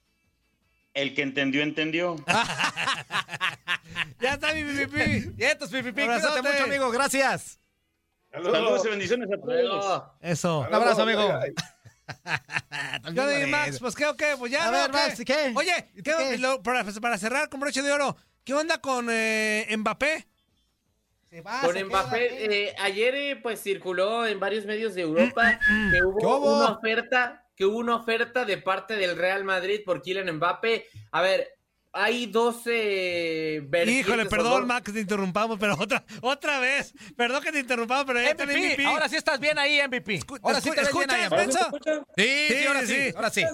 El 0.94 1.14
que 1.14 1.22
entendió, 1.22 1.62
entendió. 1.62 2.16
Ya 4.20 4.34
está 4.34 4.54
mi 4.54 4.62
PPP. 4.62 5.34
Y 5.38 5.44
estos, 5.44 5.70
pipipi, 5.70 6.02
Abrazote. 6.02 6.40
cuídate 6.40 6.52
mucho, 6.52 6.64
amigo. 6.64 6.90
Gracias. 6.90 7.58
Saludos 8.32 8.84
y 8.84 8.88
bendiciones 8.88 9.28
a 9.30 9.40
todos. 9.40 10.02
Eso. 10.20 10.60
Un 10.68 10.74
abrazo, 10.74 11.02
amigo. 11.02 11.28
Yo 13.12 13.28
digo, 13.28 13.48
Max, 13.48 13.78
pues 13.78 13.94
qué 13.94 14.10
qué, 14.18 14.34
pues 14.38 14.50
ya. 14.52 14.68
A 14.68 14.70
ver, 14.70 14.90
¿Qué? 14.90 14.96
Max, 14.96 15.22
¿qué? 15.24 15.52
Oye, 15.54 15.90
¿Y 15.94 16.02
¿qué- 16.02 16.14
qué? 16.16 16.38
lo- 16.38 16.62
para, 16.62 16.84
para 16.84 17.18
cerrar 17.18 17.48
con 17.48 17.60
broche 17.60 17.82
de 17.82 17.92
oro, 17.92 18.16
¿qué 18.44 18.54
onda 18.54 18.78
con 18.80 19.08
eh, 19.10 19.66
Mbappé? 19.76 20.26
Con 21.62 21.82
Mbappé, 21.86 22.66
eh, 22.68 22.74
ayer 22.78 23.14
eh, 23.14 23.36
pues 23.36 23.62
circuló 23.62 24.26
en 24.26 24.38
varios 24.38 24.66
medios 24.66 24.94
de 24.94 25.00
Europa 25.02 25.58
que 25.90 25.98
¿Qué 25.98 26.04
hubo 26.04 26.36
hubo? 26.38 26.56
una 26.58 26.72
oferta, 26.72 27.46
que 27.56 27.64
hubo 27.64 27.78
una 27.78 27.96
oferta 27.96 28.44
de 28.44 28.58
parte 28.58 28.96
del 28.96 29.16
Real 29.16 29.42
Madrid 29.44 29.80
por 29.84 30.02
Kylian 30.02 30.30
Mbappé. 30.36 30.86
A 31.10 31.22
ver, 31.22 31.48
hay 31.92 32.26
12 32.26 33.60
vertientes 33.68 34.06
Híjole, 34.06 34.26
perdón, 34.26 34.66
Max, 34.66 34.92
te 34.92 35.00
interrumpamos, 35.00 35.58
pero 35.58 35.74
otra, 35.78 36.04
otra 36.22 36.58
vez. 36.58 36.94
Perdón 37.16 37.42
que 37.42 37.52
te 37.52 37.58
interrumpamos, 37.60 38.04
pero 38.06 38.18
el 38.18 38.34
MVP. 38.34 38.46
MVP. 38.46 38.86
Ahora 38.86 39.08
sí 39.08 39.16
estás 39.16 39.38
bien 39.38 39.58
ahí, 39.58 39.80
MVP. 39.86 40.20
Ahora 40.42 40.60
sí 40.60 40.70
te 40.70 40.80
bien 40.92 41.10
ahí, 41.10 41.22
¿Escuchas. 41.22 41.30
Benzo? 41.30 42.04
Sí, 42.16 42.24
sí, 42.48 42.54
Sí, 42.54 42.66
ahora 42.66 42.80
sí. 42.80 42.86
sí. 42.86 43.12
Ahora 43.14 43.30
sí. 43.30 43.44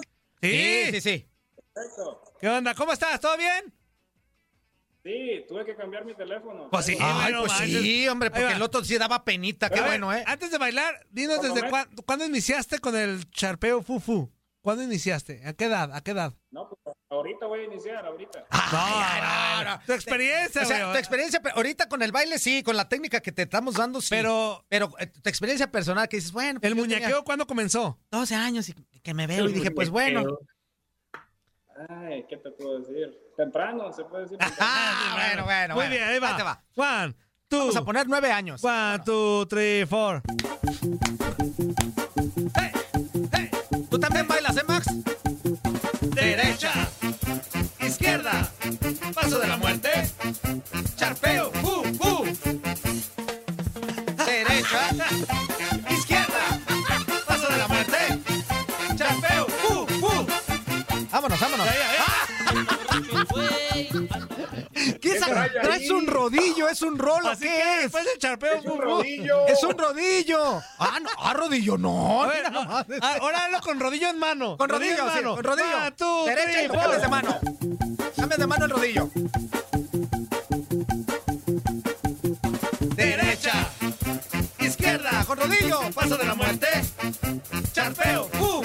Sí, 0.41 0.85
sí, 0.91 1.01
sí. 1.01 1.29
Perfecto. 1.73 2.21
¿Qué 2.39 2.47
onda? 2.47 2.73
¿Cómo 2.73 2.93
estás? 2.93 3.19
¿Todo 3.19 3.37
bien? 3.37 3.73
Sí, 5.03 5.45
tuve 5.47 5.65
que 5.65 5.75
cambiar 5.75 6.05
mi 6.05 6.13
teléfono. 6.13 6.69
Pues 6.69 6.85
sí, 6.85 6.97
Ay, 6.99 7.13
bueno, 7.31 7.39
pues 7.41 7.53
manches. 7.53 7.81
sí, 7.81 8.07
hombre, 8.07 8.31
porque 8.31 8.51
el 8.53 8.61
otro 8.61 8.83
sí 8.83 8.97
daba 8.97 9.23
penita. 9.23 9.69
Qué 9.69 9.81
bueno, 9.81 10.13
¿eh? 10.13 10.23
Antes 10.27 10.51
de 10.51 10.57
bailar, 10.57 11.05
dinos 11.09 11.37
Por 11.39 11.53
desde 11.53 11.69
cuándo, 11.69 12.03
cuándo 12.03 12.25
iniciaste 12.25 12.79
con 12.79 12.95
el 12.95 13.29
charpeo 13.31 13.81
fufu. 13.81 14.29
¿Cuándo 14.61 14.83
iniciaste? 14.83 15.41
¿A 15.47 15.53
qué 15.53 15.65
edad? 15.65 15.93
¿A 15.93 16.01
qué 16.01 16.11
edad? 16.11 16.33
No, 16.51 16.67
pues 16.67 16.78
ahorita 17.09 17.45
voy 17.47 17.61
a 17.61 17.63
iniciar, 17.65 18.05
ahorita. 18.05 18.45
no, 18.71 19.63
no. 19.63 19.79
Tu 19.85 19.93
experiencia, 19.93 20.61
O 20.61 20.65
sea, 20.65 20.79
güey. 20.81 20.91
tu 20.93 20.97
experiencia, 20.99 21.41
pero 21.41 21.55
ahorita 21.55 21.89
con 21.89 22.01
el 22.01 22.11
baile 22.11 22.37
sí, 22.39 22.63
con 22.63 22.77
la 22.77 22.87
técnica 22.87 23.19
que 23.19 23.31
te 23.31 23.43
estamos 23.43 23.75
dando 23.75 24.01
sí. 24.01 24.09
Pero- 24.11 24.63
pero 24.69 24.89
eh, 24.99 25.07
tu 25.07 25.29
experiencia 25.29 25.71
personal 25.71 26.07
que 26.07 26.17
dices, 26.17 26.31
bueno, 26.31 26.59
pues 26.59 26.71
¿El 26.71 26.77
muñequeo 26.77 27.07
tenía 27.07 27.21
cuándo 27.23 27.47
comenzó? 27.47 27.99
12 28.11 28.35
años 28.35 28.69
y 28.69 28.73
que 29.01 29.13
me 29.13 29.27
veo 29.27 29.47
y 29.49 29.53
dije, 29.53 29.71
pues 29.71 29.89
bueno. 29.89 30.23
Ay, 31.89 32.25
¿qué 32.29 32.35
te 32.37 32.51
puedo 32.51 32.79
decir? 32.79 33.17
Temprano, 33.37 33.91
se 33.93 34.03
puede 34.03 34.23
decir. 34.23 34.37
Ah, 34.59 35.13
bueno, 35.15 35.45
bueno. 35.45 35.75
Muy 35.75 35.85
bueno. 35.85 35.91
bien, 35.91 36.03
ahí 36.03 36.19
va. 36.19 36.35
te 36.37 36.43
va. 36.43 36.61
One, 36.75 37.15
two. 37.47 37.57
Vamos 37.59 37.75
a 37.77 37.85
poner 37.85 38.07
nueve 38.07 38.31
años. 38.31 38.63
One, 38.63 38.99
two, 39.05 39.47
three, 39.47 39.85
four. 39.85 40.21
¿Qué 65.01 65.11
es? 65.15 65.21
¿Traes 65.61 65.89
un 65.89 66.07
rodillo? 66.07 66.69
¿Es 66.69 66.81
un 66.81 66.97
rolo? 66.97 67.29
Así 67.29 67.43
¿Qué 67.43 67.49
que 67.49 67.75
es? 67.75 67.81
después 67.83 68.05
del 68.05 68.17
charpeo 68.17 68.53
Es 68.55 68.65
un 68.65 68.81
rodillo. 68.81 69.47
Es 69.47 69.63
un 69.63 69.77
rodillo. 69.77 70.61
Ah, 70.79 70.99
no, 71.01 71.09
ah, 71.19 71.33
rodillo, 71.33 71.77
no. 71.77 72.27
Ver, 72.27 72.43
ah, 72.53 72.85
ahora 73.21 73.45
hazlo 73.45 73.61
con 73.61 73.79
rodillo 73.79 74.09
en 74.09 74.19
mano. 74.19 74.57
Con 74.57 74.69
rodillo, 74.69 74.91
en 74.91 74.97
sí, 74.97 75.03
mano. 75.03 75.35
con 75.35 75.43
rodillo. 75.43 76.25
Derecha 76.25 76.63
y 76.63 76.67
cambias 76.69 77.01
de 77.01 77.07
mano. 77.07 77.39
Cambias 78.15 78.39
de 78.39 78.47
mano 78.47 78.65
el 78.65 78.71
rodillo. 78.71 79.09
Derecha, 82.95 83.69
Izquierda, 84.59 85.23
con 85.25 85.37
rodillo. 85.37 85.79
paso 85.93 86.17
de 86.17 86.25
la 86.25 86.35
muerte, 86.35 86.67
charpeo, 87.73 88.29
¡uh, 88.39 88.61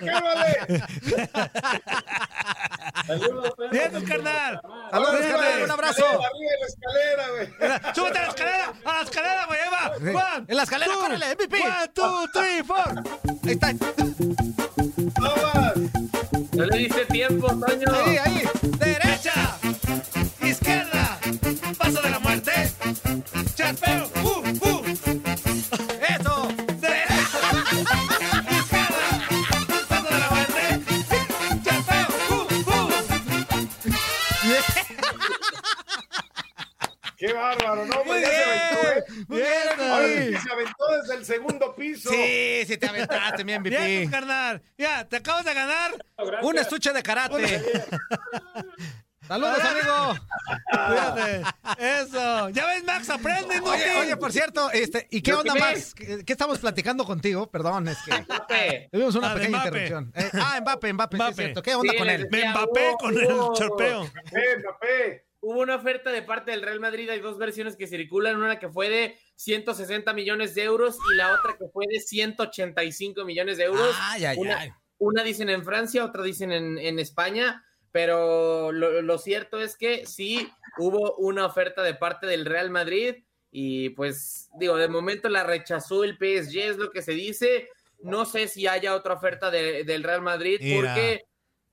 Bien. 0.00 0.12
¡Cálmale! 0.12 0.82
Saludos. 3.06 3.52
Bien, 3.70 4.04
carnal. 4.04 4.60
Saludos, 4.90 5.20
carnal, 5.20 5.62
un 5.62 5.68
la 5.68 5.74
abrazo. 5.74 6.04
Arriba 6.06 6.50
de 6.52 6.58
la 6.60 6.66
escalera, 6.66 7.28
güey. 7.30 7.46
Súbete 7.94 8.18
a 8.18 8.22
la 8.22 8.28
escalera, 8.28 8.72
a 8.84 8.92
la 8.92 9.00
escalera, 9.02 9.46
güey, 9.46 9.60
ahí 9.60 9.70
va. 9.70 9.92
Sí. 9.98 10.08
One, 10.36 10.46
En 10.48 10.56
la 10.56 10.62
escalera, 10.62 10.92
two, 10.92 11.00
córrele, 11.00 11.34
MVP. 11.34 11.56
One, 11.62 11.88
two, 11.94 12.26
three, 12.32 12.62
four. 12.64 13.02
Ahí 13.44 13.52
está. 13.52 13.72
Vamos. 15.20 15.78
No 16.52 16.64
le 16.64 16.78
diste 16.78 17.04
tiempo, 17.06 17.46
Toño. 17.48 17.88
Ahí, 17.94 18.16
ahí. 18.18 18.42
Derecha, 18.78 19.57
te 42.78 42.86
aventaste, 42.88 43.44
mi 43.44 43.52
Bien, 43.58 43.62
tus 43.62 43.72
MVP. 43.72 44.10
carnal. 44.10 44.62
Ya, 44.76 45.04
te 45.08 45.16
acabas 45.16 45.44
de 45.44 45.54
ganar. 45.54 45.90
Gracias. 46.16 46.44
Un 46.44 46.58
estuche 46.58 46.92
de 46.92 47.02
karate. 47.02 47.62
Saludos, 49.26 49.58
amigo. 49.60 50.16
Cuídate. 50.86 51.42
Eso. 51.78 52.48
Ya 52.48 52.66
ves, 52.66 52.82
Max, 52.84 53.10
aprende, 53.10 53.60
¿no? 53.60 53.66
Oye, 53.72 53.94
oye, 53.96 54.16
por 54.16 54.32
cierto, 54.32 54.70
este, 54.70 55.06
¿y 55.10 55.20
qué 55.20 55.34
onda, 55.34 55.54
Max? 55.54 55.92
¿Qué, 55.94 56.24
qué 56.24 56.32
estamos 56.32 56.58
platicando 56.60 57.04
contigo? 57.04 57.50
Perdón, 57.50 57.88
es 57.88 57.98
que 58.06 58.22
Mbappé. 58.22 58.88
tuvimos 58.90 59.14
una 59.16 59.32
Ah, 59.32 59.34
pequeña 59.34 59.58
Mbappé. 59.58 59.68
interrupción. 59.68 60.12
Eh, 60.16 60.30
ah, 60.32 60.58
Mbappé, 60.62 60.92
Mbappé, 60.94 61.16
sí, 61.18 61.22
es 61.22 61.26
Mbappé. 61.28 61.42
cierto. 61.42 61.62
¿Qué 61.62 61.74
onda 61.74 61.92
Sí, 61.92 61.98
con 61.98 62.08
él? 62.08 62.28
Me 62.30 62.42
empapé 62.42 62.90
con 62.98 63.18
el 63.18 63.26
hubo- 63.26 63.54
charpeo. 63.54 64.04
¡Eh, 64.04 64.62
papé! 64.64 65.27
Hubo 65.40 65.60
una 65.60 65.76
oferta 65.76 66.10
de 66.10 66.22
parte 66.22 66.50
del 66.50 66.62
Real 66.62 66.80
Madrid, 66.80 67.08
hay 67.10 67.20
dos 67.20 67.38
versiones 67.38 67.76
que 67.76 67.86
circulan, 67.86 68.36
una 68.36 68.58
que 68.58 68.68
fue 68.68 68.88
de 68.88 69.16
160 69.36 70.12
millones 70.12 70.54
de 70.54 70.64
euros 70.64 70.96
y 71.12 71.16
la 71.16 71.32
otra 71.34 71.56
que 71.56 71.68
fue 71.72 71.84
de 71.88 72.00
185 72.00 73.24
millones 73.24 73.56
de 73.58 73.64
euros. 73.64 73.94
Ay, 74.00 74.24
ay, 74.24 74.36
una, 74.38 74.58
ay. 74.58 74.70
una 74.98 75.22
dicen 75.22 75.48
en 75.48 75.64
Francia, 75.64 76.04
otra 76.04 76.22
dicen 76.24 76.50
en, 76.52 76.76
en 76.78 76.98
España, 76.98 77.64
pero 77.92 78.72
lo, 78.72 79.00
lo 79.00 79.18
cierto 79.18 79.60
es 79.60 79.76
que 79.76 80.06
sí 80.06 80.48
hubo 80.76 81.14
una 81.16 81.46
oferta 81.46 81.82
de 81.82 81.94
parte 81.94 82.26
del 82.26 82.44
Real 82.44 82.70
Madrid 82.70 83.14
y 83.50 83.90
pues 83.90 84.50
digo, 84.58 84.76
de 84.76 84.88
momento 84.88 85.28
la 85.28 85.44
rechazó 85.44 86.04
el 86.04 86.14
PSG, 86.16 86.58
es 86.58 86.76
lo 86.78 86.90
que 86.90 87.00
se 87.02 87.12
dice. 87.12 87.68
No 88.00 88.26
sé 88.26 88.46
si 88.48 88.66
haya 88.66 88.94
otra 88.94 89.14
oferta 89.14 89.50
de- 89.50 89.84
del 89.84 90.02
Real 90.02 90.20
Madrid 90.22 90.58
Mira. 90.60 90.92
porque 90.94 91.24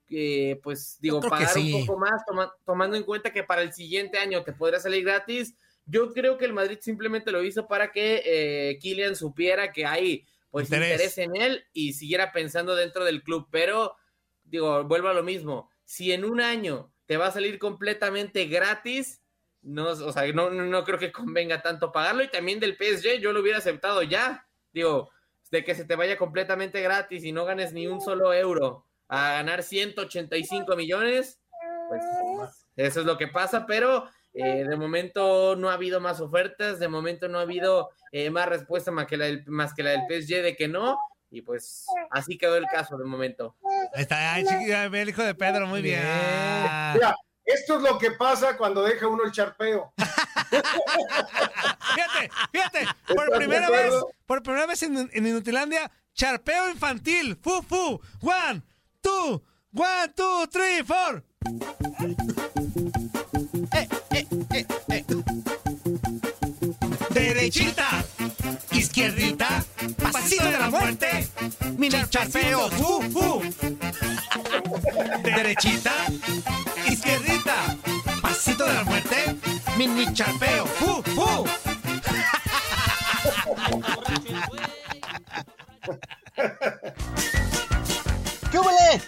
eh, 0.10 0.60
pues 0.64 0.98
digo, 1.00 1.20
pagar 1.22 1.50
sí. 1.50 1.74
un 1.74 1.86
poco 1.86 2.00
más, 2.00 2.26
toma- 2.26 2.54
tomando 2.66 2.96
en 2.98 3.04
cuenta 3.04 3.32
que 3.34 3.44
para 3.44 3.62
el 3.62 3.74
siguiente 3.74 4.18
año 4.18 4.44
te 4.44 4.54
podrá 4.54 4.80
salir 4.80 5.04
gratis. 5.04 5.56
Yo 5.86 6.14
creo 6.14 6.38
que 6.38 6.46
el 6.46 6.54
Madrid 6.54 6.80
simplemente 6.82 7.32
lo 7.32 7.44
hizo 7.44 7.68
para 7.68 7.92
que 7.92 8.22
eh, 8.26 8.78
Kylian 8.80 9.16
supiera 9.16 9.72
que 9.72 9.86
hay 9.86 10.26
pues 10.50 10.68
Interés. 10.68 10.92
interés. 10.94 11.18
en 11.18 11.36
él 11.36 11.66
y 11.74 11.94
siguiera 11.94 12.32
pensando 12.32 12.76
dentro 12.76 13.04
del 13.06 13.22
club. 13.24 13.48
Pero, 13.52 13.96
digo, 14.44 14.84
vuelvo 14.86 15.10
a 15.10 15.14
lo 15.14 15.22
mismo. 15.22 15.70
Si 15.84 16.12
en 16.12 16.24
un 16.26 16.40
año 16.42 16.92
te 17.06 17.18
va 17.18 17.28
a 17.28 17.32
salir 17.32 17.60
completamente 17.60 18.46
gratis, 18.46 19.22
no, 19.62 19.90
o 19.90 20.12
sea, 20.12 20.26
no, 20.32 20.50
no, 20.50 20.64
no 20.66 20.84
creo 20.84 20.98
que 20.98 21.12
convenga 21.12 21.62
tanto 21.62 21.92
pagarlo. 21.92 22.24
Y 22.24 22.30
también 22.30 22.60
del 22.60 22.78
PSG, 22.78 23.20
yo 23.20 23.34
lo 23.34 23.42
hubiera 23.42 23.58
aceptado 23.60 24.02
ya. 24.02 24.48
Digo, 24.72 25.10
de 25.52 25.64
que 25.64 25.76
se 25.76 25.86
te 25.86 25.96
vaya 25.96 26.18
completamente 26.18 26.82
gratis 26.82 27.24
y 27.24 27.32
no 27.32 27.46
ganes 27.46 27.72
ni 27.74 27.86
un 27.88 28.02
solo 28.02 28.34
euro 28.34 28.85
a 29.08 29.34
ganar 29.34 29.64
185 29.64 30.76
millones, 30.76 31.40
pues 31.90 32.02
eso 32.76 33.00
es 33.02 33.06
lo 33.06 33.18
que 33.18 33.28
pasa, 33.28 33.66
pero 33.66 34.08
eh, 34.34 34.66
de 34.68 34.76
momento 34.76 35.56
no 35.56 35.70
ha 35.70 35.74
habido 35.74 36.02
más 36.02 36.20
ofertas, 36.20 36.80
de 36.80 36.88
momento 36.88 37.28
no 37.28 37.40
ha 37.40 37.44
habido 37.44 37.90
eh, 38.12 38.30
más 38.30 38.50
respuesta 38.50 38.92
más 38.92 39.08
que, 39.08 39.18
la 39.18 39.26
del, 39.26 39.46
más 39.48 39.74
que 39.74 39.84
la 39.84 39.92
del 39.92 40.02
PSG 40.02 40.42
de 40.42 40.56
que 40.56 40.68
no, 40.68 40.98
y 41.30 41.42
pues 41.42 41.86
así 42.12 42.38
quedó 42.38 42.58
el 42.58 42.66
caso 42.66 42.98
de 42.98 43.06
momento. 43.06 43.56
Ahí 43.94 44.02
está, 44.02 44.34
ay, 44.34 44.44
chiqui, 44.46 44.68
ya 44.68 44.90
ve 44.90 45.02
el 45.02 45.10
hijo 45.10 45.24
de 45.24 45.36
Pedro, 45.36 45.68
muy 45.68 45.82
bien. 45.82 46.02
Mira, 46.02 47.16
esto 47.46 47.78
es 47.78 47.82
lo 47.84 47.98
que 47.98 48.12
pasa 48.12 48.58
cuando 48.58 48.84
deja 48.84 49.08
uno 49.08 49.24
el 49.24 49.32
charpeo. 49.32 49.94
Fíjate, 51.96 52.30
fíjate, 52.52 52.86
por 53.08 53.26
¿Estás 53.26 53.38
primera 53.38 53.70
vez, 53.70 53.94
por 54.26 54.44
primera 54.44 54.66
vez 54.66 54.84
en, 54.84 55.10
en 55.12 55.28
Inutilandia, 55.28 55.90
charpeo 56.14 56.70
infantil, 56.70 57.38
fu 57.42 57.62
fu, 57.62 58.02
one, 58.22 58.62
two, 59.06 59.40
one, 59.72 60.10
two, 60.16 60.46
three, 60.52 60.82
four. 60.82 61.22
Derechita, 67.14 68.04
izquierdita, 68.72 69.64
pasito 70.12 70.46
de 70.46 70.58
la 70.58 70.70
muerte, 70.72 71.28
mini 71.78 72.10
charpeo, 72.10 72.68
¡uh, 72.80 73.04
uh! 73.14 73.44
Derechita, 75.22 75.94
izquierdita, 76.90 77.78
pasito 78.22 78.66
de 78.66 78.74
la 78.74 78.84
muerte, 78.86 79.36
mini 79.78 80.12
charpeo, 80.14 80.66
¡uh, 80.82 81.04
uh! 81.22 81.75